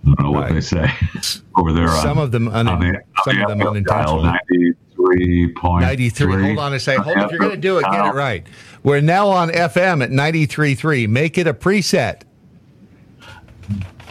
[0.04, 0.50] I don't know right.
[0.50, 0.90] what they say
[1.56, 1.88] over there.
[1.88, 4.34] Some on, of them, un- on the, some the of them unintentional.
[5.02, 6.42] 93.
[6.42, 7.04] Hold on a second.
[7.04, 7.24] Hold on.
[7.24, 8.46] If you're going to do it, get it right.
[8.82, 11.08] We're now on FM at 93.3.
[11.08, 12.22] Make it a preset.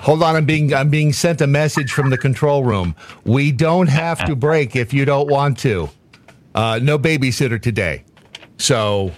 [0.02, 2.96] Hold on, I'm being I'm being sent a message from the control room.
[3.24, 5.90] We don't have to break if you don't want to.
[6.56, 8.04] Uh, no babysitter today,
[8.58, 9.12] so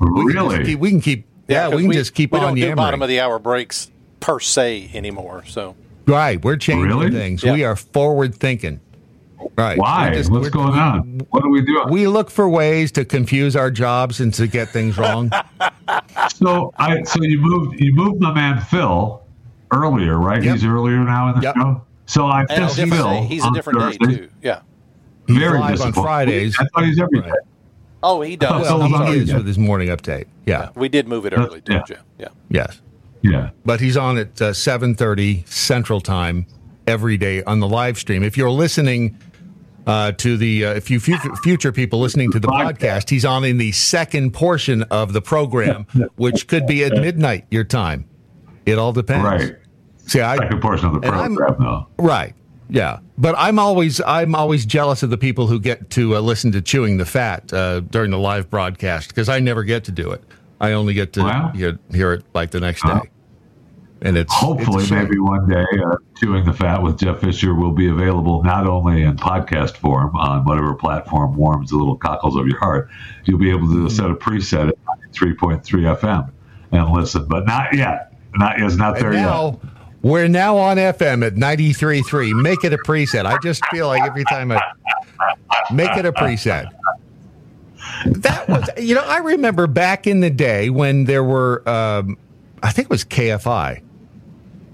[0.00, 2.38] we really can keep, we can keep yeah, yeah we can we, just keep we
[2.38, 2.54] on.
[2.54, 3.90] We don't do bottom of the hour breaks
[4.20, 5.44] per se anymore.
[5.46, 5.74] So
[6.06, 7.10] right, we're changing really?
[7.10, 7.42] things.
[7.42, 7.52] Yeah.
[7.52, 8.80] We are forward thinking.
[9.56, 9.78] Right.
[9.78, 10.14] Why?
[10.14, 11.20] Just- What's we're- going on?
[11.30, 11.90] What are we doing?
[11.90, 15.30] We look for ways to confuse our jobs and to get things wrong.
[16.34, 19.22] So I so you moved you moved my man Phil
[19.72, 20.42] earlier, right?
[20.42, 21.82] He's earlier now in the show.
[22.06, 22.88] So I And a missed Phil.
[22.88, 23.24] day.
[23.26, 24.28] He's a on different day too.
[24.42, 24.60] Yeah.
[25.28, 25.92] Very live on.
[25.94, 26.56] Fridays.
[26.60, 27.32] I thought he's every day.
[28.02, 28.62] Oh, he does.
[28.62, 29.38] well, Phil's he is weekend.
[29.38, 30.26] with his morning update.
[30.46, 30.68] Yeah.
[30.74, 31.96] We did move it early, didn't you?
[32.18, 32.28] Yeah.
[32.50, 32.80] Yes.
[33.22, 33.50] Yeah.
[33.64, 36.46] But he's on at uh, 7:30 Central Time
[36.86, 38.22] every day on the live stream.
[38.22, 39.16] If you're listening
[39.88, 43.56] uh, to the uh, if you future people listening to the podcast, he's on in
[43.56, 45.86] the second portion of the program,
[46.16, 48.08] which could be at midnight your time.
[48.66, 49.24] It all depends.
[49.24, 49.56] Right.
[49.96, 51.86] See, I Second portion of the program, though.
[51.98, 52.34] Right.
[52.68, 52.98] Yeah.
[53.16, 56.60] But I'm always I'm always jealous of the people who get to uh, listen to
[56.60, 60.22] chewing the fat uh, during the live broadcast because I never get to do it.
[60.60, 63.08] I only get to hear, hear it like the next day.
[64.00, 67.72] And it's Hopefully, it's maybe one day, uh, Chewing the Fat with Jeff Fisher will
[67.72, 72.46] be available not only in podcast form on whatever platform warms the little cockles of
[72.46, 72.88] your heart.
[73.24, 73.86] You'll be able Mm-hmm.
[73.88, 74.74] to set a preset at
[75.12, 75.62] 3.3
[75.98, 76.30] FM
[76.70, 78.12] and listen, but not yet.
[78.34, 79.58] Not it's not there And yet.
[80.02, 82.40] we're now on FM at 93.3.
[82.40, 83.24] Make it a preset.
[83.26, 84.60] I just feel like every time I
[85.72, 86.70] make it a preset.
[88.06, 92.16] That was, you know, I remember back in the day when there were, um,
[92.62, 93.82] I think it was KFI.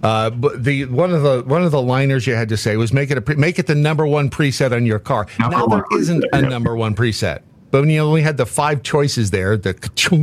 [0.05, 2.93] Uh, but the one of the one of the liners you had to say was
[2.93, 5.27] make it a pre, make it the number one preset on your car.
[5.41, 6.49] Number now there isn't preset, a yeah.
[6.49, 7.41] number one preset,
[7.71, 9.75] but when you only had the five choices there, the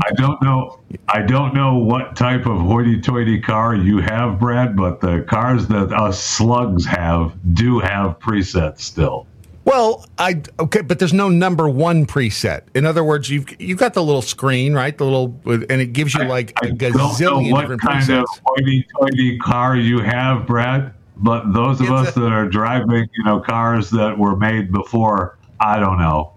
[0.06, 0.80] I don't know.
[1.10, 5.92] I don't know what type of hoity-toity car you have, Brad, but the cars that
[5.92, 9.26] us slugs have do have presets still.
[9.64, 12.62] Well, I okay, but there's no number one preset.
[12.74, 14.98] In other words, you've you've got the little screen, right?
[14.98, 18.24] The little, and it gives you like a Don't know gazillion what different kind presets.
[18.24, 20.94] of hoity-toity car you have, Brad.
[21.18, 25.80] But those of us that are driving, you know, cars that were made before, I
[25.80, 26.34] don't know,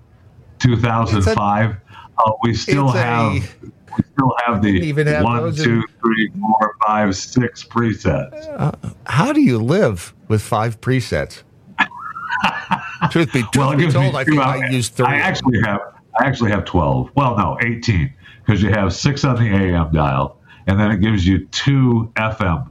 [0.58, 1.76] 2005,
[2.18, 6.30] uh, we still it's a- have we still have the have one, two, in- three,
[6.40, 8.46] four, five, six presets.
[8.58, 8.72] Uh,
[9.06, 11.42] how do you live with five presets?
[13.08, 15.06] Truth be, truth well, it be told, I think I use three.
[15.06, 15.80] I actually have
[16.18, 17.10] I actually have twelve.
[17.14, 18.12] Well, no, eighteen
[18.44, 22.68] because you have six on the AM dial, and then it gives you two FM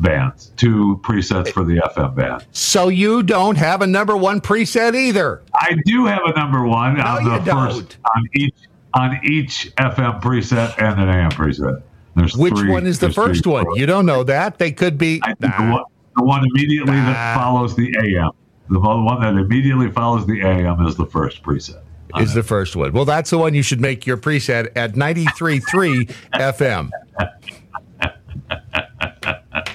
[0.00, 2.46] bands, two presets for the FM band.
[2.52, 5.42] so you don't have a number one preset either.
[5.54, 8.54] I do have a number one No, on the first on each
[8.94, 11.82] on each FM preset and an AM preset.
[12.14, 13.66] There's Which three- one is the first one?
[13.74, 14.58] You don't know that.
[14.58, 15.20] They could be.
[15.20, 15.84] Think the, one,
[16.16, 18.30] the one immediately that follows the AM.
[18.70, 21.80] The one that immediately follows the AM is the first preset.
[22.20, 22.92] is the first one.
[22.92, 26.90] Well, that's the one you should make your preset at 93.3 FM.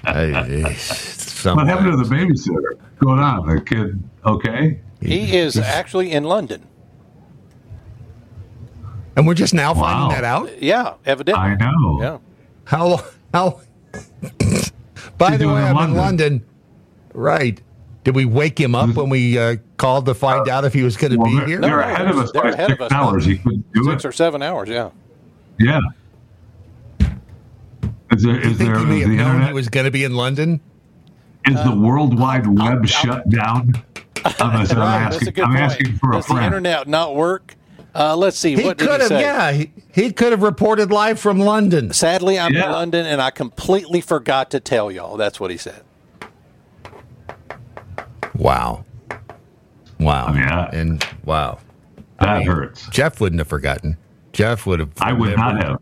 [0.06, 0.32] Hey,
[1.54, 2.78] What happened to the babysitter?
[2.78, 3.48] What's going on?
[3.48, 4.80] The kid okay?
[5.02, 6.66] He is actually in London.
[9.16, 10.10] and we're just now finding Wow.
[10.14, 10.62] that out?
[10.62, 11.44] Yeah, evidently.
[11.44, 12.00] I know.
[12.02, 12.18] Yeah.
[12.66, 13.04] How?
[13.34, 13.62] How?
[15.18, 15.90] By He's the way, I'm London.
[15.92, 16.46] in London.
[17.14, 17.62] Right.
[18.04, 20.98] Did we wake him up when we uh, called to find out if he was
[20.98, 21.62] going to Well, be they're, here?
[21.62, 22.92] they're ahead of us They're by ahead six of us.
[22.92, 23.26] hours.
[23.26, 24.08] He couldn't do Six it.
[24.08, 24.90] or seven hours, yeah.
[25.60, 25.80] Yeah.
[28.12, 28.34] Is there?
[28.40, 28.80] Do you Is think there?
[28.80, 29.48] he may Is have the internet?
[29.48, 30.60] he was going to be in London?
[31.48, 33.74] Is the World Wide Web shut down?
[34.24, 37.56] I'm, Right, I'm that's a asking, I'm asking for a Does the internet not work?
[37.96, 38.56] Uh, let's see.
[38.56, 39.22] He what did could he have, say?
[39.22, 39.52] yeah.
[39.52, 41.92] He, he could have reported live from London.
[41.94, 42.66] Sadly, I'm Yeah.
[42.66, 45.18] in London, and I completely forgot to tell y'all.
[45.18, 45.84] That's what he said.
[48.36, 48.86] Wow.
[50.00, 50.34] Wow.
[50.34, 50.70] yeah.
[50.74, 51.60] And wow.
[52.20, 52.88] That hurts.
[52.90, 53.98] Jeff wouldn't have forgotten.
[54.32, 54.92] Jeff would have.
[55.02, 55.80] I would not have.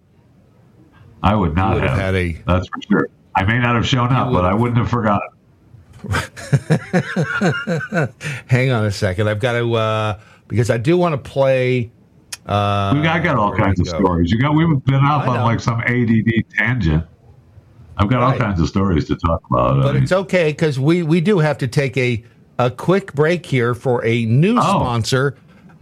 [1.23, 1.99] I would not would have have.
[1.99, 3.09] had a- That's for sure.
[3.35, 5.29] I may not have shown up, but I wouldn't have forgotten.
[8.47, 9.29] Hang on a second.
[9.29, 11.91] I've got to uh, because I do want to play.
[12.45, 13.97] Uh, we got, I got all kinds of go?
[13.99, 14.31] stories.
[14.31, 17.05] You got we've been off on like some ADD tangent.
[17.97, 19.79] I've got all kinds of stories to talk about.
[19.79, 22.23] I but mean, it's okay because we we do have to take a
[22.65, 25.35] a quick break here for a new sponsor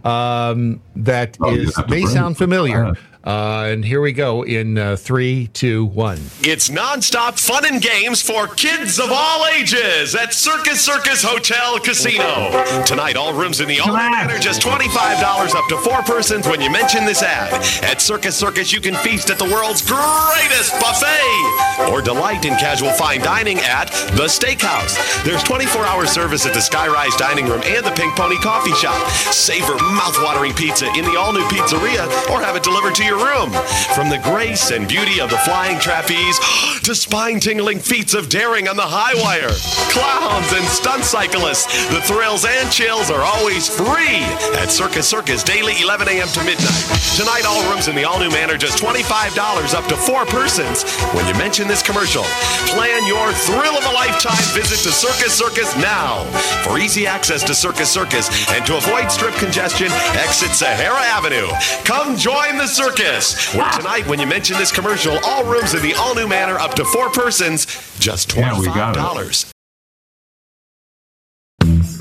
[0.04, 2.94] um, that Oh, is may sound familiar.
[3.24, 6.18] All Uh, and here we go in uh, three, two, one.
[6.40, 12.64] It's nonstop fun and games for kids of all ages at Circus Circus Hotel Casino.
[12.84, 16.70] Tonight, all rooms in the all are just $25 up to four persons when you
[16.70, 17.52] mention this ad.
[17.84, 22.90] At Circus Circus, you can feast at the world's greatest buffet or delight in casual
[22.92, 24.96] fine dining at the Steakhouse.
[25.24, 29.06] There's 24 hour service at the Skyrise Dining Room and the Pink Pony Coffee Shop.
[29.32, 33.50] Savor mouth-watering pizza in the all new pizzeria or have it delivered to your room.
[33.94, 36.38] From the grace and beauty of the flying trapeze
[36.84, 39.52] to spine-tingling feats of daring on the high wire,
[39.90, 44.22] clowns and stunt cyclists, the thrills and chills are always free
[44.60, 46.28] at Circus Circus daily 11 a.m.
[46.28, 46.84] to midnight.
[47.16, 51.34] Tonight, all rooms in the all-new manor just $25 up to four persons when you
[51.34, 52.24] mention this commercial.
[52.72, 56.24] Plan your thrill of a lifetime visit to Circus Circus now.
[56.62, 61.48] For easy access to Circus Circus and to avoid strip congestion, exit Sahara Avenue.
[61.84, 62.99] Come join the circus.
[63.00, 66.74] Where tonight, when you mention this commercial, all rooms in the all new manor up
[66.74, 67.64] to four persons,
[67.98, 69.00] just Yeah, we got it.
[69.00, 69.52] $25.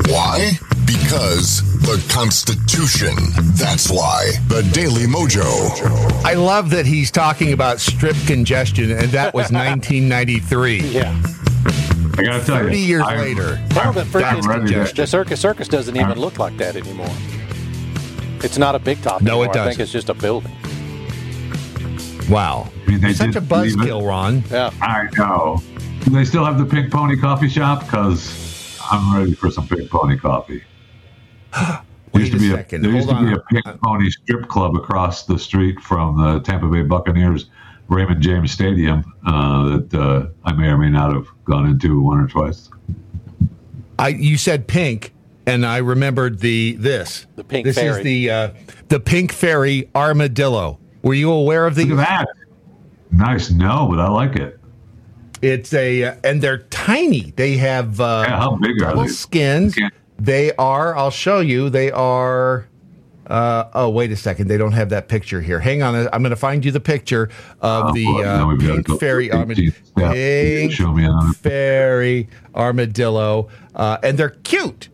[0.09, 0.51] Why?
[0.85, 3.15] Because the Constitution.
[3.55, 4.31] That's why.
[4.49, 5.71] The Daily Mojo.
[6.25, 10.79] I love that he's talking about strip congestion, and that was 1993.
[10.79, 11.17] Yeah.
[12.17, 13.65] I got to tell you, 30 years I'm- later.
[13.73, 17.07] Well, the, I'm freaking, ready to- the Circus Circus doesn't even look like that anymore.
[18.43, 19.45] It's not a big top No, anymore.
[19.45, 19.71] it I doesn't.
[19.71, 20.51] think it's just a building.
[22.29, 22.69] Wow.
[22.85, 24.43] I mean, they Such a buzzkill, Ron.
[24.51, 24.71] Yeah.
[24.81, 25.61] I know.
[26.03, 27.81] Do they still have the Pink Pony Coffee Shop?
[27.81, 30.63] Because I'm ready for some Pink Pony coffee.
[32.11, 32.81] There used Wait to a be second.
[32.81, 36.39] there used Hold to be a Pink Pony strip club across the street from the
[36.39, 37.51] Tampa Bay Buccaneers
[37.87, 42.19] Raymond James Stadium uh, that uh, I may or may not have gone into one
[42.19, 42.71] or twice.
[43.99, 45.13] I you said pink,
[45.45, 47.27] and I remembered the this.
[47.35, 47.99] The pink This fairy.
[47.99, 48.49] is the uh,
[48.87, 50.78] the pink fairy armadillo.
[51.03, 51.87] Were you aware of these?
[51.87, 52.27] Look at that.
[53.11, 53.49] Nice.
[53.51, 54.59] No, but I like it.
[55.41, 57.31] It's a uh, and they're tiny.
[57.35, 59.07] They have uh, Yeah, how big are they?
[59.07, 59.75] skins.
[60.17, 60.95] They are.
[60.97, 61.69] I'll show you.
[61.69, 62.67] They are.
[63.25, 64.47] Uh, oh, wait a second.
[64.47, 65.59] They don't have that picture here.
[65.59, 65.95] Hang on.
[65.95, 67.29] I'm going to find you the picture
[67.61, 69.71] of Oh, the uh, now we've gotta pink go fairy armadillo.
[69.95, 71.33] Pink Show me another.
[71.33, 74.89] fairy armadillo, uh, and they're cute.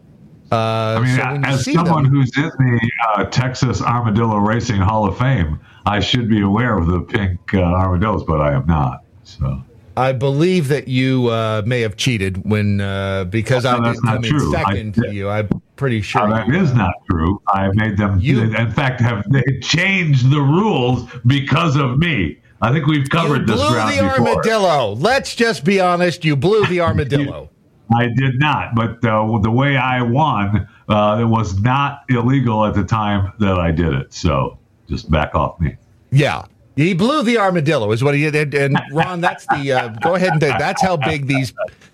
[0.52, 5.07] Uh, I mean, so as someone them, who's in the uh, Texas Armadillo Racing Hall
[5.07, 9.03] of Fame, I should be aware of the pink uh, armadillos, but I am not.
[9.24, 9.62] So
[9.98, 14.06] I believe that you uh, may have cheated when uh, because No, I that's didn't
[14.06, 14.56] not in true.
[14.56, 15.30] I second to you.
[15.30, 17.41] I'm pretty sure Uh, that you- is not true.
[17.49, 18.20] I made them.
[18.20, 22.38] You, in fact, have they changed the rules because of me?
[22.62, 24.28] I think we've covered you this blew ground the before.
[24.30, 24.94] armadillo.
[24.95, 26.26] Let's just be honest.
[26.26, 27.49] You blew the armadillo.
[27.95, 32.74] I did not, but uh, the way I won, uh, it was not illegal at
[32.74, 34.12] the time that I did it.
[34.12, 34.57] So
[34.88, 35.76] just back off me.
[36.12, 36.45] yeah,
[36.76, 37.91] he blew the armadillo.
[37.91, 38.53] Is what he did.
[38.53, 39.72] And Ron, that's the.
[39.74, 41.53] Uh, go ahead and that's how big these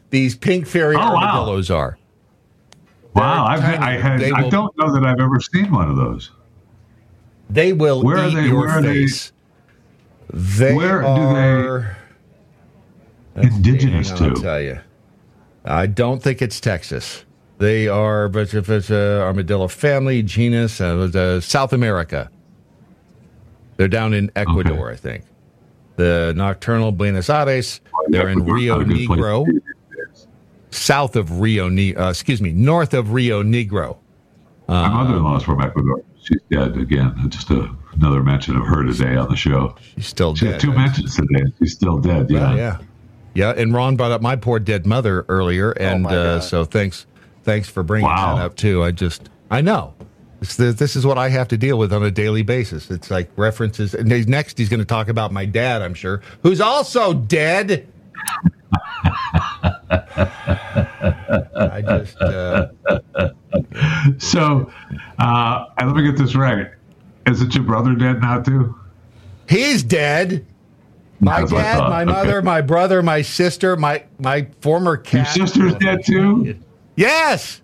[0.09, 1.15] these pink fairy Oh, wow.
[1.15, 1.97] armadillos are.
[3.15, 3.59] Wow, I've.
[3.61, 6.31] I, had, I will- don't know that I've ever seen one of those.
[7.49, 9.31] They will Where are they- your where are they- face.
[10.33, 11.33] They Where do
[13.35, 14.79] they indigenous on, I'll tell you.
[15.65, 17.25] I don't think it's Texas.
[17.57, 22.29] They are, but if it's a armadillo family genus, uh, uh, South America.
[23.81, 25.23] They're down in Ecuador, I think.
[25.95, 27.81] The nocturnal Buenos Aires.
[28.09, 29.61] They're in Rio not a good place Negro,
[30.69, 31.67] south of Rio.
[31.67, 33.97] Ne- uh, excuse me, north of Rio Negro.
[34.67, 36.03] My mother-in-law is from Ecuador.
[36.21, 37.15] She's dead again.
[37.29, 39.73] Just a, another mention of her today on the show.
[39.95, 40.51] She's still She dead.
[40.51, 41.45] had two mentions today.
[41.57, 42.29] She's still dead.
[42.29, 42.39] Yeah.
[42.39, 42.77] Well, yeah,
[43.33, 43.49] yeah.
[43.57, 47.07] And Ron brought up my poor dead mother earlier, and my uh, so thanks,
[47.41, 48.35] thanks for bringing Wow.
[48.35, 48.83] that up too.
[48.83, 49.95] I just, I know.
[50.41, 52.89] This is what I have to deal with on a daily basis.
[52.89, 53.93] It's like references.
[53.93, 57.87] And next, he's going to talk about my dad, I'm sure, who's also dead.
[61.55, 62.17] I just.
[62.19, 62.69] Uh,
[64.17, 64.71] so,
[65.19, 66.71] uh, let me get this right.
[67.27, 68.75] Isn't your brother dead now, too?
[69.47, 70.45] He's dead.
[71.19, 72.45] My That's dad, my mother, okay.
[72.45, 75.35] my brother, my sister, my my former cat.
[75.35, 76.57] Your sister's dead too.
[76.95, 77.61] Yes.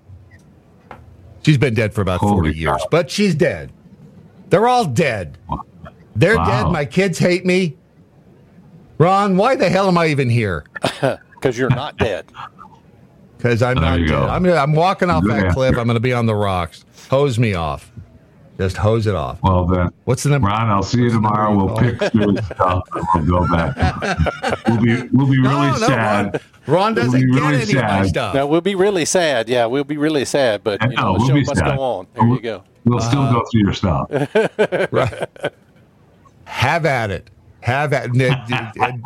[1.48, 3.72] She's been dead for about 40 years, but she's dead.
[4.50, 5.38] They're all dead.
[6.14, 6.46] They're Wow.
[6.46, 6.74] dead.
[6.74, 7.78] My kids hate me.
[8.98, 10.66] Ron, why the hell am I even here?
[11.40, 12.26] Because you're not dead.
[13.38, 14.12] Because I'm not dead.
[14.12, 15.54] I'm, I'm walking off Good that answer.
[15.54, 15.78] cliff.
[15.78, 16.84] I'm going to be on the rocks.
[17.10, 17.90] Hose me off.
[18.58, 19.40] Just hose it off.
[19.44, 20.48] Well then, what's the number?
[20.48, 21.56] Ron, I'll see you tomorrow.
[21.56, 23.76] We'll pick through stuff and we'll go back.
[24.68, 26.42] We'll be we'll be really no, sad.
[26.66, 28.34] Ron We'll doesn't be get really any of my stuff.
[28.34, 29.48] No, we'll be really sad.
[29.48, 31.76] Yeah, we'll be really sad, but you know, No, the we'll show be must sad.
[31.78, 32.08] go on.
[32.16, 32.64] There you go.
[32.86, 34.08] We'll still Uh, go through your stuff.
[34.92, 35.28] right.
[36.46, 37.30] Have at it.
[37.62, 39.02] Have at it.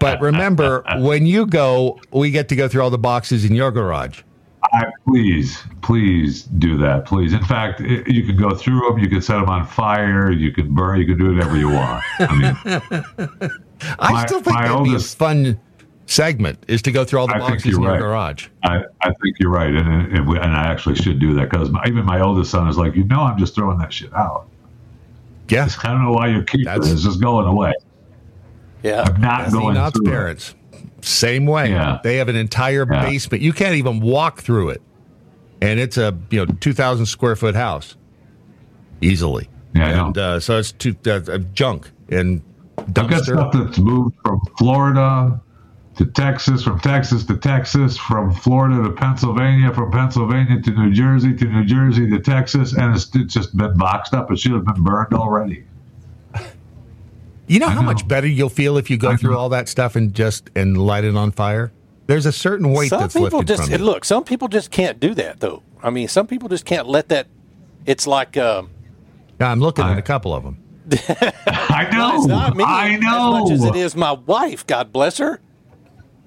[0.00, 3.70] But remember, when you go, we get to go through all the boxes in your
[3.70, 4.22] garage.
[4.78, 7.04] I, please, please do that.
[7.06, 7.32] Please.
[7.32, 8.98] In fact, i you can go through them.
[8.98, 10.30] You can set them on fire.
[10.30, 11.00] You can burn.
[11.00, 12.04] You can do whatever you want.
[12.20, 13.50] I mean,
[13.98, 15.60] I My- still think my that'd oldest- be a fun
[16.06, 17.98] segment is to go through all the I boxes in your right.
[18.00, 18.48] garage.
[18.62, 21.70] I, I think you're right, and and, we, and I actually should do that because
[21.86, 24.48] even my oldest son is like, you know, I'm just throwing that shit out.
[25.48, 26.76] Yeah, I don't know why you're keeping it.
[26.78, 27.72] It's just going away.
[28.82, 30.10] Yeah, I'm not That's going Enoch's through it.
[30.10, 30.54] parents.
[31.00, 31.70] Same way.
[31.70, 31.98] Yeah.
[32.02, 33.02] They have an entire Yeah.
[33.02, 33.42] basement.
[33.42, 34.82] You can't even walk through it.
[35.60, 37.96] And it's a you know two thousand square foot house,
[39.00, 39.48] easily.
[39.74, 40.06] Yeah, I know.
[40.06, 42.42] and uh, so it's two, uh, uh, junk and
[42.78, 45.40] I've got stuff that's moved from Florida
[45.96, 51.34] to Texas, from Texas to Texas, from Florida to Pennsylvania, from Pennsylvania to New Jersey,
[51.34, 54.30] to New Jersey to Texas, and it's, it's just been boxed up.
[54.30, 55.64] It should have been burned already.
[57.48, 60.14] You know how much better you'll feel if you go through all that stuff and
[60.14, 61.72] just and light it on fire.
[62.06, 63.84] There's a certain weight some that's people lifted just from you.
[63.84, 64.04] look.
[64.04, 65.62] Some people just can't do that, though.
[65.82, 67.26] I mean, some people just can't let that.
[67.86, 68.70] It's like um,
[69.40, 70.62] Yeah, I'm looking at a couple of them.
[70.90, 72.64] I no, it's not me.
[72.64, 73.36] I know.
[73.44, 74.66] as much as it is my wife.
[74.66, 75.40] God bless her.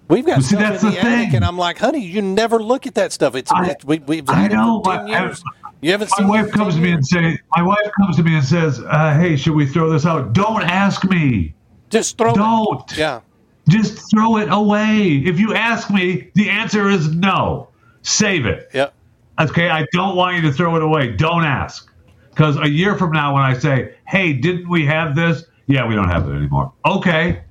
[0.07, 1.35] We've got But see, stuff that's in the the, attic, thing.
[1.38, 3.34] and I'm like, honey, you never look at that stuff.
[3.34, 5.43] It's, it's we, we've I know, it for but ten years.
[5.81, 8.45] You haven't My wife comes to me and say, my wife comes to me and
[8.45, 11.55] says, uh, "Hey, should we throw this out?" Don't ask me.
[11.89, 12.91] Just throw Don't.
[12.91, 12.97] it.
[12.99, 13.21] Yeah.
[13.67, 15.23] Just throw it away.
[15.25, 17.69] If you ask me, the answer is no.
[18.03, 18.69] Save it.
[18.73, 18.93] Yep.
[19.39, 21.09] Okay, I don't want you to throw it away.
[21.09, 21.91] Don't ask.
[22.29, 25.95] Because a year from now, when I say, "Hey, didn't we have this?" Yeah, we
[25.95, 26.73] don't have it anymore.
[26.85, 27.41] Okay,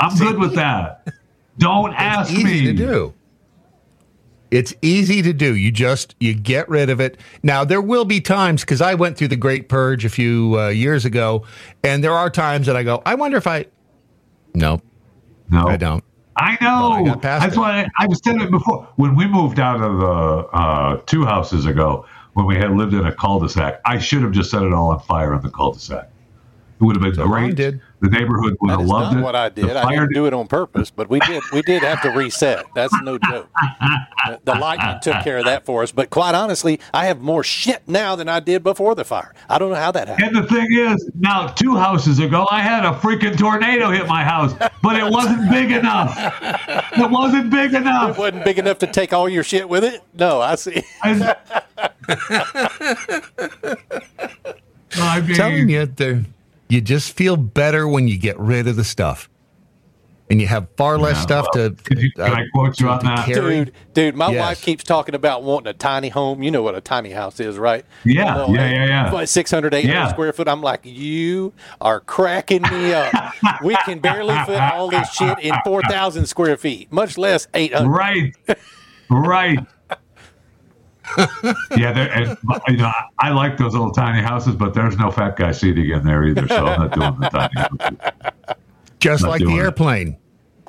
[0.00, 1.06] I'm good with that.
[1.58, 2.66] Don't ask easy me.
[2.66, 3.14] to do.
[4.50, 5.54] It's easy to do.
[5.54, 7.18] You just you get rid of it.
[7.42, 10.68] Now there will be times because I went through the Great Purge a few uh,
[10.68, 11.44] years ago,
[11.84, 13.66] and there are times that I go, I wonder if I.
[14.54, 14.80] No,
[15.50, 16.02] no, I don't.
[16.36, 16.92] I know.
[16.92, 17.58] I That's it.
[17.58, 18.88] why I, I've said it before.
[18.96, 23.04] When we moved out of the uh, two houses ago, when we had lived in
[23.04, 26.08] a cul-de-sac, I should have just set it all on fire in the cul-de-sac.
[26.80, 27.80] It would have been so great.
[28.00, 29.24] The neighborhood would have loved not it.
[29.24, 29.76] what I The did.
[29.76, 31.42] I didn't do it on purpose, but we did.
[31.52, 32.64] We did have to reset.
[32.74, 33.48] That's no joke.
[34.26, 35.92] The- the lightning took care of that for us.
[35.92, 39.34] But quite honestly, I have more shit now than I did before the fire.
[39.48, 40.28] I don't know how that happened.
[40.28, 44.24] And the thing is, now two houses ago, I had a freaking tornado hit my
[44.24, 46.16] house, but it wasn't big enough.
[46.96, 48.16] It wasn't big enough.
[48.16, 50.02] It wasn't big enough to take all your shit with it.
[50.14, 50.82] No, I see.
[51.02, 51.12] I
[55.20, 56.24] mean, telling you, there,
[56.70, 59.28] you just feel better when you get rid of the stuff,
[60.30, 61.76] and you have far less Yeah, stuff well, to.
[61.82, 63.26] can you- can I quote you uh, on that?
[63.26, 63.64] carry.
[63.64, 64.40] Dude, dude, my Yes.
[64.40, 66.42] wife keeps talking about wanting a tiny home.
[66.42, 67.84] You know what a tiny house is, right?
[68.04, 69.10] Yeah, You know, yeah, yeah, yeah.
[69.10, 70.08] Like 600, 800 Yeah.
[70.08, 70.46] square foot.
[70.48, 73.12] I'm like, you are cracking me up.
[73.64, 77.88] we can barely fit all this shit in 4,000 square feet, much less 800.
[77.90, 78.36] Right.
[79.10, 79.58] Right.
[81.76, 82.38] Yeah, and,
[82.68, 85.90] you know, I- I like those little tiny houses, but there's no fat guy seating
[85.90, 88.56] in there either, so I'm not doing the tiny houses.
[88.98, 89.60] Just like the doing it.
[89.60, 90.16] airplane.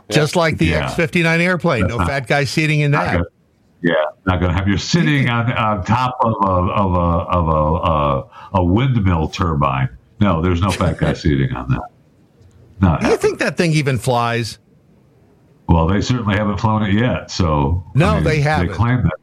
[0.09, 0.85] Just like the Yeah.
[0.85, 1.81] X 59 airplane.
[1.81, 3.15] That's No not- fat guy seating in that.
[3.15, 3.23] Okay.
[3.83, 3.93] Yeah,
[4.27, 7.73] not going to have you sitting on, on top of a of a of a,
[7.81, 9.89] uh, a windmill turbine.
[10.19, 11.81] No, there's no fat guy seating on that.
[12.79, 14.59] Not Do you think that thing even flies?
[15.67, 15.87] well.
[15.87, 17.31] They certainly haven't flown it yet.
[17.31, 18.67] So No, they haven't.
[18.67, 19.13] They claim that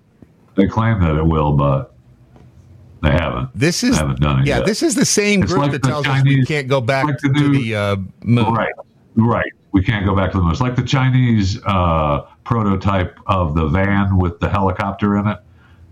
[0.59, 1.94] they claim that it will, but
[3.01, 3.48] they haven't.
[3.55, 4.56] This is They haven't done it yeah.
[4.59, 4.66] yet.
[4.66, 7.16] This is the same It's group like that tells us we can't go back like
[7.18, 8.52] to the uh, moon.
[8.52, 8.72] Right,
[9.14, 9.52] right.
[9.70, 10.51] We can't go back to the moon.
[10.51, 15.39] It's like the Chinese uh, prototype of the van with the helicopter in it,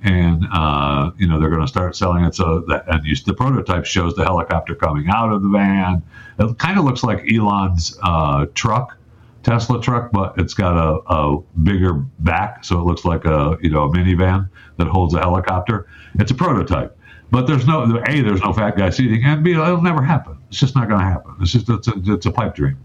[0.02, 2.34] and uh, you know they're going to start selling it.
[2.34, 6.02] So that and you, the prototype shows the helicopter coming out of the van.
[6.40, 8.98] It kind of looks like Elon's uh, truck
[9.46, 13.70] Tesla truck, but it's got a, a bigger back, so it looks like a you
[13.70, 15.86] know a minivan that holds a helicopter.
[16.16, 16.98] It's a prototype,
[17.30, 20.36] but there's no a there's no fat guy seating, and b it'll never happen.
[20.48, 21.36] It's just not going to happen.
[21.40, 22.76] It's just it's a, it's a pipe dream.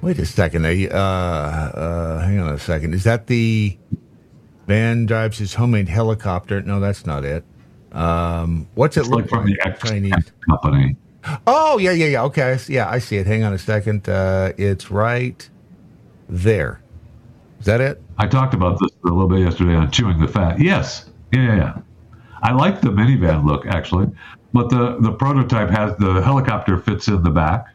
[0.00, 0.64] Wait a second.
[0.64, 2.94] Uh, uh, hang on a second.
[2.94, 3.76] Is that the
[4.68, 6.62] van drives his homemade helicopter?
[6.62, 7.44] No, that's not it.
[7.90, 10.96] Um, what's it It's look like from the X Chinese company.
[11.46, 12.22] Oh yeah, yeah, yeah.
[12.24, 13.26] Okay, I see- yeah, I see it.
[13.26, 14.08] Hang on a second.
[14.08, 15.48] Uh, it's right
[16.28, 16.80] there.
[17.60, 18.02] Is that it?
[18.18, 20.60] I talked about this a little bit yesterday on chewing the fat.
[20.60, 21.56] Yes, yeah, yeah.
[21.56, 21.78] yeah.
[22.42, 24.08] I like the minivan look actually,
[24.52, 27.66] but the the prototype has the helicopter fits in the back,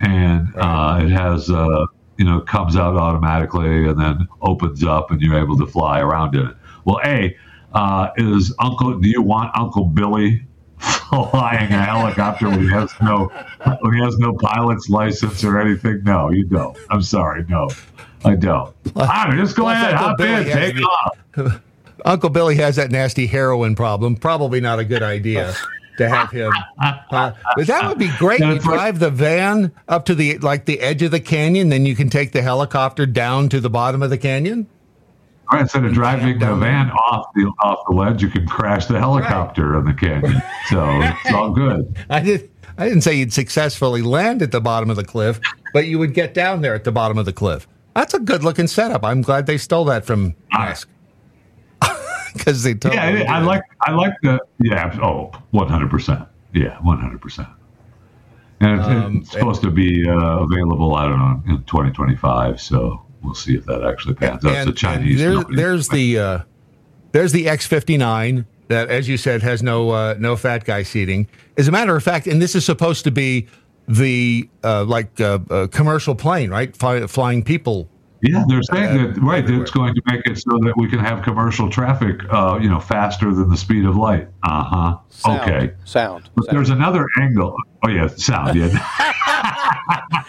[0.00, 5.20] and uh, it has uh, you know comes out automatically and then opens up, and
[5.20, 6.56] you're able to fly around in it.
[6.84, 7.36] Well, a
[7.74, 8.98] uh, is Uncle.
[8.98, 10.47] Do you want Uncle Billy
[11.30, 13.26] flying a helicopter when he has no
[13.80, 16.02] when he has no pilot's license or anything?
[16.04, 16.76] No, you don't.
[16.90, 17.68] I'm sorry, no,
[18.24, 18.74] I don't.
[18.96, 21.62] Ah, just go ahead, Uncle hop Billy in, has take the- off.
[22.04, 24.16] Uncle Billy has that nasty heroin problem.
[24.16, 25.52] Probably not a good idea
[25.98, 26.52] to have him.
[26.80, 28.40] Uh, but that would be great.
[28.40, 31.96] You drive the van up to the like the edge of the canyon, then you
[31.96, 34.68] can take the helicopter down to the bottom of the canyon.
[35.50, 38.98] Right, instead of driving the van off the off the ledge, you can crash the
[38.98, 40.42] helicopter in the canyon.
[40.68, 41.96] So it's all good.
[42.10, 42.50] I did.
[42.76, 45.40] I didn't say you'd successfully land at the bottom of the cliff,
[45.72, 47.66] but you would get down there at the bottom of the cliff.
[47.94, 49.04] That's a good looking setup.
[49.04, 50.88] I'm glad they stole that from Musk
[52.34, 53.34] because they totally Yeah.
[53.34, 54.96] I like I like the yeah.
[55.02, 56.28] oh Oh, one hundred percent.
[56.54, 57.48] Yeah, one hundred percent.
[58.60, 60.94] And it's, Um, it's supposed to be uh, available.
[60.94, 62.60] I don't know in twenty twenty five.
[62.60, 64.52] So we'll see if that actually pans out.
[64.52, 65.18] It's a And- Chinese.
[65.18, 66.38] There, there's the uh,
[67.12, 71.26] there's the X59 that, as you said, has no uh, no fat guy seating.
[71.56, 73.48] As a matter of fact, and this is supposed to be
[73.88, 76.76] the uh, like uh, uh, commercial plane, right?
[76.76, 77.88] Fly, flying people.
[78.20, 79.46] Yeah, they're saying that right.
[79.46, 82.68] that It's going to make it so that we can have commercial traffic, uh, you
[82.68, 84.28] know, faster than the speed of light.
[84.42, 85.36] Uh huh.
[85.36, 85.72] Okay.
[85.84, 86.28] Sound.
[86.34, 87.56] But there's another angle.
[87.84, 88.58] Oh yeah, sound.
[88.58, 88.68] Yeah.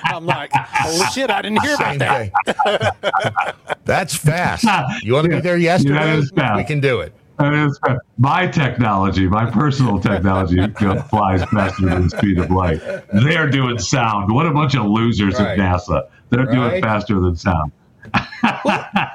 [0.04, 3.56] I'm like, holy shit, I didn't hear about Same that.
[3.86, 4.66] That's fast.
[5.04, 6.18] You want to be there yesterday?
[6.18, 6.58] is fast.
[6.58, 7.14] We can do it.
[7.40, 10.58] That is fa- my technology, my personal technology,
[11.10, 12.82] flies faster than the speed of light.
[13.14, 14.34] They're doing sound.
[14.34, 15.58] What a bunch of losers Right.
[15.58, 16.08] at NASA.
[16.30, 17.72] They're doing faster than sound.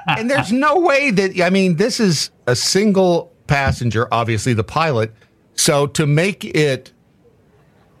[0.07, 5.13] and there's no way that I mean this is a single passenger, obviously the pilot.
[5.55, 6.91] So to make it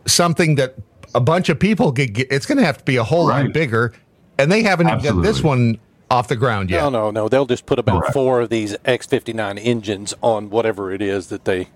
[0.07, 0.75] something that
[1.13, 3.53] a bunch of people could get, it's going to have to be a whole lot
[3.53, 3.93] bigger,
[4.37, 5.79] and they haven't even got this one
[6.11, 6.81] off the ground yet.
[6.81, 7.29] No, no, no.
[7.29, 11.69] They'll just put about four of these X59 engines on whatever it is that they.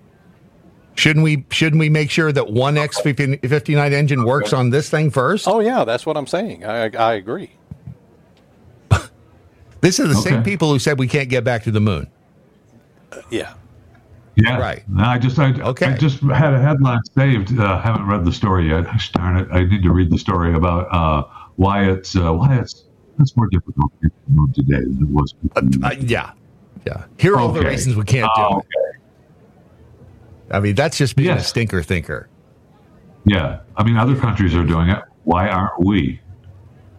[0.94, 1.46] Shouldn't we?
[1.50, 5.48] Shouldn't we make sure that one X fifty nine engine works on this thing first?
[5.48, 6.64] Oh yeah, that's what I'm saying.
[6.64, 7.52] I I agree.
[9.80, 12.10] This is the same people who said we can't get back to the moon.
[13.10, 13.54] Uh, yeah.
[14.42, 14.58] Yeah.
[14.58, 14.82] Right.
[14.98, 17.58] I just I, I just had a headline saved.
[17.58, 18.86] Uh, haven't read the story yet.
[19.12, 19.48] Darn it!
[19.50, 22.84] I need to read the story about uh, why it's uh, why it's
[23.18, 25.34] it's more difficult to get to the moon today than it was.
[25.56, 26.32] Uh, yeah,
[26.86, 27.04] yeah.
[27.18, 28.66] Here are all the reasons we can't do Oh, it.
[30.50, 32.28] I mean, that's just being a stinker thinker.
[33.26, 35.02] Yeah, I mean, other countries are doing it.
[35.24, 36.20] Why aren't we?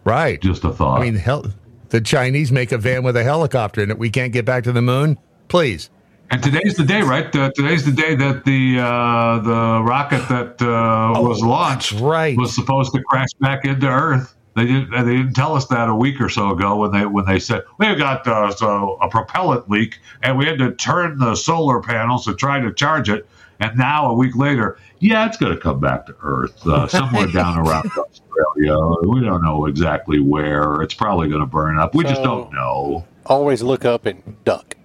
[0.04, 0.40] Right.
[0.40, 1.00] Just a thought.
[1.00, 1.46] I mean, hell,
[1.88, 3.98] the Chinese make a van with a helicopter in it.
[3.98, 5.18] We can't get back to the moon.
[5.48, 5.90] Please.
[6.30, 7.34] And today's the day, right?
[7.34, 12.36] Uh, today's the day that the uh, the rocket that uh, was launched right.
[12.38, 14.34] was supposed to crash back into Earth.
[14.54, 14.90] They didn't.
[14.90, 17.64] They didn't tell us that a week or so ago when they when they said
[17.78, 22.24] we've got uh, so a propellant leak and we had to turn the solar panels
[22.26, 23.26] to try to charge it.
[23.60, 27.28] And now a week later, yeah, it's going to come back to Earth uh, somewhere
[27.28, 28.76] down around Australia.
[29.08, 30.82] We don't know exactly where.
[30.82, 31.94] It's probably going to burn up.
[31.94, 33.06] We just don't know.
[33.26, 34.76] Always look up and duck.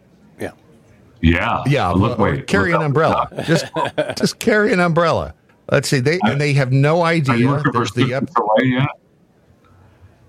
[1.22, 1.64] Yeah.
[1.68, 1.90] Yeah.
[1.90, 2.48] Look, wait.
[2.48, 3.28] carry look an umbrella.
[3.46, 3.66] Just,
[4.18, 5.34] just carry an umbrella.
[5.72, 6.00] Let's see.
[6.00, 7.60] They and they have no idea.
[7.60, 8.88] for the Soleil yet?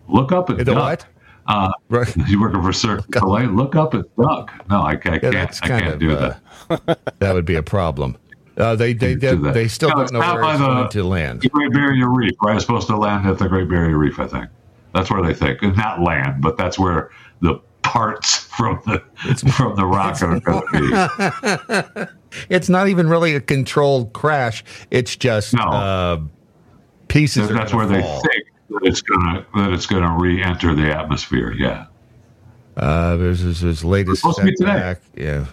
[0.09, 0.77] Look up at The duck.
[0.77, 1.07] what?
[1.47, 3.49] Uh, You working for Cirque du Soleil?
[3.51, 4.53] Look up at duck.
[4.69, 5.25] No, I, I can't.
[5.25, 6.35] I can't of, do uh,
[6.69, 6.99] that.
[7.21, 8.17] that would be a problem.
[8.57, 11.05] Uh, they they they, do they still No, don't know where it's the- going to
[11.05, 11.41] land.
[11.43, 12.57] The Great Barrier Reef, right?
[12.57, 14.49] It's supposed to land at the Great Barrier Reef, I think.
[14.95, 15.63] That's where they think.
[15.77, 17.11] Not land, but that's where
[17.41, 20.45] the parts from the it's, from the rocket
[21.97, 22.07] be.
[22.55, 24.63] it's not even really a controlled crash.
[24.91, 26.19] It's just uh,
[27.09, 27.49] pieces.
[27.49, 31.53] That's where they think that it's gonna that it's gonna re-enter the atmosphere.
[31.53, 31.87] Yeah.
[32.77, 34.57] Uh, there's this, this latest supposed to today.
[34.57, 35.01] setback.
[35.17, 35.47] Yeah,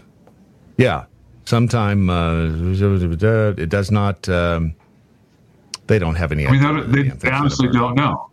[0.78, 1.06] yeah.
[1.46, 4.28] Sometime uh, it does not.
[4.28, 4.76] Um,
[5.88, 6.48] they don't have any.
[6.48, 8.30] I mean, they, they, they honestly don't know.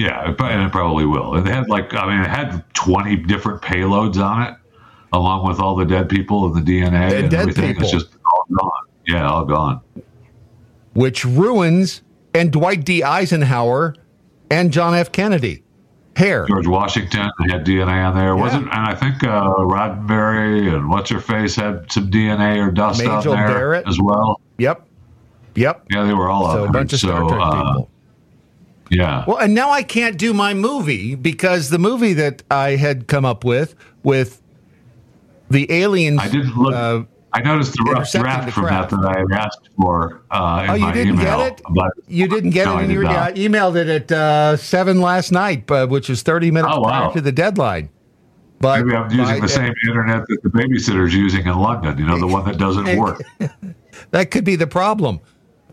[0.00, 1.40] Yeah, it, and it probably will.
[1.42, 4.54] They had like, I mean, it had 20 different payloads on it,
[5.12, 7.68] along with all the dead people and the DNA and, dead everything.
[7.74, 7.82] people.
[7.82, 8.70] It's just all gone.
[9.06, 9.80] Yeah, all gone.
[10.94, 12.02] which ruins
[12.34, 13.02] and Dwight D.
[13.02, 13.94] Eisenhower
[14.50, 15.12] and John F.
[15.12, 15.62] Kennedy.
[16.16, 16.46] Hair.
[16.48, 18.64] George Washington had DNA on there, wasn't?
[18.64, 23.22] And I think uh, Roddenberry and what's her face had some DNA or dust on
[23.24, 23.86] there Barrett.
[23.88, 24.40] as well.
[24.58, 24.86] Yep.
[25.54, 25.86] Yep.
[25.90, 26.72] Yeah, they were all So on a there.
[26.72, 27.90] bunch of Star So, Trek uh, people.
[28.90, 29.24] Yeah.
[29.26, 33.24] Well, and now I can't do my movie because the movie that I had come
[33.24, 34.42] up with with
[35.50, 36.20] the aliens.
[36.20, 36.74] I didn't look.
[36.74, 37.02] Uh,
[37.32, 40.74] I noticed the rough draft from that that I had asked for uh, in oh,
[40.74, 41.38] you my didn't email.
[41.38, 41.62] get it.
[41.70, 43.02] But you didn't get No, it in did your.
[43.04, 43.16] not.
[43.16, 46.88] I emailed it at uh, seven last night, uh, which was thirty minutes Oh, wow.
[47.02, 47.88] prior to the deadline.
[48.58, 51.96] But maybe I'm using the same internet that the babysitter's using in London.
[51.96, 53.22] You know, the one that doesn't work.
[54.12, 55.20] That could be the problem.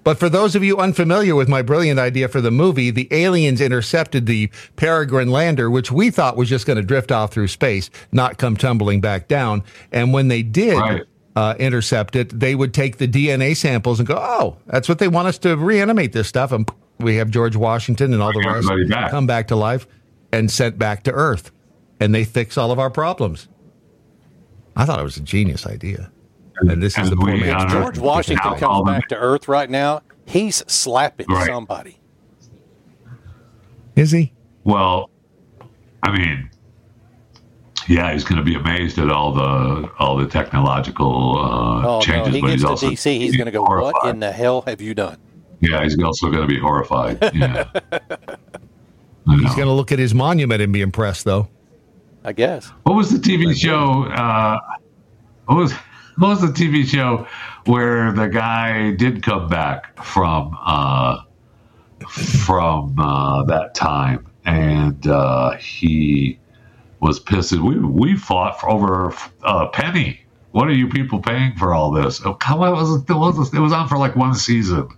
[0.08, 3.60] But for those of you unfamiliar with my brilliant idea for the movie, the aliens
[3.60, 7.90] intercepted the Peregrine lander, which we thought was just going to drift off through space,
[8.14, 9.66] not come tumbling back down.
[9.92, 10.82] And when they did
[11.36, 15.10] uh, intercept it, they would take the DNA samples and go, "Oh, that's what they
[15.10, 18.90] want us to reanimate this stuff." And we have George Washington and all the rest
[18.90, 19.12] back.
[19.12, 19.88] come back to life
[20.32, 21.52] and sent back to Earth,
[22.00, 23.50] and they fix all of our problems.
[24.74, 26.14] I thought it was a genius idea.
[26.62, 30.02] And this is the poor If man's George Washington comes back to Earth right now,
[30.26, 31.46] he's slapping Right.
[31.48, 32.00] somebody.
[33.96, 34.34] Is he?
[34.64, 35.10] Well,
[36.04, 36.50] I mean,
[37.88, 42.02] yeah, he's going to be amazed at all the all the technological uh, Oh no,
[42.02, 43.94] changes, he but gets he's to also DC, he's going to go, horrified.
[43.94, 45.18] "What in the hell have you done?"
[45.62, 47.18] Yeah, he's also going to be horrified.
[47.34, 47.64] Yeah,
[49.30, 51.50] He's going to look at his monument and be impressed, though.
[52.24, 52.68] I guess.
[52.84, 54.04] What was the TV show?
[54.04, 54.58] Uh,
[55.46, 55.82] what was what
[56.20, 57.28] was the TV show
[57.66, 61.22] where the guy did come back from uh,
[62.10, 66.40] from uh, that time, and uh, he
[67.00, 67.54] was pissed.
[67.54, 69.14] We we fought for over
[69.44, 70.22] a penny.
[70.52, 72.22] What are you people paying for all this?
[72.26, 74.90] Oh, come on, it was it was it was on for like one season,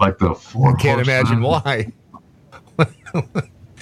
[0.00, 0.76] like the four.
[0.76, 1.92] I can't imagine why.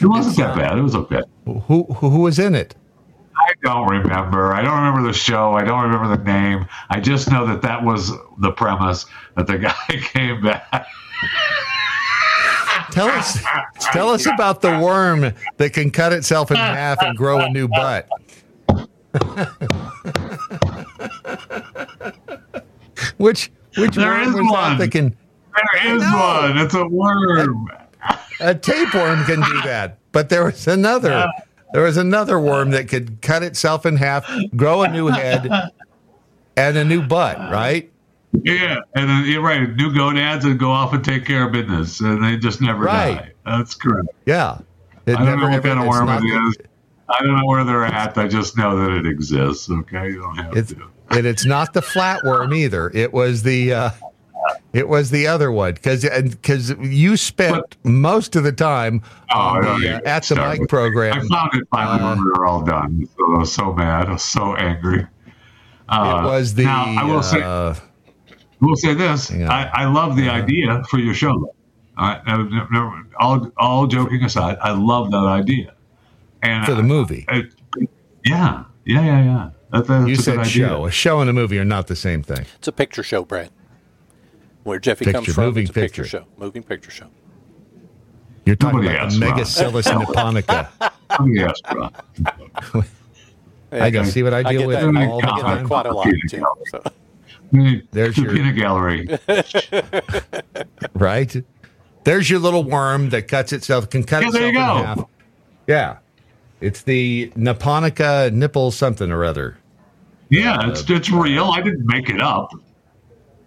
[0.00, 0.76] It wasn't that bad.
[0.76, 1.22] It was okay.
[1.44, 2.74] Who, who who was in it?
[3.64, 4.52] I don't remember.
[4.52, 5.54] I don't remember the show.
[5.54, 6.66] I don't remember the name.
[6.90, 10.86] I just know that that was the premise that the guy came back.
[12.90, 13.38] Tell us
[13.92, 17.66] tell us about the worm that can cut itself in half and grow a new
[17.68, 18.06] butt.
[23.16, 24.76] which which There worm is was one.
[24.78, 25.16] that can
[25.54, 26.58] There is one.
[26.58, 27.68] It's a worm.
[28.40, 29.98] a tapeworm can do that.
[30.12, 31.26] But there was another
[31.74, 35.50] there was another worm that could cut itself in half, grow a new head,
[36.56, 37.90] and a new butt, right?
[38.32, 39.68] Yeah, and then you're right.
[39.74, 43.16] New gonads and go off and take care of business, and they just never Right.
[43.44, 43.58] die.
[43.58, 44.06] That's correct.
[44.24, 44.58] Yeah.
[45.06, 46.64] It I don't know what kind of worm it the-
[47.08, 48.16] I don't know where they're at.
[48.16, 49.68] I just know that it exists.
[49.68, 50.82] Okay, you don't have It's to.
[51.10, 52.88] and it's not the flatworm either.
[52.94, 53.90] It was the uh,
[54.74, 59.02] it was the other one because because you spent most of the time
[59.32, 61.14] Oh, on the, even uh, at the start mic program.
[61.16, 63.06] I found it finally Uh, when we were all done.
[63.16, 64.08] So I was so mad.
[64.08, 65.06] I was so angry.
[65.88, 67.40] Uh, it was the now, I will say.
[67.42, 71.38] uh, I will say this: I, I love the idea for your show.
[71.38, 71.54] Though.
[71.96, 72.36] I, I,
[72.72, 75.74] never- all, all joking aside, I love that idea.
[76.42, 77.24] And for the movie.
[77.28, 77.44] I-
[78.24, 79.50] yeah, yeah, yeah, yeah.
[79.72, 80.68] That, that's you a said good idea.
[80.68, 80.86] show.
[80.86, 82.46] A show and a movie are not the same thing.
[82.56, 83.50] It's a picture show, Brad.
[84.64, 86.18] Where Jeffy Picture, comes from, moving it's a picture, picture.
[86.18, 86.26] show.
[86.38, 87.06] Moving picture show.
[88.46, 89.38] You're talking Nobody about asked, the Ron.
[89.38, 90.70] Megasyllis nipponica.
[91.20, 92.84] Nobody asked,
[93.72, 95.66] I can see what I I deal get with that- all I the time.
[95.66, 96.44] quite a lot, too.
[96.70, 96.82] So.
[97.92, 99.06] There's your peanut gallery.
[100.94, 101.44] right.
[102.04, 105.04] There's your little worm that cuts itself can cut Yeah, there itself you in half.
[105.66, 105.96] Yeah,
[106.60, 109.56] it's the nipponica nipple something or other.
[110.30, 111.50] Yeah, it's uh, it's real.
[111.50, 112.50] I didn't make it up.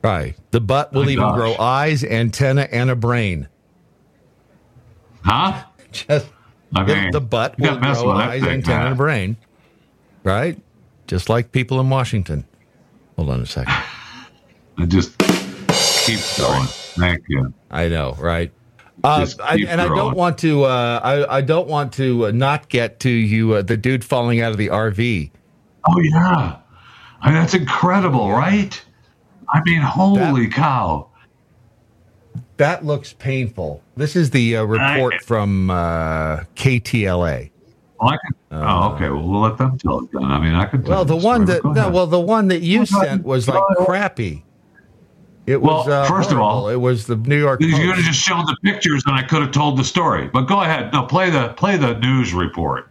[0.07, 0.35] Right.
[0.51, 1.35] The butt will My even gosh.
[1.35, 3.47] grow eyes, antenna, and a brain.
[5.23, 5.63] Huh?
[5.91, 6.27] Just
[6.73, 8.85] I the- mean, the butt will grow eyes, thing, antenna, man.
[8.87, 9.37] and a brain.
[10.23, 10.59] Right.
[11.07, 12.45] Just like people in Washington.
[13.17, 13.73] Hold on a second.
[14.77, 15.17] I just
[16.05, 16.65] keep going.
[16.67, 17.53] Thank you.
[17.71, 18.51] I know, right?
[19.03, 20.63] Uh, I, and I don't want to.
[20.65, 23.53] Uh, I, I don't want to uh, not get to you.
[23.53, 25.31] Uh, the dude falling out of the RV.
[25.87, 26.57] Oh yeah,
[27.21, 28.79] I mean, that's incredible, right?
[29.49, 31.09] I mean, holy cow!
[32.57, 33.81] That looks painful.
[33.95, 37.51] This is the uh, report from uh, KTLA.
[37.99, 39.09] Well, I can, oh, okay.
[39.09, 40.23] Well, we'll let them tell it then.
[40.25, 41.93] I mean, I Uh, Well, the one story, that no, ahead.
[41.93, 42.87] well, the one that you ahead.
[42.89, 44.43] sent was like crappy.
[45.45, 45.87] It was.
[45.87, 47.61] Well, uh, first of all- it was the New York.
[47.61, 50.29] You could have just shown the pictures, and I could have told the story.
[50.31, 50.91] But go ahead.
[50.93, 52.86] No, play the play the news report.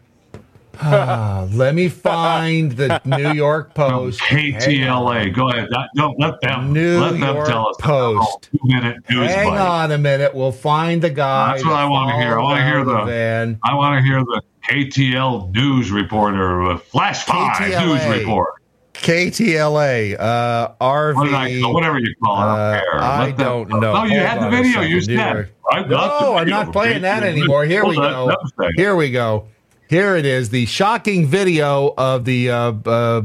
[0.81, 4.21] Ah, let me find the New York Post.
[4.21, 5.35] KTLA.
[5.35, 5.69] Go ahead.
[5.95, 7.77] Don't let them New let them York tell us.
[7.79, 8.49] Post.
[8.53, 9.59] Two minute news Hang bite.
[9.59, 10.35] on a minute.
[10.35, 11.53] We'll find the guy.
[11.53, 12.39] That's what I want to hear.
[12.39, 13.05] I want to hear the.
[13.05, 13.59] van.
[13.65, 17.87] I want to hear the KTL news reporter, uh, Flash Five KTLA.
[17.87, 18.55] news report.
[18.95, 21.15] KTLA, uh, RV.
[21.17, 22.43] What I- whatever you call it.
[22.47, 23.05] I don't uh.
[23.05, 23.81] I don't know.
[23.81, 24.81] No, you Hold had the video.
[24.81, 25.17] You said.
[25.17, 25.51] York-
[25.89, 25.89] got
[26.21, 27.65] the No, I'm not from playing that anymore.
[27.65, 28.27] Here we go.
[28.29, 29.47] that- that was Here we go.
[29.89, 30.51] Here it is.
[30.51, 32.51] The shocking video of the.
[32.51, 33.23] Uh, uh,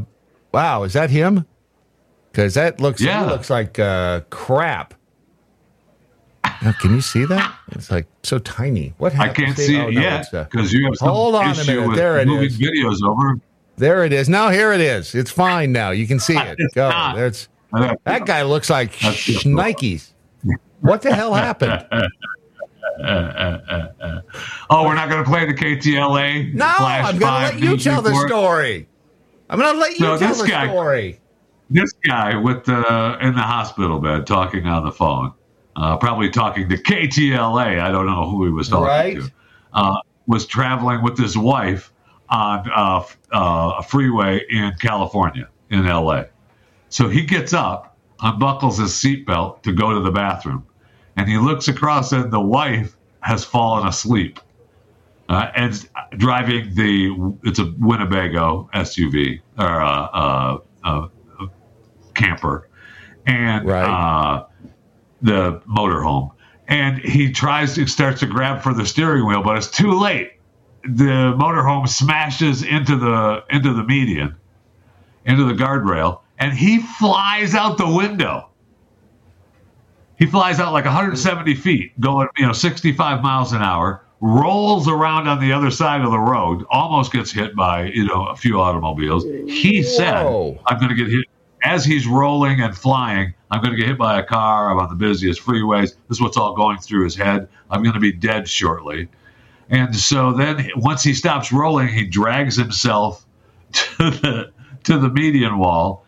[0.52, 1.46] wow, is that him?
[2.32, 3.02] Because that looks.
[3.02, 3.24] Yeah.
[3.26, 4.94] He looks like uh, crap.
[6.64, 7.56] Now, can you see that?
[7.72, 8.94] It's like so tiny.
[9.00, 9.32] What happened?
[9.32, 11.52] I can't see oh, it no, yet uh, because you have some Hold on a
[11.52, 11.88] issue minute.
[11.88, 12.60] with There it moving is.
[12.60, 13.40] videos over.
[13.78, 14.30] There it is.
[14.30, 15.16] Now here it is.
[15.16, 15.90] It's fine now.
[15.90, 16.60] You can see it.
[16.76, 16.90] Go.
[17.16, 17.50] That's
[18.04, 20.14] that guy looks like Nikes.
[20.82, 21.86] What the hell happened?
[24.70, 26.54] Oh, we're not going to play the KTLA.
[26.54, 28.88] No, Flash I'm going to let you tell the story.
[29.50, 31.18] I'm going to let you tell the guy- story.
[31.70, 35.32] This guy with the in the hospital bed talking on the phone,
[35.78, 37.80] uh, probably talking to KTLA.
[37.80, 39.16] I don't know who he was talking Right.
[39.16, 39.32] to.
[39.74, 39.96] Uh,
[40.28, 41.94] was traveling with his wife
[42.30, 46.26] on uh, uh, a freeway in California, in LA.
[46.90, 50.66] So he gets up, unbuckles his seatbelt to go to the bathroom,
[51.18, 54.40] and he looks across, and the wife has fallen asleep.
[55.30, 61.08] Uh, and driving the it's a Winnebago SUV or uh, uh, uh,
[62.14, 62.68] camper,
[63.26, 64.46] and uh,
[65.22, 66.32] the motorhome.
[66.68, 70.34] And he tries to starts to grab for the steering wheel, but it's too late.
[70.84, 74.36] The motorhome smashes into the into the median,
[75.26, 78.51] into the guardrail, and he flies out the window.
[80.22, 85.28] He flies out like 170 feet, going you know 65 miles an hour, rolls around
[85.28, 88.62] on the other side of the road, almost gets hit by you know a few
[88.62, 89.24] automobiles.
[89.24, 90.60] He said, Whoa.
[90.68, 91.26] "I'm going to get hit."
[91.64, 94.70] As he's rolling and flying, I'm going to get hit by a car.
[94.70, 95.96] I'm on the busiest freeways.
[96.08, 97.48] This is what's all going through his head.
[97.72, 99.10] I'm going to be dead shortly.
[99.72, 103.26] And so then, once he stops rolling, he drags himself
[103.72, 104.52] to the
[104.84, 106.01] to the median wall.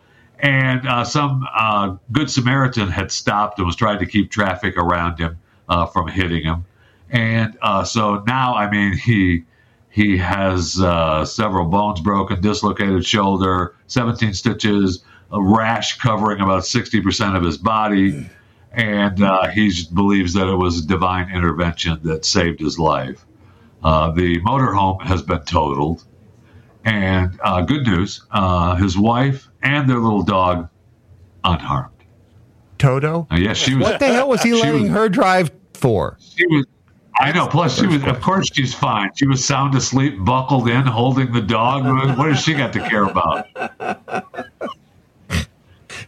[0.44, 5.18] And uh, some uh, good Samaritan had stopped and was trying to keep traffic around
[5.18, 5.38] him
[5.70, 6.66] uh, from hitting him.
[7.08, 9.44] And uh, so now, I mean, he
[9.88, 15.02] he has uh, several bones broken, dislocated shoulder, 17 stitches,
[15.32, 18.28] a rash covering about 60% of his body.
[18.72, 23.24] And uh, he believes that it was divine intervention that saved his life.
[23.82, 26.04] The motorhome has been totaled.
[26.84, 28.26] And good news
[28.78, 30.68] his wife and their little dog
[31.42, 31.90] unharmed.
[32.78, 33.26] Toto?
[33.30, 33.82] Uh, yes, she was.
[33.84, 36.16] What the hell was he she letting was- her drive for?
[36.20, 36.66] She was.
[37.20, 37.46] I know.
[37.46, 38.02] Plus, she was.
[38.04, 39.10] Of course, she's fine.
[39.14, 41.84] She was sound asleep, buckled in, holding the dog.
[42.18, 43.46] What does she got to care about?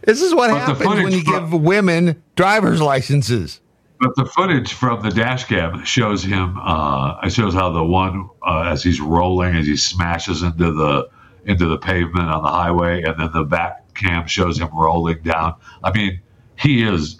[0.03, 3.61] This is what But happens when you from- give women driver's licenses.
[3.99, 6.57] But the footage from the dash cam shows him.
[6.61, 11.07] Uh, shows how the one uh, as he's rolling, as he smashes into the
[11.47, 15.55] into the pavement on the highway, and then the back cam shows him rolling down.
[15.83, 16.19] I mean,
[16.59, 17.19] he is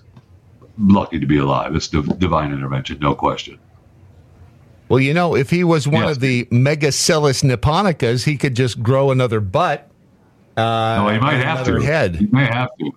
[0.78, 1.76] lucky to be alive.
[1.76, 3.58] It's div- divine intervention, no question.
[4.90, 9.12] Well, you know, if he was one of the Megasyllis nipponicas, he could just grow
[9.12, 9.90] another butt.
[10.56, 10.62] Uh,
[11.04, 11.80] No, he might have to.
[11.82, 12.16] head.
[12.16, 12.92] He may have to.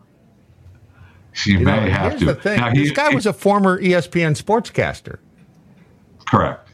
[1.32, 2.26] She You know, may have here's to.
[2.26, 2.60] the thing.
[2.60, 5.18] Now, he- this guy he- was a former ESPN sportscaster.
[6.26, 6.68] correct.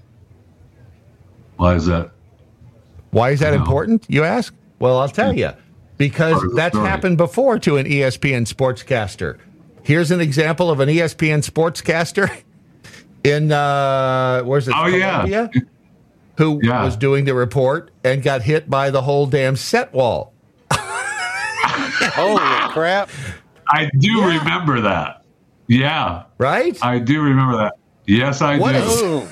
[1.56, 2.10] Why is that?
[3.16, 4.52] Why is that important, you ask?
[4.78, 5.50] Well, I'll tell you.
[5.96, 6.86] Because Part of the that's story.
[6.86, 9.38] happened before to an ESPN sportscaster.
[9.82, 12.28] Here's an example of an ESPN sportscaster
[13.24, 14.74] in, uh, where's it?
[14.76, 15.46] Oh, yeah.
[16.36, 16.84] Who Yeah.
[16.84, 20.34] was doing the report and got hit by the whole damn set wall.
[20.70, 22.38] Holy
[22.72, 23.08] crap.
[23.70, 25.22] I do remember that.
[25.68, 26.24] Yeah.
[26.36, 26.76] Right?
[26.84, 27.78] I do remember that.
[28.06, 28.78] Yes, I What do.
[29.22, 29.30] is-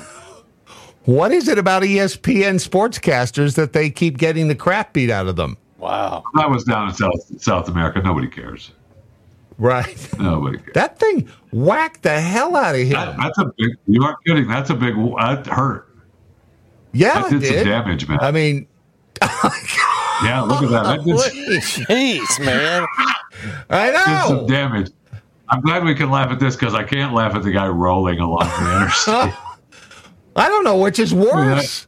[1.05, 5.37] What is it about ESPN sportscasters that they keep getting the crap beat out of
[5.37, 5.59] them?
[5.79, 6.25] Wow.
[6.35, 8.01] That was down in South South America.
[8.01, 8.73] Nobody cares.
[9.59, 10.09] Right.
[10.19, 10.73] Nobody cares.
[10.73, 12.93] That thing whacked the hell out of him.
[12.93, 13.77] That, that's a big.
[13.87, 14.49] You aren't kidding.
[14.49, 14.95] That's a big.
[14.95, 15.89] That hurt.
[16.93, 18.19] yeah, that it did some damage, man.
[18.23, 18.67] I mean,
[19.23, 20.85] oh Yeah, look at that.
[20.85, 22.87] That did, Jeez, man.
[23.69, 24.91] I did some damage.
[25.51, 28.21] I'm glad we can laugh at this because I can't laugh at the guy rolling
[28.21, 29.35] along the interstate.
[30.37, 31.87] I don't know which is worse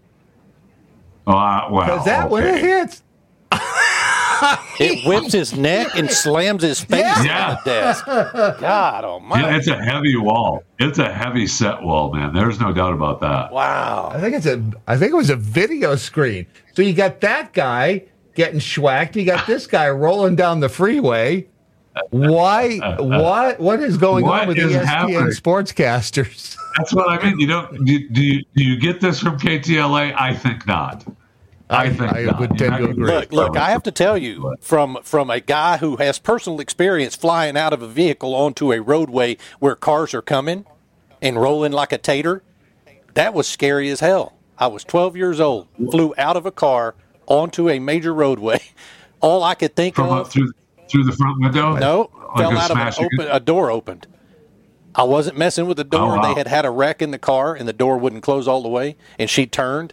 [1.27, 1.35] Oh, uh,
[1.71, 1.85] wow.
[1.85, 3.03] because that when it hits.
[4.79, 7.51] it whips his neck and slams his face Yeah.
[7.51, 8.07] on the desk.
[8.07, 9.43] God almighty.
[9.45, 10.63] Yeah, it's a heavy wall.
[10.79, 12.35] It's a heavy set wall, man.
[12.35, 13.51] There's no doubt about that.
[13.53, 14.11] Wow.
[14.13, 14.63] I think it's a.
[14.87, 16.47] I think it was a video screen.
[16.75, 18.05] So you got that guy
[18.35, 19.17] getting schwacked.
[19.17, 21.49] You got this guy rolling down the freeway.
[22.11, 22.81] Why?
[22.83, 23.61] Uh, uh, what?
[23.61, 25.21] What is going What on with ESPN happening?
[25.29, 26.57] sportscasters?
[26.77, 27.39] That's what I mean.
[27.41, 30.15] You don't do, do you do you get this from KTLA?
[30.17, 31.05] I think not.
[31.69, 33.07] I think I would tend to agree.
[33.07, 37.17] Look, look, I have to tell you from from a guy who has personal experience
[37.17, 40.67] flying out of a vehicle onto a roadway where cars are coming
[41.23, 42.43] and rolling like a tater.
[43.15, 44.35] That was scary as hell.
[44.59, 46.95] I was 12 years old, flew out of a car
[47.27, 48.61] onto a major roadway.
[49.21, 50.53] All I could think from of up through
[50.91, 51.77] through the front window.
[51.77, 54.07] No, Like fell a out of smash you open, a door opened.
[54.95, 56.15] I wasn't messing with the door.
[56.15, 56.23] Oh, wow.
[56.23, 58.69] They had had a wreck in the car, and the door wouldn't close all the
[58.69, 58.97] way.
[59.19, 59.93] And she turned,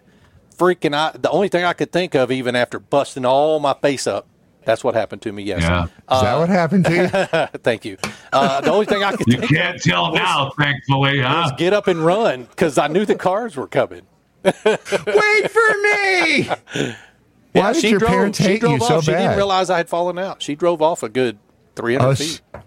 [0.58, 1.22] freaking out.
[1.22, 4.28] The only thing I could think of, even after busting all my face up,
[4.66, 5.62] that's what happened to me Yes.
[5.64, 5.84] Yeah.
[5.86, 6.96] Is that what happened to
[7.54, 7.60] you?
[7.64, 7.98] Thank you.
[8.32, 11.56] Uh, the only thing I could You think can't tell was- now, thankfully, was huh?
[11.58, 14.04] get up and run because I knew the cars were coming.
[14.46, 16.50] Wait for me!
[17.54, 18.88] Why did she your drove, parents she hate drove you off.
[18.88, 20.42] so She didn't realize I had fallen out.
[20.42, 21.38] She drove off a good
[21.76, 22.42] 300 Oh, feet.
[22.54, 22.60] she,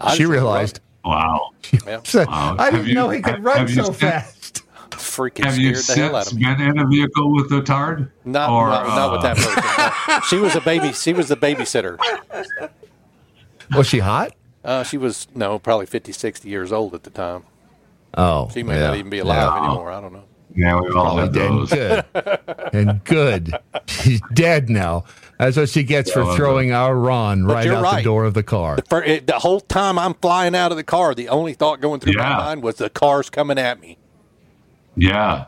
[0.00, 0.80] I she realized.
[1.04, 1.50] Wow.
[1.86, 2.00] Yeah.
[2.04, 2.56] So, Wow.
[2.58, 4.62] I didn't you- know he could have- run have you so fast.
[4.90, 6.54] freaking Have you scared the hell out since of me.
[6.54, 8.10] been in a vehicle with a tard?
[8.24, 10.12] Not, Or, not, not with uh, that person.
[10.14, 10.20] No.
[10.28, 10.92] She was a baby.
[10.92, 11.98] She was the babysitter.
[13.74, 14.32] Was she hot?
[14.64, 17.44] Uh, she was no, probably 50, 60 years old at the time.
[18.14, 18.88] Oh, She may yeah.
[18.88, 19.64] not even be alive Yeah.
[19.64, 19.90] anymore.
[19.90, 20.24] I don't know.
[20.54, 21.70] Yeah, we've all had and those.
[21.70, 22.04] good.
[22.72, 23.52] and good.
[23.86, 25.04] She's dead now.
[25.38, 28.02] That's what she gets Yeah, for well, throwing our Ron But right you're out the
[28.02, 28.78] door of the car.
[28.88, 32.00] For it, the whole time I'm flying out of the car, the only thought going
[32.00, 32.28] through Yeah.
[32.28, 33.98] my mind was the car's coming at me.
[34.96, 35.46] Yeah.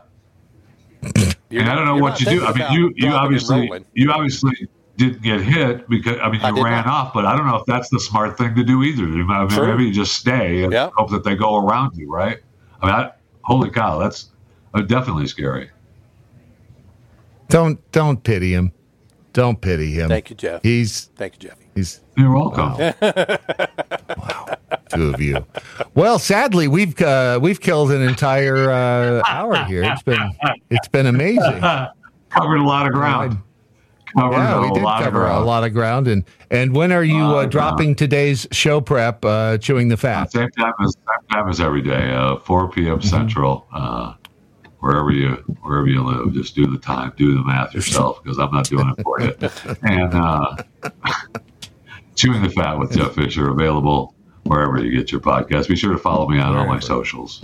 [1.50, 2.44] You're and I don't know what you do.
[2.44, 4.52] I mean, you you obviously you obviously
[4.96, 6.86] didn't get hit because I mean you did ran not.
[6.86, 9.04] off, but I don't know if that's the smart thing to do either.
[9.04, 9.06] I
[9.40, 9.66] mean, True.
[9.68, 10.90] maybe you just stay and Yeah.
[10.96, 12.38] hope that they go around you, right?
[12.80, 13.10] I mean, I,
[13.42, 14.30] holy cow, that's
[14.74, 15.70] uh, definitely scary.
[17.48, 18.72] Don't don't pity him.
[19.32, 20.08] Don't pity him.
[20.08, 20.62] Thank you, Jeff.
[20.62, 21.66] He's Thank you, Jeffy.
[21.74, 22.94] he's You're welcome.
[24.16, 24.46] Wow,
[24.94, 25.44] two of you.
[25.94, 29.82] Well, sadly, we've uh, we've killed an entire uh, hour here.
[29.84, 30.30] It's been
[30.70, 31.60] it's been amazing.
[32.30, 33.38] Covered a lot of ground.
[34.16, 35.46] Covered Yeah, a we did lot of cover a ground.
[35.46, 36.06] lot of ground.
[36.08, 39.24] And and when are you uh, of dropping today's show prep?
[39.24, 40.30] Uh, chewing the fat.
[40.32, 42.98] Same time as same time as every day, uh, 4 p.m.
[42.98, 43.08] Mm-hmm.
[43.08, 43.66] Central.
[44.84, 45.30] Wherever you
[45.62, 48.92] wherever you live, just do the time, do the math yourself because I'm not doing
[48.94, 49.34] it for you.
[49.82, 50.56] And uh,
[52.14, 55.68] chewing the fat with Jeff Fisher available wherever you get your podcast.
[55.68, 57.42] Be sure to follow me on all my socials.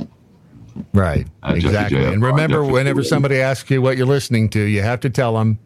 [0.92, 1.28] Right.
[1.42, 2.04] Uh, exactly.
[2.04, 5.58] And remember, whenever somebody asks you what you're listening to, you have to tell them.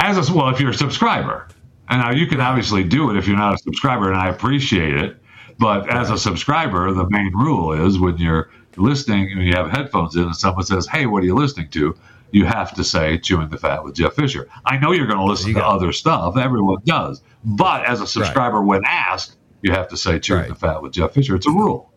[0.00, 1.48] As a, well, if you're a subscriber,
[1.88, 4.96] and now you can obviously do it if you're not a subscriber, and I appreciate
[4.96, 5.16] it.
[5.58, 10.16] But as a subscriber, the main rule is when you're listening and you have headphones
[10.16, 11.96] in, and someone says, "Hey, what are you listening to?"
[12.32, 14.48] You have to say "Chewing the Fat" with Jeff Fisher.
[14.64, 17.22] I know you're going to listen to other stuff; everyone does.
[17.44, 21.12] But as a subscriber, when asked, you have to say "Chewing the Fat" with Jeff
[21.12, 21.34] Fisher.
[21.34, 21.90] It's a rule.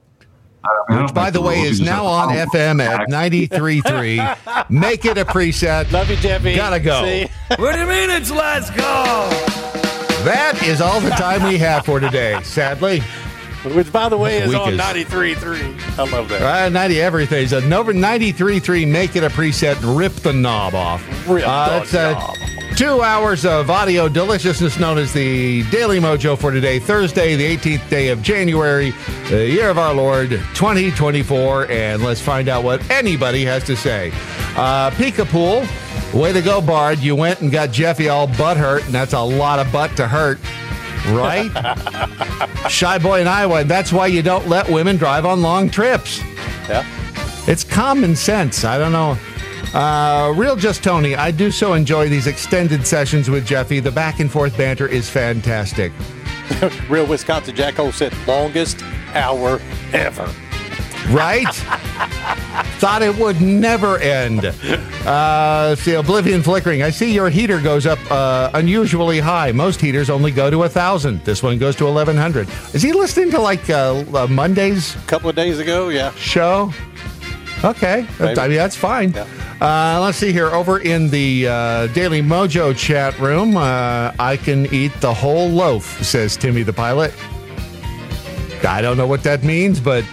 [0.65, 3.09] I mean, Which, by make the way, rules, is now on to follow FM at
[3.09, 4.69] 93.3.
[4.69, 5.91] Make it a preset.
[5.91, 6.55] Love you, Jeffy.
[6.55, 7.03] Gotta go.
[7.03, 7.27] See?
[7.57, 9.49] What do you mean it's let's go?
[10.23, 13.03] That is all the time we have for today, sadly.
[13.64, 15.98] Which, by the way, is on is- 93.3.
[15.98, 16.65] I love that.
[16.65, 18.85] Uh, 90 everything's a Nova 93.3.
[18.85, 21.02] Make it a preset rip the knob off.
[21.27, 22.34] Rip uh, the uh,
[22.76, 27.88] Two hours of audio deliciousness known as the Daily Mojo for today, Thursday, the 18th
[27.88, 28.91] day of January,
[29.30, 31.69] the year of our Lord 2024.
[31.69, 34.11] And let's find out what anybody has to say.
[34.56, 35.68] Uh, Peekapool,
[36.19, 36.98] way to go, Bard.
[36.98, 40.07] You went and got Jeffy all butt hurt, and that's a lot of butt to
[40.07, 40.40] hurt,
[41.07, 41.49] right?
[42.69, 46.19] Shy Boy in Iowa, and that's why you don't let women drive on long trips.
[46.69, 46.85] Yeah.
[47.47, 48.63] It's common sense.
[48.63, 49.17] I don't know.
[49.73, 53.80] Uh, Real Just Tony, I do so enjoy these extended sessions with Jeffy.
[53.80, 55.91] The back and forth banter is fantastic.
[56.89, 59.59] Real Wisconsin Jack Hole said longest hour
[59.91, 60.31] ever.
[61.09, 61.53] Right?
[62.80, 64.45] Thought it would never end.
[64.45, 66.81] Uh, see, Oblivion flickering.
[66.84, 69.51] I see your heater goes up uh, unusually high.
[69.51, 71.23] Most heaters only go to a thousand.
[71.23, 72.47] This one goes to eleven hundred.
[72.73, 76.11] Is he listening to like uh, uh, Monday's A couple of days ago, yeah.
[76.15, 76.71] show?
[77.63, 78.39] Okay, Maybe.
[78.39, 79.15] I mean that's fine.
[79.15, 80.47] Uh, let's see here.
[80.49, 86.03] Over in the uh, Daily Mojo chat room, uh, I can eat the whole loaf,
[86.03, 87.13] says Timmy the pilot.
[88.67, 90.03] I don't know what that means, but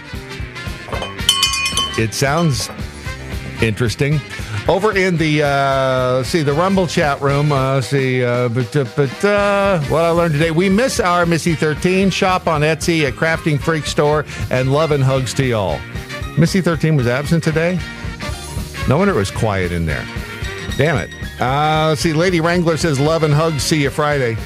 [2.01, 2.69] it sounds
[3.61, 4.19] interesting.
[4.67, 7.51] Over in the uh, see the Rumble chat room.
[7.51, 11.55] Uh, see, uh, but uh, but uh, what I learned today: we miss our Missy
[11.55, 15.79] thirteen shop on Etsy at Crafting Freak Store, and love and hugs to y'all.
[16.37, 17.79] Missy thirteen was absent today.
[18.87, 20.05] No wonder it was quiet in there.
[20.77, 21.09] Damn it.
[21.41, 22.13] Uh, see.
[22.13, 23.63] Lady Wrangler says love and hugs.
[23.63, 24.37] See you Friday.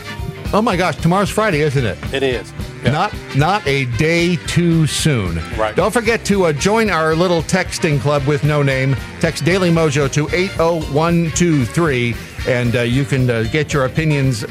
[0.54, 1.98] Oh my gosh, tomorrow's Friday, isn't it?
[2.14, 2.54] It is.
[2.86, 5.36] Not not a day too soon.
[5.58, 5.76] Right.
[5.76, 8.96] Don't forget to uh, join our little texting club with no name.
[9.20, 12.16] Text Daily Mojo to 80123
[12.48, 14.46] and uh, you can uh, get your opinions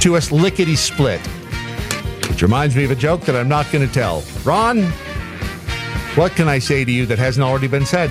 [0.00, 1.20] to us lickety split.
[2.28, 4.22] Which reminds me of a joke that I'm not going to tell.
[4.44, 4.84] Ron,
[6.16, 8.10] what can I say to you that hasn't already been said?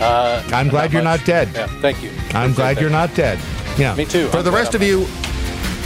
[0.00, 1.20] Uh, I'm glad you're much.
[1.20, 1.48] not dead.
[1.54, 2.10] Yeah, thank you.
[2.10, 2.80] I'm Appreciate glad that.
[2.80, 3.38] you're not dead.
[3.78, 3.94] Yeah.
[3.94, 4.28] Me too.
[4.28, 5.06] For I'm the rest I'm of you,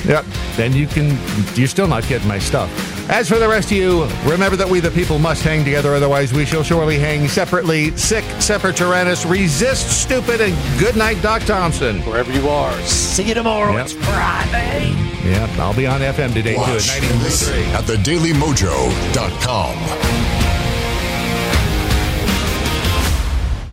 [0.04, 0.24] yep,
[0.56, 1.18] then you can,
[1.54, 2.70] you're still not getting my stuff.
[3.10, 6.32] As for the rest of you, remember that we the people must hang together, otherwise
[6.32, 7.90] we shall surely hang separately.
[7.96, 12.00] Sick, Semper Tyrannis, resist stupid, and good night, Doc Thompson.
[12.02, 12.72] Wherever you are.
[12.82, 13.72] See you tomorrow.
[13.72, 13.84] Yep.
[13.86, 14.94] It's Friday.
[15.28, 17.22] Yeah, I'll be on FM today too at Watch and 90.3.
[17.24, 20.29] listen at thedailymojo.com.